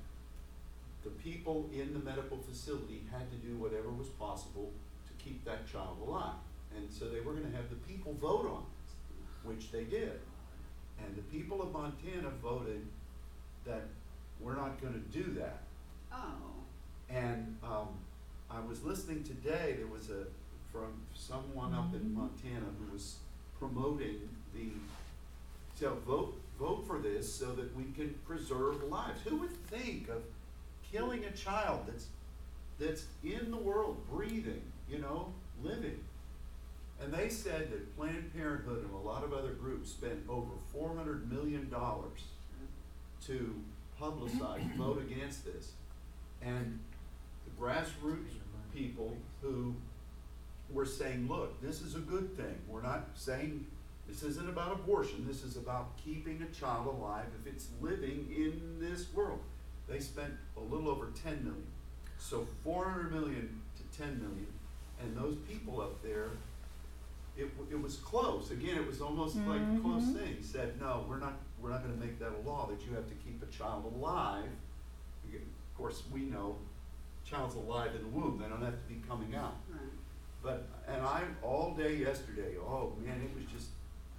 the 1.03 1.11
people 1.11 1.69
in 1.73 1.93
the 1.93 1.99
medical 1.99 2.39
facility 2.39 3.05
had 3.11 3.31
to 3.31 3.37
do 3.39 3.57
whatever 3.57 3.91
was 3.91 4.09
possible 4.11 4.73
to 5.07 5.13
keep 5.25 5.45
that 5.45 5.67
child 5.67 5.99
alive. 6.01 6.37
And 6.77 6.91
so 6.93 7.09
they 7.09 7.21
were 7.21 7.35
gonna 7.35 7.51
have 7.51 7.69
the 7.71 7.77
people 7.77 8.13
vote 8.15 8.47
on 8.47 8.65
this, 8.85 8.95
which 9.43 9.73
they 9.73 9.85
did. 9.85 10.21
And 10.99 11.17
the 11.17 11.23
people 11.23 11.61
of 11.63 11.73
Montana 11.73 12.31
voted 12.31 12.87
that 13.65 13.89
we're 14.41 14.55
not 14.57 14.81
gonna 14.81 14.99
do 14.99 15.25
that. 15.35 15.65
Oh, 16.13 16.49
And, 17.09 17.59
um, 17.63 17.89
I 18.55 18.61
was 18.61 18.83
listening 18.83 19.25
today, 19.25 19.75
there 19.79 19.87
was 19.87 20.11
a, 20.11 20.27
from 20.71 20.93
someone 21.15 21.73
up 21.73 21.95
in 21.95 22.01
mm-hmm. 22.01 22.19
Montana 22.19 22.67
who 22.79 22.93
was 22.93 23.17
promoting 23.59 24.29
the, 24.55 24.69
so 25.79 25.97
vote, 26.07 26.39
vote 26.59 26.87
for 26.87 26.99
this 26.99 27.33
so 27.33 27.53
that 27.53 27.75
we 27.75 27.85
can 27.93 28.15
preserve 28.27 28.83
lives. 28.85 29.21
Who 29.25 29.37
would 29.37 29.57
think 29.69 30.09
of 30.09 30.23
killing 30.91 31.25
a 31.25 31.31
child 31.31 31.87
that's, 31.87 32.07
that's 32.79 33.07
in 33.25 33.51
the 33.51 33.57
world, 33.57 34.07
breathing, 34.11 34.63
you 34.91 34.99
know, 34.99 35.33
living? 35.63 36.01
And 37.01 37.13
they 37.13 37.31
said 37.31 37.73
that 37.73 37.97
Planned 37.97 38.33
Parenthood 38.35 38.85
and 38.85 38.95
a 38.95 38.97
lot 38.97 39.25
of 39.25 39.33
other 39.33 39.53
groups 39.53 39.91
spent 39.91 40.21
over 40.29 40.53
four 40.73 40.95
hundred 40.95 41.31
million 41.33 41.69
dollars 41.69 42.21
to 43.27 43.55
publicize, 44.01 44.77
vote 44.77 45.03
against 45.03 45.45
this. 45.45 45.73
And 46.43 46.79
the 47.45 47.63
grassroots 47.63 48.35
people 48.75 49.17
who 49.41 49.75
were 50.73 50.87
saying, 50.87 51.29
look, 51.29 51.61
this 51.61 51.83
is 51.83 51.95
a 51.95 52.01
good 52.01 52.37
thing. 52.37 52.55
We're 52.69 52.83
not 52.83 53.09
saying, 53.15 53.67
this 54.09 54.23
isn't 54.23 54.49
about 54.49 54.73
abortion, 54.73 55.27
this 55.27 55.45
is 55.45 55.57
about 55.57 55.97
keeping 56.03 56.43
a 56.43 56.55
child 56.55 56.87
alive 56.87 57.27
if 57.41 57.53
it's 57.53 57.69
living 57.81 58.27
in 58.35 58.79
this 58.81 59.13
world. 59.13 59.41
They 59.89 60.01
spent 60.01 60.33
a 60.57 60.61
little 60.61 60.89
over 60.89 61.09
ten 61.23 61.45
million. 61.45 61.67
So 62.19 62.47
four 62.65 62.89
hundred 62.89 63.13
million 63.13 63.61
to 63.77 63.99
ten 63.99 64.19
million, 64.19 64.47
and 65.01 65.17
those 65.17 65.37
people 65.49 65.81
up 65.81 66.03
there, 66.03 66.29
it, 67.37 67.51
it 67.71 67.81
was 67.81 67.97
close. 67.97 68.51
Again, 68.51 68.77
it 68.77 68.87
was 68.87 69.01
almost 69.01 69.37
like 69.37 69.61
a 69.61 69.81
close 69.83 70.05
thing. 70.05 70.37
He 70.39 70.43
said, 70.43 70.81
no, 70.81 71.05
we're 71.09 71.19
not, 71.19 71.35
we're 71.61 71.71
not 71.71 71.83
gonna 71.83 71.97
make 71.97 72.19
that 72.21 72.31
a 72.45 72.49
law, 72.49 72.69
that 72.69 72.87
you 72.87 72.95
have 72.95 73.09
to 73.09 73.15
keep 73.25 73.43
a 73.43 73.47
child 73.47 73.93
alive. 73.97 74.45
Of 75.33 75.79
course, 75.79 76.03
we 76.13 76.21
know, 76.21 76.57
child's 77.33 77.55
alive 77.55 77.93
in 77.95 78.03
the 78.03 78.09
womb, 78.09 78.39
they 78.43 78.49
don't 78.49 78.63
have 78.63 78.77
to 78.77 78.95
be 78.95 79.01
coming 79.09 79.35
out. 79.35 79.57
right. 79.71 79.81
But, 80.43 80.69
and 80.89 81.03
I, 81.03 81.23
all 81.43 81.75
day 81.75 81.97
yesterday, 81.97 82.57
oh 82.61 82.93
man, 83.03 83.21
it 83.23 83.35
was 83.35 83.51
just, 83.51 83.69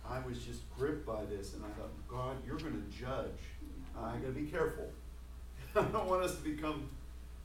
I 0.08 0.20
was 0.20 0.40
just 0.40 0.62
gripped 0.76 1.06
by 1.06 1.26
this, 1.26 1.54
and 1.54 1.64
I 1.64 1.70
thought, 1.80 1.92
God, 2.08 2.38
you're 2.46 2.58
gonna 2.58 2.84
judge. 2.90 3.40
I 3.98 4.18
gotta 4.18 4.34
be 4.34 4.46
careful. 4.46 4.90
I 5.76 5.84
don't 5.84 6.08
want 6.08 6.24
us 6.24 6.36
to 6.38 6.42
become, 6.42 6.90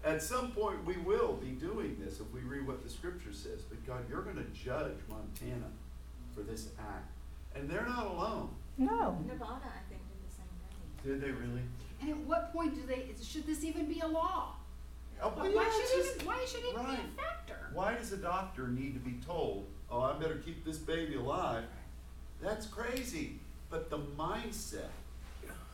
at 0.05 0.23
some 0.23 0.53
point, 0.53 0.85
we 0.87 0.97
will 0.97 1.35
be 1.35 1.51
doing 1.51 1.97
this 2.03 2.21
if 2.21 2.31
we 2.33 2.41
read 2.41 2.67
what 2.67 2.83
the 2.83 2.89
scripture 2.89 3.33
says, 3.33 3.63
but 3.63 3.85
God, 3.87 4.09
you're 4.09 4.23
gonna 4.23 4.47
judge 4.55 4.97
Montana 5.09 5.71
for 6.35 6.43
this 6.43 6.69
act. 6.79 7.11
And 7.55 7.69
they're 7.69 7.87
not 7.87 8.07
alone. 8.07 8.51
No. 8.77 9.19
Nevada, 9.27 9.67
I 9.67 9.83
think, 9.91 10.03
did 10.09 10.23
the 10.25 10.33
same 10.33 10.47
thing. 11.03 11.19
Did 11.19 11.21
they 11.21 11.33
really? 11.33 11.63
And 12.01 12.11
at 12.11 12.17
what 12.19 12.53
point 12.53 12.75
do 12.75 12.83
they, 12.87 13.07
should 13.21 13.45
this 13.45 13.65
even 13.65 13.87
be 13.87 14.01
a 14.01 14.07
law? 14.07 14.55
Oh, 15.23 15.31
Why, 15.31 15.49
yeah, 15.49 15.65
should 15.65 15.97
just- 16.05 16.15
even, 16.17 16.27
why 16.27 16.45
should 16.47 16.61
it 16.65 16.75
be 16.75 16.81
a 16.81 17.23
factor? 17.23 17.71
Why 17.73 17.95
does 17.95 18.13
a 18.13 18.17
doctor 18.17 18.69
need 18.69 18.95
to 18.95 19.01
be 19.01 19.19
told, 19.27 19.67
oh, 19.91 20.01
I 20.03 20.13
better 20.19 20.37
keep 20.37 20.65
this 20.65 20.79
baby 20.79 21.17
alive? 21.17 21.65
That's 22.41 22.67
crazy. 22.67 23.41
But 23.71 23.91
the 23.91 23.99
mindset 23.99 24.91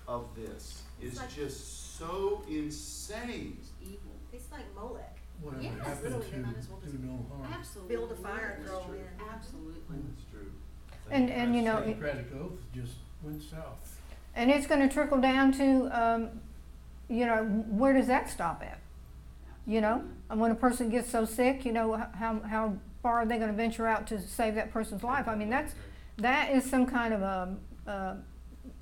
of 0.08 0.34
this 0.34 0.82
is 1.00 1.18
like- 1.18 1.34
just 1.34 1.96
so 1.98 2.42
insane. 2.48 3.56
It's 3.60 3.70
evil. 3.82 3.98
It's 4.32 4.50
like 4.50 4.64
Molech. 4.74 5.18
Whatever 5.40 5.62
Yes. 5.62 5.74
happened 5.78 6.02
Literally, 6.04 6.26
they 6.30 6.36
to 6.38 6.42
might 6.46 6.56
as 6.56 6.68
well 6.68 6.78
do 6.80 6.86
just 6.90 7.02
no 7.02 7.26
harm. 7.28 7.52
Absolutely. 7.52 7.96
Build 7.96 8.12
a 8.12 8.14
fire 8.16 8.48
and 8.56 8.64
throw 8.66 8.74
That's 8.76 8.86
them 8.86 8.96
true. 8.96 9.04
in. 9.26 9.30
Absolutely. 9.34 9.96
That's 10.08 10.24
true. 10.30 10.52
And, 11.10 11.30
and 11.30 11.54
you 11.56 11.62
know, 11.62 11.78
it- 11.78 11.86
Hippocratic 11.88 12.26
oath 12.34 12.58
just 12.72 12.94
went 13.22 13.42
south. 13.42 14.00
and 14.34 14.50
it's 14.50 14.66
gonna 14.66 14.88
trickle 14.88 15.20
down 15.20 15.52
to, 15.52 15.88
um, 15.92 16.40
you 17.08 17.26
know, 17.26 17.44
where 17.44 17.92
does 17.92 18.06
that 18.08 18.28
stop 18.30 18.62
at? 18.62 18.78
You 19.66 19.80
know, 19.80 20.04
and 20.28 20.38
when 20.38 20.50
a 20.50 20.54
person 20.54 20.90
gets 20.90 21.10
so 21.10 21.24
sick, 21.24 21.64
you 21.64 21.72
know, 21.72 21.94
how, 22.14 22.40
how 22.40 22.76
far 23.02 23.20
are 23.20 23.26
they 23.26 23.38
gonna 23.38 23.52
venture 23.52 23.86
out 23.86 24.06
to 24.08 24.20
save 24.20 24.54
that 24.56 24.70
person's 24.70 25.02
life? 25.02 25.26
I 25.26 25.34
mean, 25.34 25.48
that's, 25.48 25.74
that 26.18 26.50
is 26.52 26.68
some 26.68 26.84
kind 26.84 27.14
of 27.14 27.22
a, 27.22 27.56
a, 27.86 28.16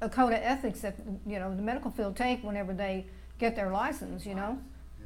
a 0.00 0.08
code 0.08 0.32
of 0.32 0.40
ethics 0.42 0.80
that, 0.80 0.96
you 1.24 1.38
know, 1.38 1.54
the 1.54 1.62
medical 1.62 1.90
field 1.90 2.16
take 2.16 2.42
whenever 2.42 2.72
they 2.72 3.06
get 3.38 3.54
their 3.54 3.70
license, 3.70 4.26
you 4.26 4.34
know? 4.34 4.58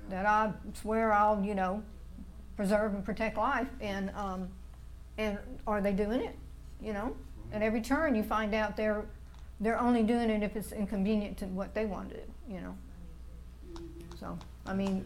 Yeah. 0.09 0.23
That 0.23 0.27
I 0.27 0.53
swear 0.81 1.13
I'll, 1.13 1.43
you 1.43 1.55
know, 1.55 1.83
preserve 2.57 2.95
and 2.95 3.05
protect 3.05 3.37
life, 3.37 3.69
and, 3.81 4.11
um, 4.17 4.49
and 5.19 5.39
are 5.67 5.83
they 5.83 5.93
doing 5.93 6.23
it? 6.23 6.37
You 6.81 6.95
know? 6.95 7.17
At 7.53 7.61
every 7.61 7.83
turn, 7.83 8.15
you 8.15 8.23
find 8.23 8.55
out 8.55 8.77
they're, 8.79 9.05
they're 9.61 9.79
only 9.79 10.03
doing 10.03 10.31
it 10.31 10.43
if 10.43 10.57
it's 10.57 10.73
inconvenient 10.73 11.37
to 11.39 11.47
what 11.47 11.75
they 11.75 11.85
want 11.85 12.11
to 12.11 12.17
do, 12.17 12.23
you 12.49 12.61
know? 12.61 12.77
So, 14.19 14.39
I 14.67 14.73
mean, 14.73 15.05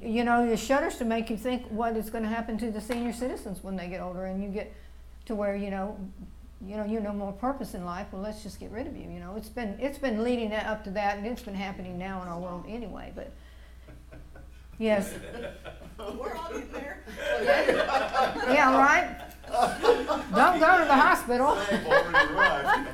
you 0.00 0.24
know, 0.24 0.44
it 0.44 0.58
shudders 0.58 0.96
to 0.96 1.04
make 1.04 1.30
you 1.30 1.36
think 1.36 1.66
what 1.68 1.96
is 1.96 2.10
gonna 2.10 2.28
happen 2.28 2.56
to 2.58 2.70
the 2.70 2.80
senior 2.80 3.12
citizens 3.12 3.62
when 3.62 3.76
they 3.76 3.88
get 3.88 4.00
older 4.00 4.24
and 4.26 4.42
you 4.42 4.48
get 4.48 4.72
to 5.26 5.34
where, 5.34 5.54
you 5.54 5.70
know, 5.70 5.98
you 6.64 6.76
know, 6.76 6.84
you 6.84 7.00
know 7.00 7.12
more 7.12 7.32
purpose 7.32 7.74
in 7.74 7.84
life, 7.84 8.06
well, 8.12 8.22
let's 8.22 8.42
just 8.42 8.58
get 8.58 8.70
rid 8.70 8.86
of 8.86 8.96
you, 8.96 9.10
you 9.10 9.20
know? 9.20 9.34
It's 9.36 9.48
been, 9.48 9.76
it's 9.78 9.98
been 9.98 10.24
leading 10.24 10.52
up 10.52 10.84
to 10.84 10.90
that 10.90 11.18
and 11.18 11.26
it's 11.26 11.42
been 11.42 11.54
happening 11.54 11.98
now 11.98 12.22
in 12.22 12.28
our 12.28 12.38
world 12.38 12.64
anyway, 12.68 13.12
but, 13.14 13.30
Yes. 14.78 15.14
We're 15.98 16.34
all 16.34 16.48
getting 16.50 16.72
there. 16.72 17.04
Yeah, 17.42 18.76
right? 18.76 19.20
Don't 20.34 20.58
go 20.58 20.78
to 20.78 20.84
the 20.84 20.96
hospital. 20.96 21.54
They've 21.70 21.86
already 21.86 22.34
arrived. 22.34 22.88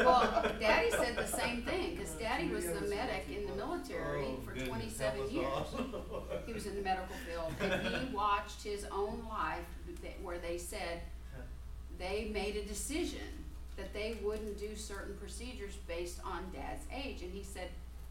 Well, 0.00 0.52
Daddy 0.60 0.90
said 0.90 1.16
the 1.16 1.26
same 1.26 1.62
thing, 1.62 1.96
cause 1.96 2.10
Daddy 2.20 2.48
was 2.48 2.66
the 2.66 2.87
for 4.98 5.14
goodness, 5.14 5.30
twenty-seven 5.30 5.90
help 5.92 6.12
us 6.12 6.30
years. 6.32 6.40
He 6.46 6.52
was 6.52 6.66
in 6.66 6.74
the 6.74 6.82
medical 6.82 7.16
field, 7.26 7.52
and 7.60 7.94
he 7.94 8.14
watched 8.14 8.62
his 8.62 8.84
own 8.92 9.26
life 9.28 9.64
where 10.22 10.38
they 10.38 10.58
said 10.58 11.00
they 11.98 12.30
made 12.32 12.56
a 12.56 12.64
decision 12.64 13.44
that 13.76 13.92
they 13.92 14.18
wouldn't 14.22 14.58
do 14.58 14.74
certain 14.74 15.16
procedures 15.16 15.74
based 15.86 16.20
on 16.24 16.44
dad's 16.52 16.84
age, 16.92 17.22
and 17.22 17.32
he 17.32 17.42
said, 17.42 17.68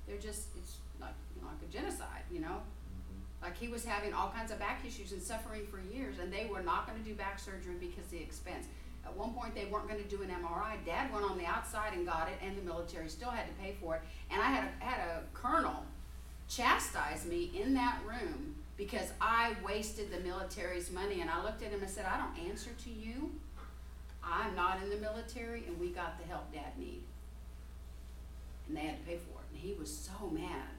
they're 0.07 0.17
just, 0.17 0.47
it's 0.57 0.77
like, 0.99 1.13
you 1.35 1.41
know, 1.41 1.47
like 1.47 1.69
a 1.69 1.71
genocide, 1.71 2.23
you 2.31 2.39
know? 2.39 2.47
Mm-hmm. 2.47 3.43
Like 3.43 3.57
he 3.57 3.67
was 3.67 3.83
having 3.83 4.13
all 4.13 4.29
kinds 4.29 4.51
of 4.51 4.59
back 4.59 4.83
issues 4.87 5.11
and 5.11 5.21
suffering 5.21 5.67
for 5.67 5.79
years, 5.93 6.19
and 6.19 6.31
they 6.31 6.45
were 6.45 6.61
not 6.61 6.87
gonna 6.87 7.03
do 7.03 7.13
back 7.13 7.37
surgery 7.37 7.75
because 7.79 8.05
of 8.05 8.11
the 8.11 8.21
expense. 8.21 8.65
At 9.05 9.15
one 9.15 9.33
point, 9.33 9.55
they 9.55 9.65
weren't 9.65 9.87
gonna 9.87 10.03
do 10.03 10.21
an 10.21 10.29
MRI. 10.29 10.83
Dad 10.85 11.13
went 11.13 11.25
on 11.25 11.37
the 11.37 11.45
outside 11.45 11.93
and 11.93 12.05
got 12.05 12.29
it, 12.29 12.35
and 12.45 12.57
the 12.57 12.61
military 12.61 13.09
still 13.09 13.29
had 13.29 13.47
to 13.47 13.53
pay 13.61 13.75
for 13.81 13.95
it. 13.95 14.01
And 14.31 14.41
I 14.41 14.45
had 14.45 14.69
a, 14.69 14.83
had 14.83 14.99
a 14.99 15.21
colonel 15.33 15.83
chastise 16.49 17.25
me 17.25 17.51
in 17.61 17.73
that 17.73 17.99
room 18.05 18.55
because 18.77 19.11
I 19.19 19.55
wasted 19.65 20.11
the 20.11 20.19
military's 20.19 20.91
money, 20.91 21.21
and 21.21 21.29
I 21.29 21.43
looked 21.43 21.63
at 21.63 21.71
him 21.71 21.81
and 21.81 21.89
said, 21.89 22.05
I 22.05 22.17
don't 22.17 22.47
answer 22.49 22.69
to 22.83 22.89
you. 22.89 23.31
I'm 24.23 24.55
not 24.55 24.81
in 24.83 24.89
the 24.89 24.97
military, 24.97 25.63
and 25.67 25.79
we 25.79 25.89
got 25.89 26.19
the 26.19 26.27
help 26.27 26.53
Dad 26.53 26.77
need. 26.77 27.01
And 28.67 28.77
they 28.77 28.81
had 28.81 28.99
to 28.99 29.03
pay 29.03 29.17
for 29.17 29.39
it, 29.41 29.47
and 29.51 29.59
he 29.59 29.73
was 29.73 29.91
so 29.91 30.29
mad. 30.29 30.69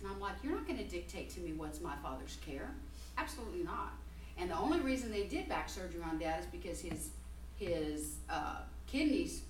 And 0.00 0.08
I'm 0.10 0.20
like, 0.20 0.34
you're 0.42 0.54
not 0.54 0.66
gonna 0.66 0.84
dictate 0.84 1.30
to 1.30 1.40
me 1.40 1.52
what's 1.52 1.80
my 1.80 1.94
father's 2.02 2.38
care. 2.44 2.70
Absolutely 3.18 3.62
not. 3.62 3.92
And 4.38 4.50
the 4.50 4.56
only 4.56 4.80
reason 4.80 5.10
they 5.10 5.24
did 5.24 5.48
back 5.48 5.68
surgery 5.68 6.02
on 6.02 6.18
dad 6.18 6.40
is 6.40 6.46
because 6.46 6.80
his, 6.80 7.10
his, 7.56 8.16
uh, 8.30 8.56
kidneys 8.86 9.42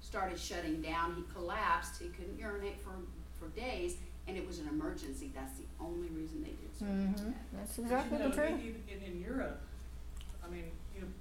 started 0.00 0.38
shutting 0.38 0.80
down. 0.80 1.14
He 1.16 1.22
collapsed, 1.34 2.00
he 2.00 2.08
couldn't 2.08 2.38
urinate 2.38 2.80
for, 2.80 2.90
for 3.38 3.48
days, 3.58 3.96
and 4.28 4.36
it 4.36 4.46
was 4.46 4.58
an 4.58 4.68
emergency. 4.68 5.30
That's 5.34 5.58
the 5.58 5.66
only 5.80 6.08
reason 6.08 6.42
they 6.42 6.54
did 6.54 6.72
so. 6.78 6.84
on 6.86 7.14
hmm. 7.18 7.30
That's 7.56 7.76
But 7.76 7.82
exactly 7.82 8.18
you 8.18 8.22
the 8.22 8.28
know, 8.28 8.34
truth. 8.34 8.60
In, 8.60 8.74
in, 8.86 9.12
in 9.12 9.20
Europe, 9.20 9.60
I 10.44 10.48
mean, 10.50 10.70
you 10.94 11.00
know, 11.02 11.12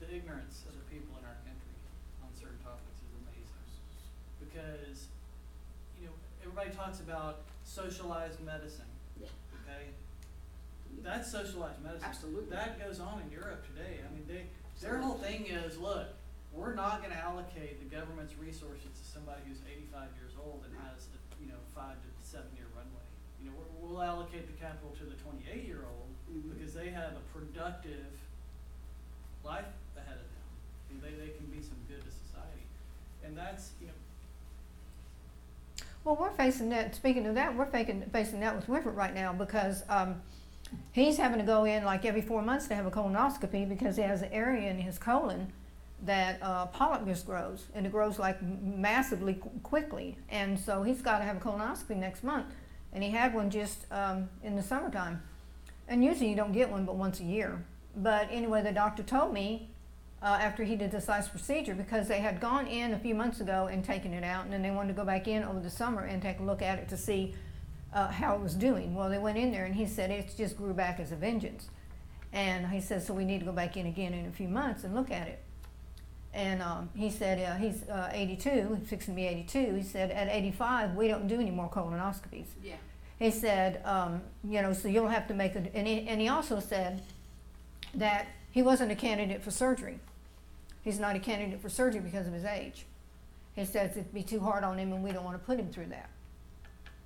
the 0.00 0.08
ignorance 0.14 0.64
of 0.68 0.74
the 0.74 0.86
people 0.88 1.12
in 1.20 1.24
our 1.28 1.36
country 1.44 1.76
on 2.24 2.28
certain 2.32 2.58
topics 2.64 2.98
is 3.04 3.12
amazing. 3.20 3.64
Because, 4.40 5.08
you 6.00 6.06
know, 6.08 6.14
everybody 6.42 6.70
talks 6.70 7.00
about 7.00 7.44
socialized 7.64 8.40
medicine, 8.40 8.88
Yeah. 9.20 9.28
okay? 9.62 9.92
That's 11.04 11.30
socialized 11.30 11.82
medicine. 11.82 12.08
Absolutely. 12.08 12.50
That 12.50 12.80
goes 12.80 12.98
on 12.98 13.20
in 13.24 13.30
Europe 13.30 13.64
today. 13.68 14.00
I 14.02 14.08
mean, 14.12 14.24
they, 14.26 14.46
their 14.80 14.98
whole 14.98 15.14
thing 15.20 15.46
is, 15.46 15.78
look, 15.78 16.08
we're 16.52 16.74
not 16.74 17.00
gonna 17.02 17.14
allocate 17.14 17.78
the 17.78 17.86
government's 17.94 18.34
resources 18.36 18.90
to 18.98 19.04
somebody 19.06 19.38
who's 19.46 19.62
eighty-five 19.70 20.08
years 20.18 20.34
old 20.34 20.64
and 20.66 20.74
has, 20.82 21.06
a, 21.06 21.09
you 21.09 21.09
know, 21.09 21.09
five 21.80 21.96
to 21.96 22.08
seven-year 22.20 22.68
runway. 22.76 23.06
You 23.40 23.48
know, 23.48 23.56
we're, 23.56 23.72
we'll 23.88 24.02
allocate 24.02 24.44
the 24.46 24.56
capital 24.60 24.92
to 25.00 25.04
the 25.08 25.16
twenty-eight-year-old 25.16 26.08
Mhm. 26.30 26.52
because 26.58 26.74
they 26.74 26.90
have 26.90 27.12
a 27.16 27.24
productive 27.36 28.06
life 29.42 29.64
ahead 29.96 30.18
of 30.20 30.28
them. 30.28 30.46
You 30.90 30.94
know, 30.96 31.02
They, 31.08 31.14
they 31.26 31.32
can 31.32 31.46
be 31.46 31.60
some 31.62 31.78
good 31.88 32.04
to 32.04 32.10
society. 32.10 32.62
And 33.24 33.36
that's, 33.36 33.72
you 33.80 33.86
know, 33.88 33.92
Well, 36.04 36.16
we're 36.16 36.30
facing 36.30 36.68
that, 36.70 36.94
speaking 36.94 37.26
of 37.26 37.34
that, 37.34 37.56
we're 37.56 37.66
facing, 37.66 38.02
facing 38.12 38.40
that 38.40 38.54
with 38.56 38.68
Winford 38.68 38.94
right 38.96 39.14
now 39.14 39.32
because 39.32 39.82
um, 39.88 40.22
he's 40.92 41.16
having 41.18 41.38
to 41.40 41.44
go 41.44 41.64
in 41.64 41.84
like 41.84 42.04
every 42.04 42.22
four 42.22 42.42
months 42.42 42.68
to 42.68 42.74
have 42.74 42.86
a 42.86 42.90
colonoscopy 42.90 43.68
because 43.68 43.96
he 43.96 44.02
has 44.02 44.22
an 44.22 44.32
area 44.32 44.70
in 44.70 44.78
his 44.78 44.98
colon 44.98 45.52
that 46.04 46.38
uh, 46.42 46.66
polyp 46.66 47.04
just 47.06 47.26
grows 47.26 47.66
and 47.74 47.86
it 47.86 47.92
grows 47.92 48.18
like 48.18 48.40
massively 48.42 49.34
qu- 49.34 49.50
quickly. 49.62 50.16
And 50.28 50.58
so 50.58 50.82
he's 50.82 51.02
got 51.02 51.18
to 51.18 51.24
have 51.24 51.36
a 51.36 51.40
colonoscopy 51.40 51.96
next 51.96 52.24
month. 52.24 52.46
And 52.92 53.04
he 53.04 53.10
had 53.10 53.34
one 53.34 53.50
just 53.50 53.86
um, 53.92 54.28
in 54.42 54.56
the 54.56 54.62
summertime. 54.62 55.22
And 55.86 56.04
usually 56.04 56.30
you 56.30 56.36
don't 56.36 56.52
get 56.52 56.70
one 56.70 56.84
but 56.84 56.96
once 56.96 57.20
a 57.20 57.24
year. 57.24 57.64
But 57.96 58.28
anyway, 58.30 58.62
the 58.62 58.72
doctor 58.72 59.02
told 59.02 59.32
me 59.32 59.70
uh, 60.22 60.38
after 60.40 60.64
he 60.64 60.76
did 60.76 60.90
the 60.90 61.00
size 61.00 61.28
procedure 61.28 61.74
because 61.74 62.08
they 62.08 62.20
had 62.20 62.40
gone 62.40 62.66
in 62.66 62.94
a 62.94 62.98
few 62.98 63.14
months 63.14 63.40
ago 63.40 63.68
and 63.70 63.84
taken 63.84 64.12
it 64.12 64.22
out, 64.22 64.44
and 64.44 64.52
then 64.52 64.62
they 64.62 64.70
wanted 64.70 64.88
to 64.88 64.94
go 64.94 65.04
back 65.04 65.26
in 65.26 65.42
over 65.42 65.60
the 65.60 65.70
summer 65.70 66.02
and 66.02 66.22
take 66.22 66.38
a 66.40 66.42
look 66.42 66.62
at 66.62 66.78
it 66.78 66.88
to 66.88 66.96
see 66.96 67.34
uh, 67.92 68.08
how 68.08 68.34
it 68.34 68.40
was 68.40 68.54
doing. 68.54 68.94
Well, 68.94 69.08
they 69.08 69.18
went 69.18 69.38
in 69.38 69.50
there 69.50 69.64
and 69.64 69.74
he 69.74 69.86
said 69.86 70.10
it 70.10 70.32
just 70.36 70.56
grew 70.56 70.74
back 70.74 71.00
as 71.00 71.12
a 71.12 71.16
vengeance. 71.16 71.68
And 72.32 72.68
he 72.68 72.80
said, 72.80 73.02
so 73.02 73.12
we 73.12 73.24
need 73.24 73.40
to 73.40 73.46
go 73.46 73.52
back 73.52 73.76
in 73.76 73.86
again 73.86 74.14
in 74.14 74.26
a 74.26 74.30
few 74.30 74.46
months 74.46 74.84
and 74.84 74.94
look 74.94 75.10
at 75.10 75.26
it. 75.26 75.42
And 76.32 76.62
um, 76.62 76.90
he 76.94 77.10
said 77.10 77.40
uh, 77.40 77.56
he's 77.56 77.88
uh, 77.88 78.10
82, 78.12 78.76
he's 78.78 78.88
fixing 78.88 79.14
to 79.14 79.16
be 79.16 79.26
82. 79.26 79.74
He 79.74 79.82
said 79.82 80.10
at 80.10 80.28
85 80.28 80.94
we 80.94 81.08
don't 81.08 81.26
do 81.26 81.40
any 81.40 81.50
more 81.50 81.68
colonoscopies. 81.68 82.46
Yeah. 82.62 82.76
He 83.18 83.30
said, 83.30 83.82
um, 83.84 84.22
you 84.48 84.62
know, 84.62 84.72
so 84.72 84.88
you'll 84.88 85.08
have 85.08 85.28
to 85.28 85.34
make 85.34 85.54
a, 85.54 85.64
and 85.74 85.86
he, 85.86 86.06
and 86.08 86.20
he 86.20 86.28
also 86.28 86.60
said 86.60 87.02
that 87.94 88.28
he 88.50 88.62
wasn't 88.62 88.92
a 88.92 88.94
candidate 88.94 89.42
for 89.42 89.50
surgery. 89.50 89.98
He's 90.82 90.98
not 90.98 91.16
a 91.16 91.18
candidate 91.18 91.60
for 91.60 91.68
surgery 91.68 92.00
because 92.00 92.26
of 92.26 92.32
his 92.32 92.44
age. 92.44 92.86
He 93.54 93.64
says 93.64 93.92
it'd 93.92 94.14
be 94.14 94.22
too 94.22 94.40
hard 94.40 94.64
on 94.64 94.78
him 94.78 94.92
and 94.92 95.02
we 95.02 95.12
don't 95.12 95.24
want 95.24 95.38
to 95.38 95.44
put 95.44 95.58
him 95.58 95.70
through 95.70 95.86
that. 95.86 96.10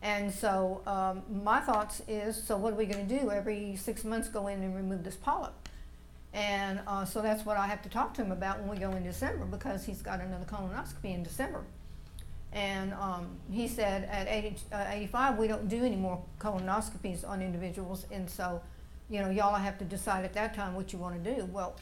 And 0.02 0.32
so 0.32 0.82
um, 0.86 1.22
my 1.42 1.60
thoughts 1.60 2.02
is, 2.06 2.40
so 2.40 2.58
what 2.58 2.74
are 2.74 2.76
we 2.76 2.84
going 2.84 3.08
to 3.08 3.18
do? 3.18 3.30
Every 3.30 3.74
six 3.74 4.04
months 4.04 4.28
go 4.28 4.48
in 4.48 4.62
and 4.62 4.76
remove 4.76 5.02
this 5.02 5.16
polyp. 5.16 5.54
And 6.34 6.80
uh, 6.88 7.04
so 7.04 7.22
that's 7.22 7.46
what 7.46 7.56
I 7.56 7.66
have 7.68 7.80
to 7.82 7.88
talk 7.88 8.12
to 8.14 8.22
him 8.22 8.32
about 8.32 8.58
when 8.58 8.68
we 8.68 8.76
go 8.76 8.90
in 8.92 9.04
December 9.04 9.44
because 9.44 9.86
he's 9.86 10.02
got 10.02 10.20
another 10.20 10.44
colonoscopy 10.44 11.14
in 11.14 11.22
December. 11.22 11.62
And 12.52 12.92
um, 12.94 13.36
he 13.50 13.68
said 13.68 14.08
at 14.10 14.26
80, 14.28 14.56
uh, 14.72 14.84
85, 14.88 15.38
we 15.38 15.46
don't 15.46 15.68
do 15.68 15.84
any 15.84 15.96
more 15.96 16.20
colonoscopies 16.40 17.28
on 17.28 17.40
individuals. 17.40 18.06
And 18.10 18.28
so, 18.28 18.60
you 19.08 19.20
know, 19.20 19.30
y'all 19.30 19.54
have 19.54 19.78
to 19.78 19.84
decide 19.84 20.24
at 20.24 20.34
that 20.34 20.54
time 20.54 20.74
what 20.74 20.92
you 20.92 20.98
want 20.98 21.22
to 21.22 21.34
do. 21.34 21.44
Well, 21.46 21.76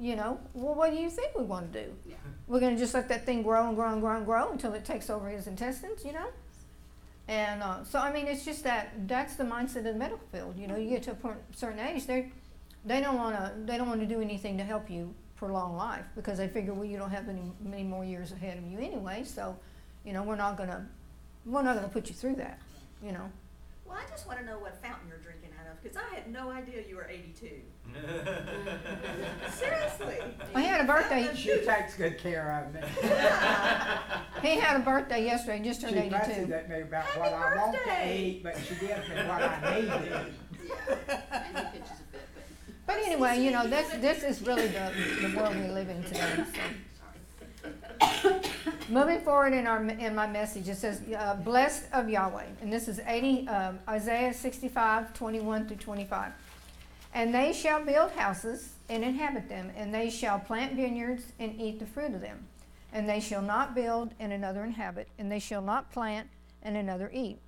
you 0.00 0.16
know, 0.16 0.40
well, 0.52 0.74
what 0.74 0.90
do 0.90 0.96
you 0.96 1.08
think 1.08 1.36
we 1.38 1.44
want 1.44 1.72
to 1.72 1.84
do? 1.84 1.92
Yeah. 2.06 2.16
We're 2.48 2.60
going 2.60 2.74
to 2.74 2.80
just 2.80 2.94
let 2.94 3.08
that 3.08 3.24
thing 3.24 3.44
grow 3.44 3.68
and 3.68 3.76
grow 3.76 3.92
and 3.92 4.00
grow 4.00 4.16
and 4.16 4.26
grow 4.26 4.50
until 4.50 4.74
it 4.74 4.84
takes 4.84 5.08
over 5.08 5.28
his 5.28 5.46
intestines, 5.46 6.04
you 6.04 6.12
know? 6.12 6.26
And 7.28 7.62
uh, 7.62 7.84
so, 7.84 8.00
I 8.00 8.12
mean, 8.12 8.26
it's 8.26 8.44
just 8.44 8.64
that 8.64 9.08
that's 9.08 9.36
the 9.36 9.44
mindset 9.44 9.78
of 9.78 9.84
the 9.84 9.94
medical 9.94 10.26
field. 10.32 10.58
You 10.58 10.66
know, 10.66 10.76
you 10.76 10.88
get 10.88 11.04
to 11.04 11.12
a 11.12 11.36
certain 11.56 11.78
age, 11.78 12.06
they 12.06 12.32
they 12.84 13.00
don't 13.00 13.16
want 13.16 13.36
to 13.36 13.52
they 13.64 13.76
don't 13.78 13.88
want 13.88 14.00
to 14.00 14.06
do 14.06 14.20
anything 14.20 14.56
to 14.58 14.64
help 14.64 14.90
you 14.90 15.14
prolong 15.36 15.76
life 15.76 16.04
because 16.14 16.38
they 16.38 16.48
figure, 16.48 16.72
well, 16.74 16.84
you 16.84 16.96
don't 16.98 17.10
have 17.10 17.28
any 17.28 17.42
many 17.60 17.82
more 17.84 18.04
years 18.04 18.32
ahead 18.32 18.58
of 18.58 18.64
you 18.66 18.78
anyway. 18.78 19.24
So, 19.24 19.56
you 20.04 20.12
know, 20.12 20.22
we're 20.22 20.36
not 20.36 20.56
gonna 20.56 20.86
we're 21.46 21.62
not 21.62 21.74
gonna 21.76 21.88
put 21.88 22.08
you 22.08 22.14
through 22.14 22.36
that. 22.36 22.58
You 23.02 23.12
know. 23.12 23.30
Well, 23.86 23.98
I 23.98 24.08
just 24.10 24.26
wanna 24.26 24.42
know 24.44 24.58
what 24.58 24.80
fountain 24.82 25.08
you're 25.08 25.18
drinking 25.18 25.50
out 25.60 25.66
of, 25.70 25.82
cause 25.82 25.96
I 26.00 26.14
had 26.14 26.32
no 26.32 26.50
idea 26.50 26.82
you 26.88 26.96
were 26.96 27.06
eighty-two. 27.08 27.60
Seriously. 29.52 30.16
I 30.54 30.60
had 30.62 30.80
a 30.80 30.84
birthday. 30.84 31.28
She 31.34 31.58
takes 31.60 31.94
good 31.96 32.18
care 32.18 32.64
of 32.66 32.74
me. 32.74 32.80
He 34.42 34.58
had 34.58 34.76
a 34.76 34.84
birthday 34.84 35.24
yesterday. 35.24 35.62
Just 35.64 35.80
turned 35.80 35.94
She 35.94 36.10
fusses 36.10 36.36
82. 36.36 36.52
at 36.52 36.68
me 36.68 36.80
about 36.82 37.04
Happy 37.06 37.20
what 37.20 37.32
I 37.32 37.56
want 37.56 37.76
to 37.86 38.14
eat, 38.14 38.42
but 38.42 38.56
she 38.58 38.74
gives 38.74 39.08
me 39.08 39.14
what 39.16 39.42
I 39.42 39.80
need 39.80 39.86
to 39.88 40.26
eat. 40.26 40.32
Yeah. 40.68 41.70
But 42.86 42.96
anyway, 42.96 43.40
you 43.40 43.50
know, 43.50 43.66
this 43.66 43.88
this 44.00 44.22
is 44.22 44.42
really 44.46 44.68
the 44.68 44.92
the 45.22 45.36
world 45.36 45.56
we 45.56 45.68
live 45.68 45.88
in 45.88 46.02
today. 46.04 46.44
So. 46.52 48.40
Moving 48.88 49.20
forward 49.20 49.54
in 49.54 49.66
our 49.66 49.82
in 49.82 50.14
my 50.14 50.26
message, 50.26 50.68
it 50.68 50.76
says, 50.76 51.00
uh, 51.16 51.34
"Blessed 51.36 51.84
of 51.92 52.08
Yahweh," 52.08 52.46
and 52.60 52.72
this 52.72 52.88
is 52.88 53.00
80 53.00 53.48
um, 53.48 53.78
Isaiah 53.88 54.34
65, 54.34 55.14
21 55.14 55.66
through 55.66 55.78
25. 55.78 56.32
And 57.14 57.32
they 57.32 57.52
shall 57.52 57.82
build 57.84 58.10
houses 58.12 58.74
and 58.88 59.04
inhabit 59.04 59.48
them, 59.48 59.70
and 59.76 59.94
they 59.94 60.10
shall 60.10 60.38
plant 60.38 60.74
vineyards 60.74 61.24
and 61.38 61.58
eat 61.60 61.78
the 61.78 61.86
fruit 61.86 62.12
of 62.12 62.20
them. 62.20 62.46
And 62.92 63.08
they 63.08 63.20
shall 63.20 63.42
not 63.42 63.74
build 63.74 64.12
and 64.18 64.32
another 64.32 64.64
inhabit, 64.64 65.08
and 65.18 65.30
they 65.30 65.38
shall 65.38 65.62
not 65.62 65.90
plant 65.90 66.28
and 66.62 66.76
another 66.76 67.10
eat. 67.14 67.38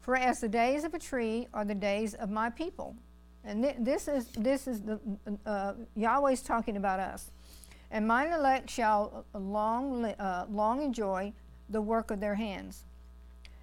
For 0.00 0.16
as 0.16 0.40
the 0.40 0.48
days 0.48 0.84
of 0.84 0.94
a 0.94 0.98
tree 0.98 1.48
are 1.52 1.64
the 1.64 1.74
days 1.74 2.14
of 2.14 2.30
my 2.30 2.50
people, 2.50 2.96
and 3.44 3.64
thi- 3.64 3.76
this 3.78 4.08
is 4.08 4.26
this 4.28 4.66
is 4.66 4.82
the 4.82 4.98
uh, 5.46 5.74
Yahweh's 5.96 6.42
talking 6.42 6.76
about 6.76 7.00
us. 7.00 7.30
And 7.90 8.06
mine 8.06 8.32
elect 8.32 8.70
shall 8.70 9.24
long, 9.34 10.02
li- 10.02 10.14
uh, 10.18 10.46
long 10.48 10.80
enjoy 10.80 11.32
the 11.68 11.80
work 11.80 12.10
of 12.10 12.20
their 12.20 12.36
hands, 12.36 12.84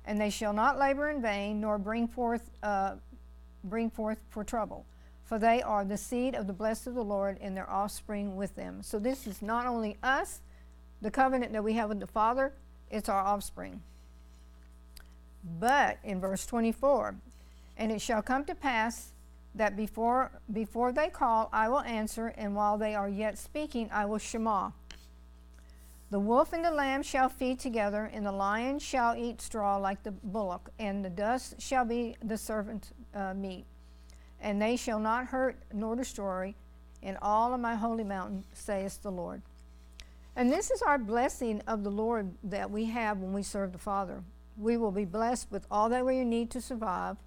and 0.05 0.19
they 0.19 0.29
shall 0.29 0.51
not 0.53 0.77
labor 0.77 1.09
in 1.09 1.21
vain, 1.21 1.61
nor 1.61 1.77
bring 1.77 2.07
forth, 2.07 2.49
uh, 2.61 2.95
bring 3.63 3.89
forth 3.89 4.17
for 4.29 4.43
trouble, 4.43 4.85
for 5.23 5.39
they 5.39 5.61
are 5.61 5.85
the 5.85 5.97
seed 5.97 6.35
of 6.35 6.45
the 6.47 6.53
blessed 6.53 6.87
of 6.87 6.95
the 6.95 7.03
Lord, 7.03 7.37
and 7.39 7.55
their 7.55 7.69
offspring 7.69 8.35
with 8.35 8.55
them. 8.55 8.81
So 8.83 8.99
this 8.99 9.27
is 9.27 9.41
not 9.41 9.65
only 9.65 9.95
us, 10.03 10.41
the 11.01 11.11
covenant 11.11 11.53
that 11.53 11.63
we 11.63 11.73
have 11.73 11.87
with 11.87 12.01
the 12.01 12.07
Father; 12.07 12.51
it's 12.91 13.07
our 13.07 13.21
offspring. 13.21 13.81
But 15.59 15.99
in 16.03 16.19
verse 16.19 16.45
24, 16.45 17.15
and 17.77 17.91
it 17.93 18.01
shall 18.01 18.21
come 18.21 18.43
to 18.45 18.55
pass 18.55 19.11
that 19.57 19.75
before 19.75 20.31
before 20.51 20.91
they 20.91 21.09
call, 21.09 21.49
I 21.51 21.69
will 21.69 21.81
answer, 21.81 22.27
and 22.37 22.55
while 22.55 22.77
they 22.77 22.95
are 22.95 23.09
yet 23.09 23.37
speaking, 23.37 23.89
I 23.91 24.05
will 24.05 24.17
shema. 24.17 24.71
The 26.09 26.19
wolf 26.19 26.53
and 26.53 26.63
the 26.63 26.71
lamb 26.71 27.03
shall 27.03 27.27
feed 27.27 27.59
together, 27.59 28.09
and 28.13 28.25
the 28.25 28.31
lion 28.31 28.79
shall 28.79 29.15
eat 29.15 29.41
straw 29.41 29.75
like 29.75 30.03
the 30.03 30.11
bullock, 30.11 30.69
and 30.79 31.03
the 31.03 31.09
dust 31.09 31.61
shall 31.61 31.83
be 31.83 32.15
the 32.23 32.37
servant's 32.37 32.93
uh, 33.13 33.33
meat. 33.33 33.65
And 34.39 34.61
they 34.61 34.77
shall 34.77 34.99
not 34.99 35.27
hurt 35.27 35.57
nor 35.73 35.95
destroy 35.95 36.53
in 37.01 37.17
all 37.21 37.53
of 37.53 37.59
my 37.59 37.75
holy 37.75 38.05
mountain, 38.05 38.45
saith 38.53 39.01
the 39.01 39.11
Lord. 39.11 39.41
And 40.35 40.51
this 40.51 40.71
is 40.71 40.81
our 40.81 40.97
blessing 40.97 41.61
of 41.67 41.83
the 41.83 41.89
Lord 41.89 42.31
that 42.43 42.71
we 42.71 42.85
have 42.85 43.17
when 43.17 43.33
we 43.33 43.43
serve 43.43 43.71
the 43.73 43.77
Father. 43.77 44.23
We 44.55 44.77
will 44.77 44.91
be 44.91 45.05
blessed 45.05 45.51
with 45.51 45.65
all 45.69 45.89
that 45.89 46.05
we 46.05 46.23
need 46.23 46.51
to 46.51 46.61
survive. 46.61 47.17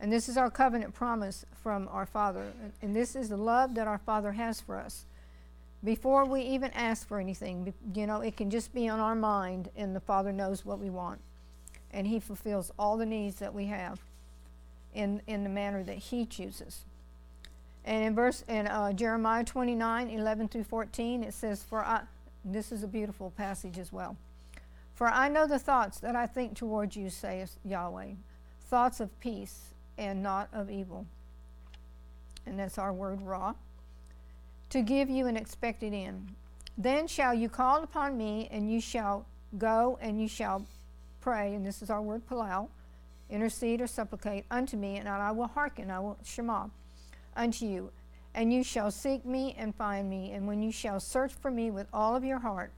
And 0.00 0.12
this 0.12 0.28
is 0.28 0.36
our 0.36 0.50
covenant 0.50 0.94
promise 0.94 1.44
from 1.62 1.88
our 1.90 2.06
Father. 2.06 2.52
And 2.82 2.94
this 2.94 3.16
is 3.16 3.28
the 3.28 3.36
love 3.36 3.74
that 3.74 3.88
our 3.88 3.98
Father 3.98 4.32
has 4.32 4.60
for 4.60 4.76
us. 4.76 5.06
Before 5.82 6.24
we 6.24 6.42
even 6.42 6.72
ask 6.72 7.06
for 7.06 7.20
anything, 7.20 7.72
you 7.94 8.06
know, 8.06 8.20
it 8.20 8.36
can 8.36 8.50
just 8.50 8.74
be 8.74 8.88
on 8.88 8.98
our 9.00 9.14
mind, 9.14 9.70
and 9.76 9.94
the 9.94 10.00
Father 10.00 10.32
knows 10.32 10.64
what 10.64 10.78
we 10.78 10.90
want. 10.90 11.20
And 11.92 12.06
He 12.06 12.20
fulfills 12.20 12.72
all 12.78 12.96
the 12.96 13.06
needs 13.06 13.36
that 13.36 13.54
we 13.54 13.66
have 13.66 14.00
in, 14.94 15.22
in 15.26 15.44
the 15.44 15.50
manner 15.50 15.82
that 15.84 15.98
He 15.98 16.26
chooses. 16.26 16.84
And 17.84 18.04
in 18.04 18.14
verse 18.14 18.44
in 18.48 18.66
uh, 18.66 18.92
Jeremiah 18.92 19.44
29, 19.44 20.10
11 20.10 20.48
through 20.48 20.64
14, 20.64 21.22
it 21.24 21.32
says, 21.32 21.62
For 21.62 21.84
I, 21.84 22.02
this 22.44 22.70
is 22.70 22.82
a 22.82 22.88
beautiful 22.88 23.30
passage 23.30 23.78
as 23.78 23.92
well. 23.92 24.16
For 24.94 25.06
I 25.06 25.28
know 25.28 25.46
the 25.46 25.60
thoughts 25.60 26.00
that 26.00 26.16
I 26.16 26.26
think 26.26 26.56
towards 26.56 26.96
you, 26.96 27.08
saith 27.08 27.56
Yahweh, 27.64 28.14
thoughts 28.68 28.98
of 29.00 29.18
peace 29.20 29.68
and 29.98 30.22
not 30.22 30.48
of 30.52 30.70
evil. 30.70 31.06
And 32.46 32.58
that's 32.58 32.78
our 32.78 32.92
word 32.92 33.20
raw. 33.20 33.54
To 34.70 34.82
give 34.82 35.10
you 35.10 35.26
an 35.26 35.36
expected 35.36 35.92
end. 35.92 36.34
Then 36.76 37.06
shall 37.06 37.34
you 37.34 37.48
call 37.48 37.82
upon 37.82 38.16
me, 38.16 38.48
and 38.50 38.70
you 38.70 38.80
shall 38.80 39.26
go 39.56 39.98
and 40.00 40.20
you 40.20 40.28
shall 40.28 40.64
pray, 41.20 41.54
and 41.54 41.64
this 41.64 41.82
is 41.82 41.90
our 41.90 42.02
word 42.02 42.26
palau, 42.26 42.68
intercede 43.30 43.80
or 43.80 43.86
supplicate 43.86 44.44
unto 44.50 44.76
me, 44.76 44.96
and 44.96 45.08
I 45.08 45.32
will 45.32 45.48
hearken, 45.48 45.90
I 45.90 46.00
will 46.00 46.18
shema 46.24 46.66
unto 47.36 47.66
you. 47.66 47.90
And 48.34 48.52
you 48.52 48.62
shall 48.62 48.90
seek 48.90 49.24
me 49.24 49.54
and 49.58 49.74
find 49.74 50.08
me, 50.08 50.32
and 50.32 50.46
when 50.46 50.62
you 50.62 50.70
shall 50.70 51.00
search 51.00 51.32
for 51.32 51.50
me 51.50 51.70
with 51.70 51.88
all 51.92 52.14
of 52.14 52.24
your 52.24 52.38
heart, 52.38 52.72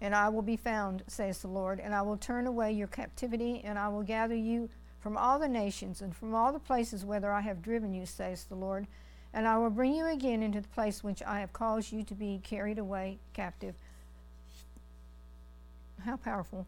and 0.00 0.14
I 0.14 0.28
will 0.28 0.42
be 0.42 0.56
found, 0.56 1.02
says 1.06 1.38
the 1.40 1.48
Lord, 1.48 1.80
and 1.80 1.94
I 1.94 2.02
will 2.02 2.18
turn 2.18 2.46
away 2.46 2.72
your 2.72 2.88
captivity, 2.88 3.62
and 3.64 3.78
I 3.78 3.88
will 3.88 4.02
gather 4.02 4.34
you 4.34 4.68
from 5.04 5.18
all 5.18 5.38
the 5.38 5.46
nations 5.46 6.00
and 6.00 6.16
from 6.16 6.34
all 6.34 6.50
the 6.50 6.58
places 6.58 7.04
whither 7.04 7.30
I 7.30 7.42
have 7.42 7.60
driven 7.60 7.92
you, 7.92 8.06
says 8.06 8.44
the 8.44 8.54
Lord, 8.54 8.86
and 9.34 9.46
I 9.46 9.58
will 9.58 9.68
bring 9.68 9.94
you 9.94 10.06
again 10.06 10.42
into 10.42 10.62
the 10.62 10.68
place 10.68 11.04
which 11.04 11.22
I 11.22 11.40
have 11.40 11.52
caused 11.52 11.92
you 11.92 12.02
to 12.04 12.14
be 12.14 12.40
carried 12.42 12.78
away 12.78 13.18
captive. 13.34 13.74
How 16.06 16.16
powerful! 16.16 16.66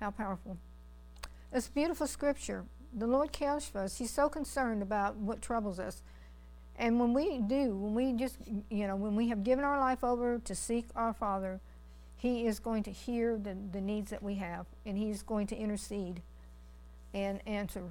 How 0.00 0.12
powerful! 0.12 0.58
It's 1.52 1.66
beautiful 1.66 2.06
scripture 2.06 2.66
the 2.96 3.08
Lord 3.08 3.32
cares 3.32 3.64
for 3.64 3.80
us. 3.80 3.98
He's 3.98 4.12
so 4.12 4.28
concerned 4.28 4.80
about 4.80 5.16
what 5.16 5.42
troubles 5.42 5.80
us. 5.80 6.02
And 6.76 7.00
when 7.00 7.14
we 7.14 7.38
do, 7.38 7.74
when 7.74 7.94
we 7.94 8.12
just, 8.12 8.36
you 8.70 8.86
know, 8.86 8.94
when 8.94 9.16
we 9.16 9.30
have 9.30 9.42
given 9.42 9.64
our 9.64 9.80
life 9.80 10.04
over 10.04 10.38
to 10.38 10.54
seek 10.54 10.86
our 10.94 11.12
Father, 11.12 11.58
He 12.16 12.46
is 12.46 12.60
going 12.60 12.84
to 12.84 12.92
hear 12.92 13.36
the, 13.36 13.56
the 13.72 13.80
needs 13.80 14.12
that 14.12 14.22
we 14.22 14.36
have, 14.36 14.66
and 14.86 14.96
He's 14.96 15.22
going 15.24 15.48
to 15.48 15.56
intercede 15.56 16.22
and 17.14 17.40
answer 17.46 17.84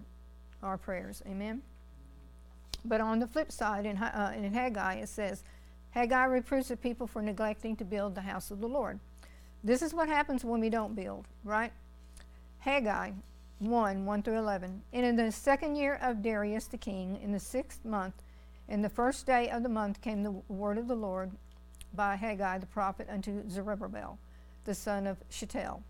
our 0.62 0.78
prayers. 0.78 1.24
Amen? 1.26 1.64
But 2.86 3.02
on 3.02 3.20
the 3.20 3.28
flip 3.28 3.52
side, 3.52 3.86
in, 3.86 3.98
uh, 3.98 4.34
in 4.36 4.54
Haggai, 4.54 4.96
it 4.96 5.10
says, 5.10 5.44
Haggai 5.92 6.26
reproves 6.26 6.68
the 6.68 6.78
people 6.78 7.08
for 7.08 7.22
neglecting 7.22 7.76
to 7.78 7.86
build 7.86 8.14
the 8.14 8.22
house 8.22 8.52
of 8.52 8.60
the 8.60 8.68
Lord. 8.68 9.00
This 9.64 9.82
is 9.82 9.94
what 9.94 10.10
happens 10.10 10.44
when 10.44 10.60
we 10.60 10.70
don't 10.70 10.96
build, 10.96 11.26
right? 11.44 11.72
Haggai 12.60 13.12
1 13.60 14.06
1 14.06 14.24
through 14.24 14.38
11. 14.38 14.82
And 14.92 15.06
in 15.06 15.16
the 15.16 15.32
second 15.32 15.76
year 15.76 16.00
of 16.02 16.22
Darius 16.22 16.68
the 16.68 16.78
king, 16.78 17.20
in 17.22 17.32
the 17.32 17.40
sixth 17.40 17.86
month, 17.86 18.22
in 18.68 18.82
the 18.82 18.90
first 18.90 19.26
day 19.26 19.50
of 19.50 19.64
the 19.64 19.70
month, 19.70 20.02
came 20.02 20.24
the 20.24 20.32
word 20.32 20.78
of 20.78 20.88
the 20.88 20.96
Lord 20.96 21.32
by 21.94 22.16
Haggai 22.16 22.58
the 22.58 22.66
prophet 22.66 23.08
unto 23.10 23.48
Zerubbabel, 23.50 24.18
the 24.66 24.74
son 24.74 25.08
of 25.08 25.18
Shealtiel, 25.30 25.84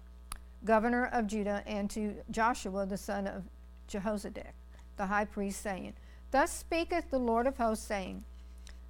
governor 0.66 1.10
of 1.12 1.28
Judah, 1.28 1.64
and 1.66 1.90
to 1.92 2.16
Joshua 2.32 2.86
the 2.86 2.98
son 2.98 3.28
of 3.28 3.44
Jehozadak, 3.90 4.54
the 4.98 5.06
high 5.06 5.26
priest, 5.26 5.62
saying, 5.62 5.94
Thus 6.32 6.52
speaketh 6.52 7.12
the 7.12 7.20
Lord 7.20 7.48
of 7.48 7.58
hosts, 7.58 7.86
saying, 7.86 8.24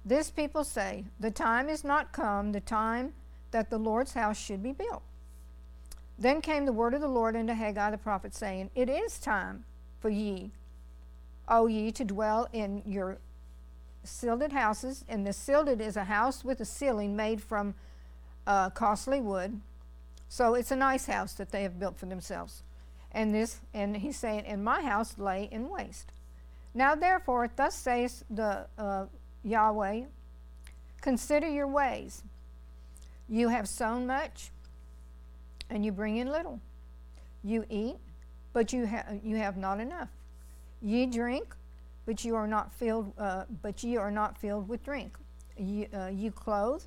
This 0.04 0.30
people 0.30 0.64
say, 0.64 1.04
The 1.20 1.30
time 1.30 1.68
is 1.68 1.84
not 1.84 2.12
come, 2.12 2.52
the 2.52 2.60
time 2.60 3.12
that 3.50 3.70
the 3.70 3.78
Lord's 3.78 4.14
house 4.14 4.38
should 4.38 4.62
be 4.62 4.72
built. 4.72 5.02
Then 6.18 6.40
came 6.40 6.64
the 6.64 6.72
word 6.72 6.94
of 6.94 7.00
the 7.00 7.08
Lord 7.08 7.36
unto 7.36 7.52
Haggai 7.52 7.90
the 7.90 7.98
prophet, 7.98 8.34
saying, 8.34 8.70
It 8.74 8.88
is 8.88 9.18
time 9.18 9.64
for 9.98 10.10
ye, 10.10 10.52
O 11.48 11.66
ye, 11.66 11.90
to 11.92 12.04
dwell 12.04 12.48
in 12.52 12.82
your 12.86 13.18
silded 14.04 14.52
houses. 14.52 15.04
And 15.08 15.26
the 15.26 15.32
silded 15.32 15.80
is 15.80 15.96
a 15.96 16.04
house 16.04 16.44
with 16.44 16.60
a 16.60 16.64
ceiling 16.64 17.16
made 17.16 17.42
from 17.42 17.74
uh, 18.46 18.70
costly 18.70 19.20
wood. 19.20 19.60
So 20.34 20.56
it's 20.56 20.72
a 20.72 20.76
nice 20.76 21.06
house 21.06 21.34
that 21.34 21.52
they 21.52 21.62
have 21.62 21.78
built 21.78 21.96
for 21.96 22.06
themselves. 22.06 22.64
And 23.12 23.32
this, 23.32 23.60
and 23.72 23.96
he's 23.96 24.16
saying, 24.16 24.46
And 24.46 24.64
my 24.64 24.82
house 24.82 25.16
lay 25.16 25.48
in 25.52 25.68
waste. 25.68 26.10
Now 26.74 26.96
therefore, 26.96 27.48
thus 27.54 27.76
says 27.76 28.24
the 28.28 28.66
uh, 28.76 29.06
Yahweh, 29.44 30.06
consider 31.00 31.48
your 31.48 31.68
ways. 31.68 32.24
You 33.28 33.50
have 33.50 33.68
sown 33.68 34.08
much 34.08 34.50
and 35.70 35.84
you 35.84 35.92
bring 35.92 36.16
in 36.16 36.26
little. 36.26 36.58
You 37.44 37.64
eat, 37.70 37.98
but 38.52 38.72
you, 38.72 38.88
ha- 38.88 39.12
you 39.22 39.36
have 39.36 39.56
not 39.56 39.78
enough. 39.78 40.08
Ye 40.82 41.06
drink, 41.06 41.54
but 42.06 42.24
you 42.24 42.34
are 42.34 42.48
not 42.48 42.72
filled, 42.72 43.12
uh, 43.18 43.44
but 43.62 43.84
ye 43.84 43.96
are 43.96 44.10
not 44.10 44.36
filled 44.36 44.68
with 44.68 44.84
drink. 44.84 45.16
Ye, 45.56 45.86
uh, 45.94 46.08
you 46.08 46.32
clothe, 46.32 46.82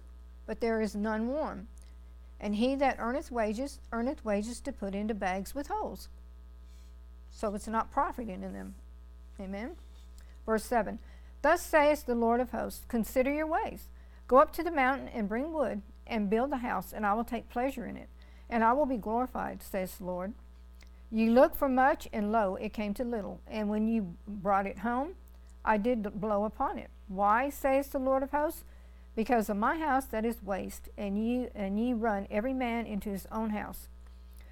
but 0.45 0.59
there 0.59 0.81
is 0.81 0.95
none 0.95 1.29
warm. 1.29 1.69
And 2.39 2.55
he 2.55 2.75
that 2.75 2.97
earneth 2.99 3.31
wages, 3.31 3.79
earneth 3.91 4.23
wages 4.23 4.59
to 4.61 4.71
put 4.71 4.93
into 4.93 5.13
bags 5.13 5.55
with 5.55 5.67
holes. 5.67 6.09
So 7.31 7.55
it's 7.55 7.67
not 7.67 7.91
profiting 7.91 8.43
in 8.43 8.53
them. 8.53 8.75
Amen. 9.39 9.71
Verse 10.45 10.63
7 10.63 10.99
Thus 11.41 11.61
saith 11.61 12.05
the 12.05 12.15
Lord 12.15 12.39
of 12.39 12.51
hosts 12.51 12.85
Consider 12.87 13.33
your 13.33 13.47
ways. 13.47 13.87
Go 14.27 14.37
up 14.37 14.51
to 14.53 14.63
the 14.63 14.71
mountain 14.71 15.07
and 15.07 15.29
bring 15.29 15.53
wood, 15.53 15.81
and 16.05 16.29
build 16.29 16.51
a 16.51 16.57
house, 16.57 16.93
and 16.93 17.05
I 17.05 17.13
will 17.13 17.23
take 17.23 17.49
pleasure 17.49 17.85
in 17.85 17.97
it 17.97 18.09
and 18.49 18.63
I 18.63 18.73
will 18.73 18.85
be 18.85 18.97
glorified, 18.97 19.61
says 19.61 19.95
the 19.95 20.05
Lord. 20.05 20.33
You 21.11 21.31
looked 21.31 21.55
for 21.55 21.69
much, 21.69 22.07
and 22.11 22.31
lo, 22.31 22.55
it 22.55 22.73
came 22.73 22.93
to 22.95 23.03
little. 23.03 23.39
And 23.47 23.69
when 23.69 23.87
you 23.87 24.15
brought 24.27 24.67
it 24.67 24.79
home, 24.79 25.13
I 25.63 25.77
did 25.77 26.19
blow 26.19 26.45
upon 26.45 26.77
it. 26.77 26.89
Why, 27.07 27.49
says 27.49 27.87
the 27.87 27.99
Lord 27.99 28.23
of 28.23 28.31
hosts? 28.31 28.63
Because 29.17 29.49
of 29.49 29.57
my 29.57 29.79
house 29.79 30.05
that 30.05 30.25
is 30.25 30.43
waste, 30.43 30.89
and 30.95 31.17
ye 31.17 31.47
and 31.55 31.79
ye 31.79 31.91
run 31.91 32.27
every 32.29 32.53
man 32.53 32.85
into 32.85 33.09
his 33.09 33.25
own 33.31 33.49
house. 33.49 33.89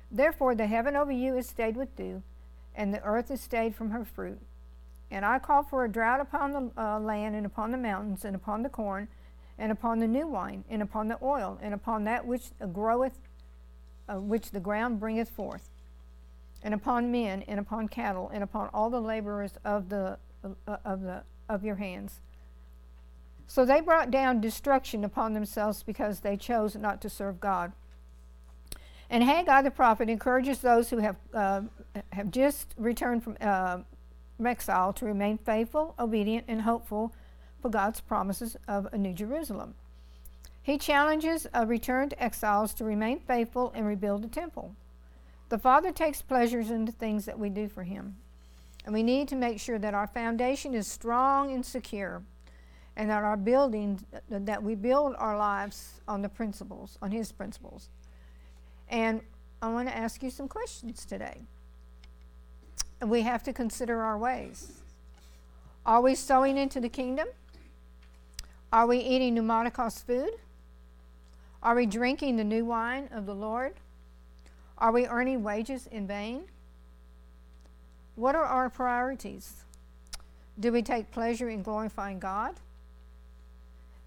Therefore 0.10 0.56
the 0.56 0.66
heaven 0.66 0.96
over 0.96 1.12
you 1.12 1.38
is 1.38 1.48
stayed 1.48 1.78
with 1.78 1.96
dew, 1.96 2.24
and 2.74 2.92
the 2.92 3.04
earth 3.04 3.30
is 3.30 3.40
stayed 3.40 3.76
from 3.76 3.92
her 3.92 4.04
fruit. 4.04 4.40
And 5.12 5.24
I 5.24 5.38
call 5.38 5.62
for 5.62 5.86
a 5.86 5.92
drought 5.92 6.20
upon 6.20 6.52
the 6.52 6.72
uh, 6.82 7.00
land, 7.00 7.36
and 7.36 7.46
upon 7.46 7.70
the 7.70 7.78
mountains, 7.78 8.26
and 8.26 8.36
upon 8.36 8.64
the 8.64 8.70
corn, 8.70 9.08
and 9.60 9.72
upon 9.72 10.00
the 10.00 10.08
new 10.08 10.28
wine, 10.28 10.64
and 10.68 10.82
upon 10.82 11.10
the 11.10 11.20
oil, 11.22 11.60
and 11.62 11.76
upon 11.76 12.04
that 12.06 12.26
which 12.26 12.46
groweth 12.74 13.20
uh, 14.10 14.16
which 14.16 14.50
the 14.50 14.60
ground 14.60 15.00
bringeth 15.00 15.30
forth, 15.30 15.70
and 16.64 16.74
upon 16.74 17.12
men, 17.12 17.44
and 17.44 17.60
upon 17.60 17.88
cattle, 17.88 18.32
and 18.34 18.44
upon 18.44 18.70
all 18.74 18.90
the 18.90 19.00
laborers 19.00 19.60
of 19.64 19.90
the 19.90 20.18
uh, 20.44 20.78
of 20.84 21.02
the 21.02 21.22
of 21.48 21.64
your 21.64 21.76
hands. 21.76 22.22
So 23.48 23.66
they 23.66 23.82
brought 23.82 24.12
down 24.12 24.42
destruction 24.42 25.04
upon 25.04 25.34
themselves 25.34 25.84
because 25.84 26.20
they 26.20 26.38
chose 26.38 26.76
not 26.76 27.02
to 27.02 27.10
serve 27.10 27.40
God. 27.40 27.72
And 29.10 29.24
Haggai 29.24 29.62
the 29.62 29.72
prophet 29.72 30.10
encourages 30.10 30.60
those 30.60 30.90
who 30.90 30.98
have 30.98 31.16
uh, 31.34 31.62
have 32.12 32.32
just 32.32 32.74
returned 32.78 33.24
from, 33.24 33.38
uh, 33.40 33.80
exile 34.44 34.92
to 34.94 35.06
remain 35.06 35.38
faithful, 35.38 35.94
obedient, 36.00 36.46
and 36.48 36.62
hopeful 36.62 37.14
for 37.62 37.70
God's 37.70 38.02
promises 38.02 38.58
of 38.68 38.88
a 38.92 38.98
new 38.98 39.14
Jerusalem. 39.14 39.76
He 40.62 40.78
challenges 40.80 41.46
a 41.54 41.66
returned 41.68 42.16
exiles 42.18 42.74
to 42.74 42.84
remain 42.84 43.20
faithful 43.20 43.72
and 43.76 43.86
rebuild 43.86 44.24
the 44.24 44.28
temple. 44.28 44.76
The 45.50 45.60
Father 45.60 45.92
takes 45.92 46.24
pleasures 46.24 46.72
in 46.72 46.86
the 46.86 46.92
things 46.92 47.26
that 47.26 47.38
we 47.38 47.50
do 47.50 47.70
for 47.70 47.84
Him. 47.84 48.18
And 48.84 48.94
we 48.94 49.04
need 49.04 49.28
to 49.28 49.36
make 49.36 49.60
sure 49.60 49.78
that 49.78 49.94
our 49.94 50.08
foundation 50.08 50.74
is 50.74 50.88
strong 50.88 51.52
and 51.52 51.64
secure 51.64 52.24
and 52.98 53.10
that 53.10 53.24
our 53.24 53.38
building 53.38 54.00
that 54.30 54.64
we 54.64 54.76
build 54.76 55.16
our 55.18 55.38
lives 55.38 56.02
on 56.08 56.22
the 56.22 56.30
principles 56.30 56.98
on 57.02 57.12
his 57.12 57.32
principles 57.32 57.90
and 58.90 59.22
I 59.62 59.70
want 59.70 59.88
to 59.88 59.98
ask 59.98 60.22
you 60.22 60.30
some 60.30 60.48
questions 60.48 61.06
today. 61.06 61.42
We 63.06 63.22
have 63.22 63.44
to 63.44 63.54
consider 63.54 64.02
our 64.02 64.18
ways. 64.18 64.82
Are 65.86 66.02
we 66.02 66.16
sowing 66.16 66.58
into 66.58 66.80
the 66.80 66.90
kingdom? 66.90 67.28
Are 68.72 68.88
we 68.88 69.00
eating 69.00 69.36
pneumaticos 69.36 70.04
food? 70.04 70.32
Are 71.64 71.76
we 71.76 71.86
drinking 71.86 72.36
the 72.36 72.44
new 72.44 72.66
wine 72.66 73.10
of 73.12 73.26
the 73.26 73.34
Lord? 73.34 73.76
Are 74.78 74.92
we 74.92 75.08
earning 75.08 75.42
wages 75.42 75.88
in 75.88 76.06
vain? 76.06 76.44
What 78.16 78.36
are 78.36 78.44
our 78.44 78.70
priorities? 78.70 79.64
Do 80.60 80.72
we 80.72 80.82
take 80.82 81.12
pleasure 81.12 81.50
in 81.50 81.64
glorifying 81.64 82.20
God? 82.20 82.56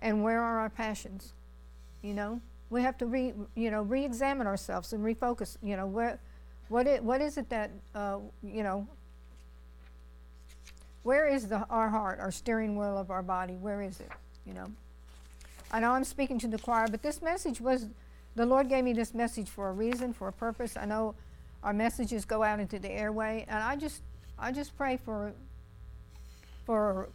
And 0.00 0.22
where 0.22 0.40
are 0.40 0.60
our 0.60 0.70
passions? 0.70 1.32
You 2.02 2.14
know, 2.14 2.40
we 2.70 2.82
have 2.82 2.96
to 2.98 3.06
re, 3.06 3.32
you 3.54 3.70
know, 3.70 3.82
re-examine 3.82 4.46
ourselves 4.46 4.92
and 4.92 5.04
refocus. 5.04 5.56
You 5.62 5.76
know, 5.76 5.86
where, 5.86 6.18
what 6.68 6.86
is, 6.86 7.00
what 7.00 7.20
is 7.20 7.36
it 7.38 7.48
that, 7.48 7.70
uh, 7.94 8.18
you 8.42 8.62
know, 8.62 8.86
where 11.02 11.26
is 11.26 11.48
the, 11.48 11.66
our 11.70 11.88
heart, 11.88 12.20
our 12.20 12.30
steering 12.30 12.76
wheel 12.76 12.96
of 12.98 13.10
our 13.10 13.22
body? 13.22 13.54
Where 13.54 13.82
is 13.82 14.00
it? 14.00 14.10
You 14.46 14.54
know, 14.54 14.66
I 15.72 15.80
know 15.80 15.92
I'm 15.92 16.04
speaking 16.04 16.38
to 16.40 16.48
the 16.48 16.58
choir, 16.58 16.86
but 16.88 17.02
this 17.02 17.20
message 17.22 17.60
was, 17.60 17.86
the 18.34 18.46
Lord 18.46 18.68
gave 18.68 18.84
me 18.84 18.92
this 18.92 19.14
message 19.14 19.48
for 19.48 19.70
a 19.70 19.72
reason, 19.72 20.12
for 20.12 20.28
a 20.28 20.32
purpose. 20.32 20.76
I 20.76 20.84
know 20.84 21.14
our 21.64 21.72
messages 21.72 22.24
go 22.24 22.42
out 22.42 22.60
into 22.60 22.78
the 22.78 22.90
airway, 22.90 23.44
and 23.48 23.62
I 23.62 23.74
just, 23.74 24.02
I 24.38 24.52
just 24.52 24.76
pray 24.76 24.96
for, 24.96 25.32
for 26.64 27.08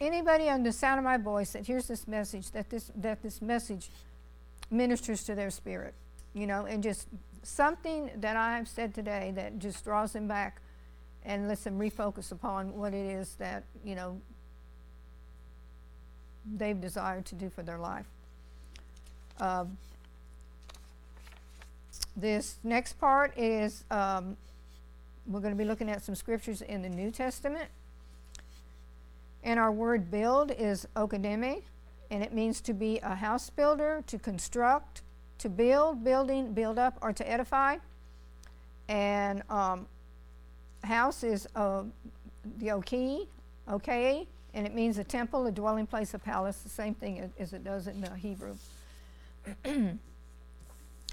anybody 0.00 0.48
on 0.48 0.62
the 0.62 0.72
sound 0.72 0.98
of 0.98 1.04
my 1.04 1.16
voice 1.16 1.52
that 1.52 1.66
hears 1.66 1.86
this 1.88 2.06
message, 2.06 2.50
that 2.52 2.70
this, 2.70 2.90
that 2.96 3.22
this 3.22 3.40
message 3.40 3.90
ministers 4.70 5.24
to 5.24 5.34
their 5.34 5.50
spirit, 5.50 5.94
you 6.34 6.46
know, 6.46 6.66
and 6.66 6.82
just 6.82 7.08
something 7.42 8.10
that 8.16 8.36
I 8.36 8.56
have 8.56 8.68
said 8.68 8.94
today 8.94 9.32
that 9.36 9.58
just 9.58 9.84
draws 9.84 10.12
them 10.12 10.26
back 10.26 10.60
and 11.24 11.48
lets 11.48 11.64
them 11.64 11.78
refocus 11.78 12.32
upon 12.32 12.76
what 12.76 12.92
it 12.92 13.06
is 13.06 13.34
that, 13.36 13.64
you 13.84 13.94
know, 13.94 14.20
they've 16.56 16.80
desired 16.80 17.24
to 17.26 17.34
do 17.34 17.50
for 17.50 17.62
their 17.62 17.78
life. 17.78 18.06
Um, 19.40 19.76
this 22.16 22.56
next 22.64 22.94
part 22.94 23.36
is 23.36 23.84
um, 23.90 24.36
we're 25.26 25.40
going 25.40 25.52
to 25.52 25.58
be 25.58 25.64
looking 25.64 25.90
at 25.90 26.02
some 26.02 26.14
scriptures 26.14 26.62
in 26.62 26.82
the 26.82 26.88
New 26.88 27.10
Testament. 27.10 27.68
And 29.46 29.60
our 29.60 29.70
word 29.70 30.10
build 30.10 30.50
is 30.50 30.88
okademe, 30.96 31.62
and 32.10 32.22
it 32.24 32.34
means 32.34 32.60
to 32.62 32.74
be 32.74 32.98
a 32.98 33.14
house 33.14 33.48
builder, 33.48 34.02
to 34.08 34.18
construct, 34.18 35.02
to 35.38 35.48
build, 35.48 36.02
building, 36.02 36.52
build 36.52 36.80
up, 36.80 36.98
or 37.00 37.12
to 37.12 37.30
edify. 37.30 37.76
And 38.88 39.44
um, 39.48 39.86
house 40.82 41.22
is 41.22 41.46
uh, 41.54 41.84
the 42.58 42.72
oki, 42.72 43.28
okay, 43.70 44.26
and 44.52 44.66
it 44.66 44.74
means 44.74 44.98
a 44.98 45.04
temple, 45.04 45.46
a 45.46 45.52
dwelling 45.52 45.86
place, 45.86 46.12
a 46.12 46.18
palace, 46.18 46.56
the 46.56 46.68
same 46.68 46.94
thing 46.94 47.30
as 47.38 47.52
it 47.52 47.62
does 47.62 47.86
in 47.86 48.00
the 48.00 48.16
Hebrew. 48.16 48.56
and 49.64 50.00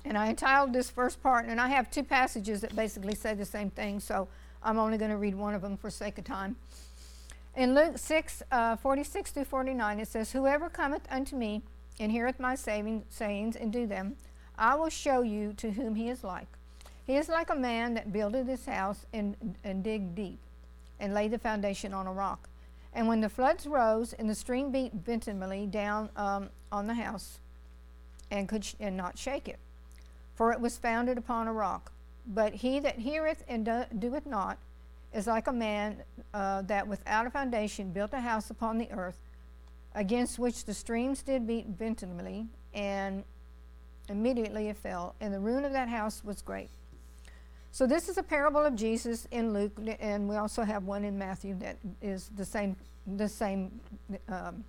I 0.05 0.29
entitled 0.29 0.73
this 0.73 0.89
first 0.89 1.21
part, 1.21 1.45
and 1.45 1.61
I 1.61 1.67
have 1.67 1.91
two 1.91 2.03
passages 2.03 2.61
that 2.61 2.75
basically 2.75 3.13
say 3.13 3.35
the 3.35 3.45
same 3.45 3.69
thing, 3.69 3.99
so 3.99 4.27
I'm 4.63 4.79
only 4.79 4.97
going 4.97 5.11
to 5.11 5.17
read 5.17 5.35
one 5.35 5.53
of 5.53 5.61
them 5.61 5.77
for 5.77 5.91
sake 5.91 6.17
of 6.17 6.23
time. 6.23 6.55
In 7.55 7.75
Luke 7.75 7.99
6, 7.99 8.41
uh, 8.51 8.75
46 8.77 9.31
through 9.31 9.45
49, 9.45 9.99
it 9.99 10.07
says, 10.07 10.31
Whoever 10.31 10.69
cometh 10.69 11.03
unto 11.09 11.35
me 11.35 11.61
and 11.99 12.11
heareth 12.11 12.39
my 12.39 12.55
saving, 12.55 13.03
sayings 13.09 13.55
and 13.55 13.71
do 13.71 13.85
them, 13.85 14.15
I 14.57 14.73
will 14.75 14.89
show 14.89 15.21
you 15.21 15.53
to 15.53 15.71
whom 15.71 15.95
he 15.95 16.09
is 16.09 16.23
like. 16.23 16.47
He 17.05 17.15
is 17.15 17.29
like 17.29 17.49
a 17.49 17.55
man 17.55 17.93
that 17.93 18.11
buildeth 18.11 18.47
his 18.47 18.65
house 18.65 19.05
and, 19.13 19.57
and 19.63 19.83
dig 19.83 20.15
deep 20.15 20.39
and 20.99 21.13
laid 21.13 21.31
the 21.31 21.37
foundation 21.37 21.93
on 21.93 22.07
a 22.07 22.13
rock. 22.13 22.49
And 22.91 23.07
when 23.07 23.21
the 23.21 23.29
floods 23.29 23.67
rose 23.67 24.13
and 24.13 24.29
the 24.29 24.35
stream 24.35 24.71
beat 24.71 24.93
vehemently 24.93 25.67
down 25.67 26.09
um, 26.15 26.49
on 26.71 26.87
the 26.87 26.93
house 26.95 27.39
and 28.31 28.47
could 28.47 28.65
sh- 28.65 28.75
and 28.79 28.95
not 28.95 29.17
shake 29.17 29.47
it, 29.47 29.59
for 30.33 30.51
it 30.51 30.59
was 30.59 30.77
founded 30.77 31.17
upon 31.17 31.47
a 31.47 31.53
rock. 31.53 31.91
But 32.25 32.55
he 32.55 32.79
that 32.79 32.99
heareth 32.99 33.43
and 33.47 33.65
do- 33.65 33.85
doeth 33.97 34.25
not 34.25 34.57
is 35.13 35.27
like 35.27 35.47
a 35.47 35.53
man 35.53 36.03
uh, 36.33 36.61
that 36.63 36.87
without 36.87 37.27
a 37.27 37.29
foundation 37.29 37.91
built 37.91 38.13
a 38.13 38.19
house 38.19 38.49
upon 38.49 38.77
the 38.77 38.91
earth, 38.91 39.17
against 39.95 40.39
which 40.39 40.65
the 40.65 40.73
streams 40.73 41.21
did 41.21 41.45
beat 41.45 41.67
vehemently, 41.67 42.47
and 42.73 43.23
immediately 44.09 44.69
it 44.69 44.77
fell, 44.77 45.15
and 45.21 45.33
the 45.33 45.39
ruin 45.39 45.65
of 45.65 45.71
that 45.71 45.89
house 45.89 46.23
was 46.23 46.41
great. 46.41 46.69
So 47.71 47.87
this 47.87 48.07
is 48.09 48.17
a 48.17 48.23
parable 48.23 48.61
of 48.61 48.75
Jesus 48.75 49.27
in 49.31 49.53
Luke, 49.53 49.79
and 49.99 50.29
we 50.29 50.35
also 50.35 50.63
have 50.63 50.83
one 50.83 51.03
in 51.03 51.17
Matthew 51.17 51.57
that 51.59 51.77
is 52.01 52.29
the 52.35 52.45
same. 52.45 52.75
The 53.05 53.27
same. 53.27 53.79
Um, 54.29 54.63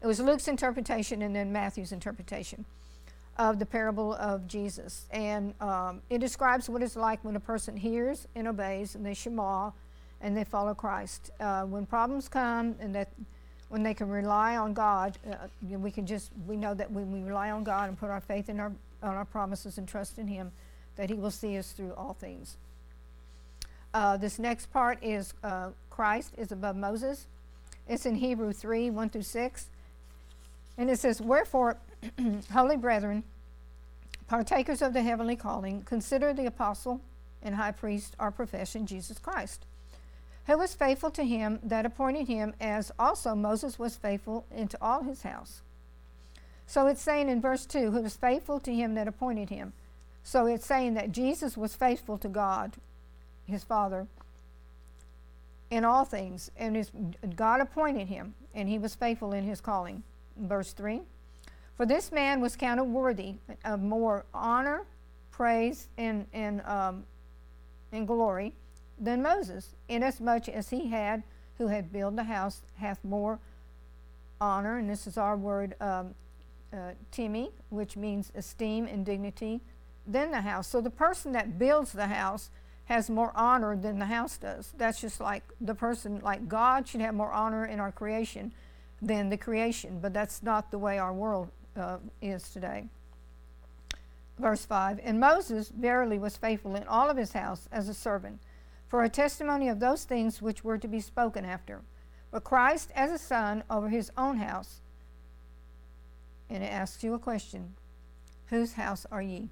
it 0.00 0.06
was 0.06 0.20
Luke's 0.20 0.48
interpretation 0.48 1.22
and 1.22 1.34
then 1.34 1.52
Matthew's 1.52 1.92
interpretation 1.92 2.64
of 3.38 3.58
the 3.58 3.66
parable 3.66 4.14
of 4.14 4.48
Jesus, 4.48 5.06
and 5.10 5.54
um, 5.60 6.02
it 6.10 6.18
describes 6.18 6.68
what 6.68 6.82
it's 6.82 6.96
like 6.96 7.24
when 7.24 7.36
a 7.36 7.40
person 7.40 7.76
hears 7.76 8.26
and 8.34 8.48
obeys, 8.48 8.94
and 8.94 9.06
they 9.06 9.14
shema, 9.14 9.70
and 10.20 10.36
they 10.36 10.44
follow 10.44 10.74
Christ. 10.74 11.30
Uh, 11.38 11.62
when 11.62 11.86
problems 11.86 12.28
come, 12.28 12.74
and 12.80 12.94
that 12.94 13.08
when 13.68 13.82
they 13.82 13.94
can 13.94 14.08
rely 14.08 14.56
on 14.56 14.72
God, 14.72 15.18
uh, 15.30 15.36
we 15.62 15.90
can 15.90 16.06
just 16.06 16.32
we 16.46 16.56
know 16.56 16.74
that 16.74 16.90
when 16.90 17.12
we 17.12 17.22
rely 17.22 17.50
on 17.50 17.62
God 17.62 17.88
and 17.88 17.98
put 17.98 18.10
our 18.10 18.20
faith 18.20 18.48
in 18.48 18.58
our 18.58 18.72
on 19.02 19.14
our 19.14 19.24
promises 19.24 19.78
and 19.78 19.86
trust 19.86 20.18
in 20.18 20.26
Him, 20.26 20.50
that 20.96 21.08
He 21.08 21.14
will 21.14 21.30
see 21.30 21.56
us 21.56 21.70
through 21.72 21.92
all 21.92 22.14
things. 22.14 22.56
Uh, 23.94 24.16
this 24.16 24.38
next 24.38 24.72
part 24.72 24.98
is 25.02 25.32
uh, 25.42 25.70
Christ 25.90 26.34
is 26.36 26.52
above 26.52 26.76
Moses. 26.76 27.26
It's 27.88 28.04
in 28.04 28.16
Hebrew 28.16 28.52
3 28.52 28.90
1 28.90 29.10
through 29.10 29.22
6. 29.22 29.66
And 30.76 30.90
it 30.90 30.98
says, 30.98 31.20
Wherefore, 31.20 31.78
holy 32.52 32.76
brethren, 32.76 33.24
partakers 34.26 34.82
of 34.82 34.92
the 34.92 35.02
heavenly 35.02 35.36
calling, 35.36 35.82
consider 35.82 36.32
the 36.32 36.46
apostle 36.46 37.00
and 37.42 37.54
high 37.54 37.72
priest 37.72 38.14
our 38.18 38.30
profession, 38.30 38.86
Jesus 38.86 39.18
Christ, 39.18 39.64
who 40.46 40.58
was 40.58 40.74
faithful 40.74 41.10
to 41.10 41.24
him 41.24 41.58
that 41.62 41.86
appointed 41.86 42.28
him, 42.28 42.54
as 42.60 42.92
also 42.98 43.34
Moses 43.34 43.78
was 43.78 43.96
faithful 43.96 44.44
into 44.54 44.78
all 44.80 45.02
his 45.02 45.22
house. 45.22 45.62
So 46.66 46.86
it's 46.86 47.02
saying 47.02 47.28
in 47.28 47.40
verse 47.40 47.64
2, 47.64 47.90
who 47.90 48.02
was 48.02 48.16
faithful 48.16 48.60
to 48.60 48.74
him 48.74 48.94
that 48.94 49.08
appointed 49.08 49.48
him. 49.48 49.72
So 50.22 50.46
it's 50.46 50.66
saying 50.66 50.94
that 50.94 51.12
Jesus 51.12 51.56
was 51.56 51.74
faithful 51.74 52.18
to 52.18 52.28
God, 52.28 52.74
his 53.46 53.64
Father, 53.64 54.06
in 55.70 55.84
all 55.84 56.04
things, 56.04 56.50
and 56.56 56.76
his, 56.76 56.90
God 57.34 57.60
appointed 57.60 58.08
him, 58.08 58.34
and 58.54 58.68
he 58.68 58.78
was 58.78 58.94
faithful 58.94 59.32
in 59.32 59.44
his 59.44 59.60
calling. 59.60 60.02
Verse 60.36 60.72
3 60.72 61.00
For 61.78 61.86
this 61.86 62.10
man 62.10 62.40
was 62.40 62.56
counted 62.56 62.84
worthy 62.84 63.36
of 63.64 63.80
more 63.80 64.26
honor, 64.34 64.84
praise, 65.30 65.86
and, 65.96 66.26
and, 66.32 66.60
um, 66.62 67.04
and 67.92 68.04
glory 68.04 68.52
than 68.98 69.22
Moses, 69.22 69.76
inasmuch 69.88 70.48
as 70.48 70.70
he 70.70 70.88
had, 70.88 71.22
who 71.56 71.68
had 71.68 71.92
built 71.92 72.16
the 72.16 72.24
house, 72.24 72.62
hath 72.74 73.04
more 73.04 73.38
honor, 74.40 74.78
and 74.78 74.90
this 74.90 75.06
is 75.06 75.16
our 75.16 75.36
word, 75.36 75.76
um, 75.80 76.16
uh, 76.72 76.94
timi, 77.12 77.52
which 77.68 77.96
means 77.96 78.32
esteem 78.34 78.88
and 78.88 79.06
dignity, 79.06 79.60
than 80.04 80.32
the 80.32 80.40
house. 80.40 80.66
So 80.66 80.80
the 80.80 80.90
person 80.90 81.30
that 81.30 81.60
builds 81.60 81.92
the 81.92 82.08
house 82.08 82.50
has 82.86 83.08
more 83.08 83.30
honor 83.36 83.76
than 83.76 84.00
the 84.00 84.06
house 84.06 84.36
does. 84.36 84.72
That's 84.76 85.00
just 85.00 85.20
like 85.20 85.44
the 85.60 85.76
person, 85.76 86.18
like 86.24 86.48
God 86.48 86.88
should 86.88 87.02
have 87.02 87.14
more 87.14 87.32
honor 87.32 87.64
in 87.64 87.78
our 87.78 87.92
creation 87.92 88.52
than 89.00 89.28
the 89.28 89.36
creation, 89.36 90.00
but 90.00 90.12
that's 90.12 90.42
not 90.42 90.72
the 90.72 90.78
way 90.78 90.98
our 90.98 91.12
world 91.12 91.50
uh, 91.78 91.98
is 92.20 92.48
today. 92.50 92.86
Verse 94.38 94.64
5 94.64 95.00
And 95.02 95.20
Moses 95.20 95.70
verily 95.70 96.18
was 96.18 96.36
faithful 96.36 96.74
in 96.76 96.84
all 96.84 97.10
of 97.10 97.16
his 97.16 97.32
house 97.32 97.68
as 97.72 97.88
a 97.88 97.94
servant, 97.94 98.40
for 98.88 99.02
a 99.02 99.08
testimony 99.08 99.68
of 99.68 99.80
those 99.80 100.04
things 100.04 100.40
which 100.40 100.64
were 100.64 100.78
to 100.78 100.88
be 100.88 101.00
spoken 101.00 101.44
after. 101.44 101.82
But 102.30 102.44
Christ 102.44 102.90
as 102.94 103.10
a 103.10 103.18
son 103.18 103.64
over 103.70 103.88
his 103.88 104.10
own 104.16 104.38
house. 104.38 104.80
And 106.50 106.62
it 106.62 106.72
asks 106.72 107.02
you 107.02 107.14
a 107.14 107.18
question 107.18 107.74
Whose 108.46 108.74
house 108.74 109.06
are 109.10 109.22
ye? 109.22 109.50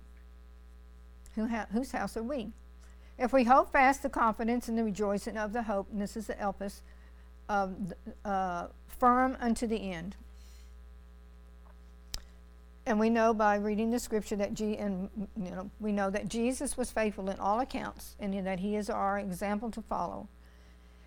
Who 1.34 1.48
ha- 1.48 1.66
whose 1.72 1.92
house 1.92 2.16
are 2.16 2.22
we? 2.22 2.52
If 3.18 3.32
we 3.32 3.44
hold 3.44 3.72
fast 3.72 4.02
the 4.02 4.10
confidence 4.10 4.68
and 4.68 4.76
the 4.76 4.84
rejoicing 4.84 5.36
of 5.36 5.52
the 5.52 5.62
hope, 5.62 5.88
and 5.90 6.00
this 6.00 6.16
is 6.16 6.26
the 6.26 6.34
Elpis, 6.34 6.82
uh, 7.48 7.68
uh, 8.24 8.66
firm 8.86 9.36
unto 9.40 9.66
the 9.66 9.90
end. 9.90 10.16
And 12.86 13.00
we 13.00 13.10
know 13.10 13.34
by 13.34 13.56
reading 13.56 13.90
the 13.90 13.98
scripture 13.98 14.36
that 14.36 14.54
G, 14.54 14.76
and 14.76 15.10
you 15.36 15.50
know 15.50 15.70
we 15.80 15.90
know 15.90 16.08
that 16.08 16.28
Jesus 16.28 16.76
was 16.76 16.92
faithful 16.92 17.28
in 17.28 17.40
all 17.40 17.58
accounts, 17.58 18.14
and 18.20 18.46
that 18.46 18.60
He 18.60 18.76
is 18.76 18.88
our 18.88 19.18
example 19.18 19.72
to 19.72 19.82
follow. 19.82 20.28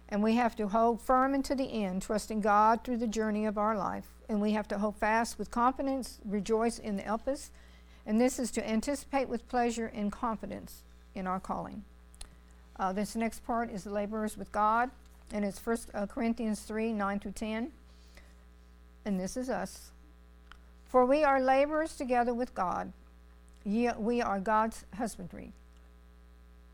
And 0.09 0.23
we 0.23 0.35
have 0.35 0.55
to 0.57 0.67
hold 0.67 1.01
firm 1.01 1.35
unto 1.35 1.53
the 1.53 1.71
end, 1.83 2.01
trusting 2.01 2.41
God 2.41 2.83
through 2.83 2.97
the 2.97 3.07
journey 3.07 3.45
of 3.45 3.57
our 3.57 3.77
life. 3.77 4.07
And 4.27 4.41
we 4.41 4.53
have 4.53 4.67
to 4.69 4.79
hold 4.79 4.97
fast 4.97 5.37
with 5.37 5.51
confidence, 5.51 6.19
rejoice 6.25 6.79
in 6.79 6.97
the 6.97 7.03
Elpis, 7.03 7.51
And 8.05 8.19
this 8.19 8.39
is 8.39 8.49
to 8.51 8.67
anticipate 8.67 9.29
with 9.29 9.47
pleasure 9.47 9.91
and 9.93 10.11
confidence 10.11 10.81
in 11.13 11.27
our 11.27 11.39
calling. 11.39 11.83
Uh, 12.77 12.91
this 12.91 13.15
next 13.15 13.45
part 13.45 13.69
is 13.69 13.85
laborers 13.85 14.35
with 14.35 14.51
God, 14.51 14.89
and 15.31 15.45
it's 15.45 15.59
First 15.59 15.89
uh, 15.93 16.07
Corinthians 16.07 16.61
3 16.61 16.91
9 16.91 17.19
through 17.19 17.31
10. 17.33 17.71
And 19.05 19.19
this 19.19 19.37
is 19.37 19.49
us. 19.49 19.91
For 20.89 21.05
we 21.05 21.23
are 21.23 21.39
laborers 21.39 21.95
together 21.95 22.33
with 22.33 22.55
God. 22.55 22.91
Ye, 23.63 23.91
we 23.97 24.21
are 24.21 24.39
God's 24.39 24.85
husbandry. 24.95 25.53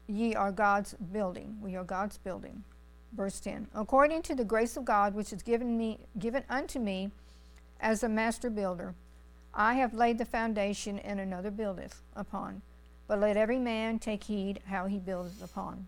Ye 0.08 0.34
are 0.34 0.54
God's 0.54 0.94
building. 0.94 1.58
We 1.62 1.76
are 1.76 1.84
God's 1.84 2.18
building. 2.18 2.64
Verse 3.12 3.42
10. 3.42 3.68
According 3.76 4.22
to 4.24 4.36
the 4.36 4.46
grace 4.46 4.78
of 4.78 4.86
God 4.86 5.16
which 5.16 5.34
is 5.34 5.42
given 5.42 5.78
me 5.78 6.00
given 6.18 6.44
unto 6.50 6.80
me 6.80 7.12
as 7.82 8.04
a 8.04 8.10
master 8.10 8.50
builder, 8.50 8.96
I 9.54 9.74
have 9.76 9.94
laid 9.94 10.18
the 10.18 10.26
foundation 10.26 10.98
and 11.00 11.20
another 11.20 11.52
buildeth 11.52 12.02
upon. 12.16 12.62
But 13.08 13.20
let 13.20 13.36
every 13.36 13.60
man 13.60 14.00
take 14.00 14.24
heed 14.24 14.62
how 14.68 14.88
he 14.88 14.98
buildeth 14.98 15.44
upon. 15.44 15.88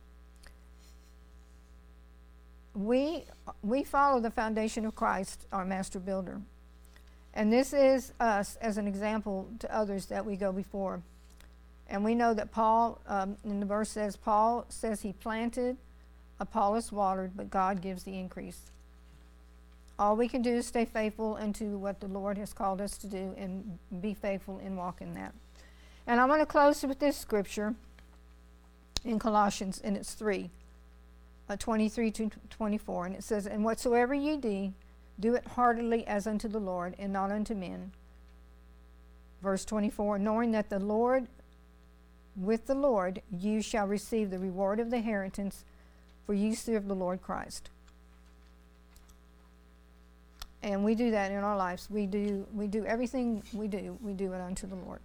We 2.74 3.24
we 3.64 3.84
follow 3.84 4.20
the 4.20 4.32
foundation 4.32 4.86
of 4.86 4.96
Christ, 4.96 5.48
our 5.54 5.64
master 5.64 6.00
builder. 6.00 6.42
And 7.38 7.54
this 7.54 7.72
is 7.72 8.14
us 8.20 8.58
as 8.62 8.80
an 8.80 8.88
example 8.88 9.48
to 9.60 9.74
others 9.74 10.08
that 10.08 10.26
we 10.26 10.36
go 10.36 10.52
before. 10.52 11.04
And 11.88 12.04
we 12.04 12.16
know 12.16 12.34
that 12.34 12.52
Paul, 12.52 13.00
um, 13.08 13.38
in 13.46 13.60
the 13.60 13.66
verse 13.68 13.90
says, 13.90 14.18
Paul 14.18 14.66
says 14.70 15.04
he 15.04 15.14
planted, 15.14 15.78
Apollos 16.40 16.92
watered, 16.92 17.38
but 17.38 17.52
God 17.52 17.80
gives 17.80 18.04
the 18.04 18.18
increase. 18.18 18.72
All 20.00 20.16
we 20.16 20.28
can 20.28 20.42
do 20.42 20.50
is 20.50 20.66
stay 20.66 20.84
faithful 20.84 21.38
unto 21.40 21.78
what 21.78 22.00
the 22.00 22.08
Lord 22.08 22.40
has 22.40 22.54
called 22.54 22.82
us 22.82 22.98
to 22.98 23.08
do 23.08 23.36
and 23.38 23.78
be 24.02 24.16
faithful 24.16 24.58
in 24.58 24.76
that. 24.76 25.34
And 26.08 26.20
I'm 26.20 26.30
going 26.30 26.40
to 26.40 26.46
close 26.48 26.84
with 26.84 26.98
this 26.98 27.18
scripture 27.18 27.76
in 29.06 29.20
Colossians, 29.20 29.80
and 29.84 29.96
it's 29.96 30.16
3, 30.16 30.50
uh, 31.50 31.56
23 31.56 32.10
to 32.12 32.32
24. 32.50 33.06
And 33.06 33.16
it 33.16 33.24
says, 33.24 33.46
And 33.46 33.64
whatsoever 33.64 34.16
ye 34.16 34.38
do, 34.38 34.74
do 35.20 35.34
it 35.34 35.46
heartily 35.56 36.06
as 36.06 36.28
unto 36.28 36.48
the 36.48 36.60
Lord 36.60 36.96
and 37.00 37.12
not 37.12 37.32
unto 37.32 37.56
men. 37.56 37.92
Verse 39.42 39.66
24, 39.66 40.20
knowing 40.20 40.52
that 40.52 40.70
the 40.70 40.80
Lord, 40.80 41.28
with 42.36 42.66
the 42.68 42.76
Lord, 42.76 43.22
you 43.32 43.62
shall 43.62 43.88
receive 43.88 44.30
the 44.30 44.40
reward 44.40 44.80
of 44.80 44.90
the 44.90 44.98
inheritance, 44.98 45.64
for 46.26 46.34
you 46.34 46.56
serve 46.56 46.88
the 46.88 46.96
Lord 46.96 47.22
Christ. 47.22 47.70
And 50.64 50.84
we 50.84 50.96
do 50.96 51.12
that 51.12 51.32
in 51.32 51.38
our 51.38 51.56
lives. 51.56 51.88
We 51.90 52.08
do, 52.08 52.46
we 52.54 52.68
do 52.68 52.84
everything 52.86 53.44
we 53.54 53.68
do, 53.68 53.98
we 54.02 54.14
do 54.14 54.34
it 54.34 54.42
unto 54.42 54.68
the 54.68 54.76
Lord. 54.76 55.00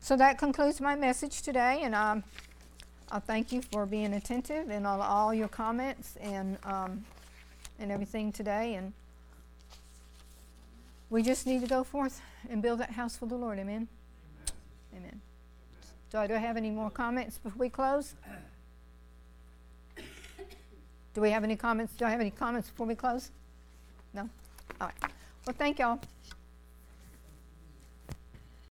So 0.00 0.16
that 0.16 0.38
concludes 0.38 0.80
my 0.80 0.94
message 0.94 1.42
today, 1.42 1.80
and 1.82 1.94
um, 1.94 2.22
I 3.10 3.18
thank 3.18 3.50
you 3.50 3.62
for 3.62 3.86
being 3.86 4.12
attentive 4.14 4.70
and 4.70 4.86
all, 4.86 5.00
all 5.02 5.34
your 5.34 5.48
comments 5.48 6.16
and 6.20 6.58
um, 6.64 7.04
and 7.78 7.90
everything 7.90 8.32
today. 8.32 8.74
And 8.74 8.92
we 11.10 11.22
just 11.22 11.46
need 11.46 11.60
to 11.62 11.68
go 11.68 11.84
forth 11.84 12.20
and 12.48 12.62
build 12.62 12.80
that 12.80 12.90
house 12.90 13.16
for 13.16 13.26
the 13.26 13.36
Lord. 13.36 13.58
Amen. 13.58 13.88
Amen. 14.94 15.20
So, 16.10 16.26
do 16.26 16.34
I 16.34 16.38
have 16.38 16.56
any 16.56 16.70
more 16.70 16.90
comments 16.90 17.38
before 17.38 17.58
we 17.58 17.68
close? 17.68 18.14
Do 21.14 21.20
we 21.20 21.30
have 21.30 21.44
any 21.44 21.56
comments? 21.56 21.94
Do 21.94 22.04
I 22.04 22.10
have 22.10 22.20
any 22.20 22.30
comments 22.30 22.68
before 22.68 22.86
we 22.86 22.94
close? 22.94 23.30
No? 24.12 24.28
All 24.80 24.88
right. 24.88 25.12
Well, 25.46 25.54
thank 25.56 25.78
y'all. 25.78 25.98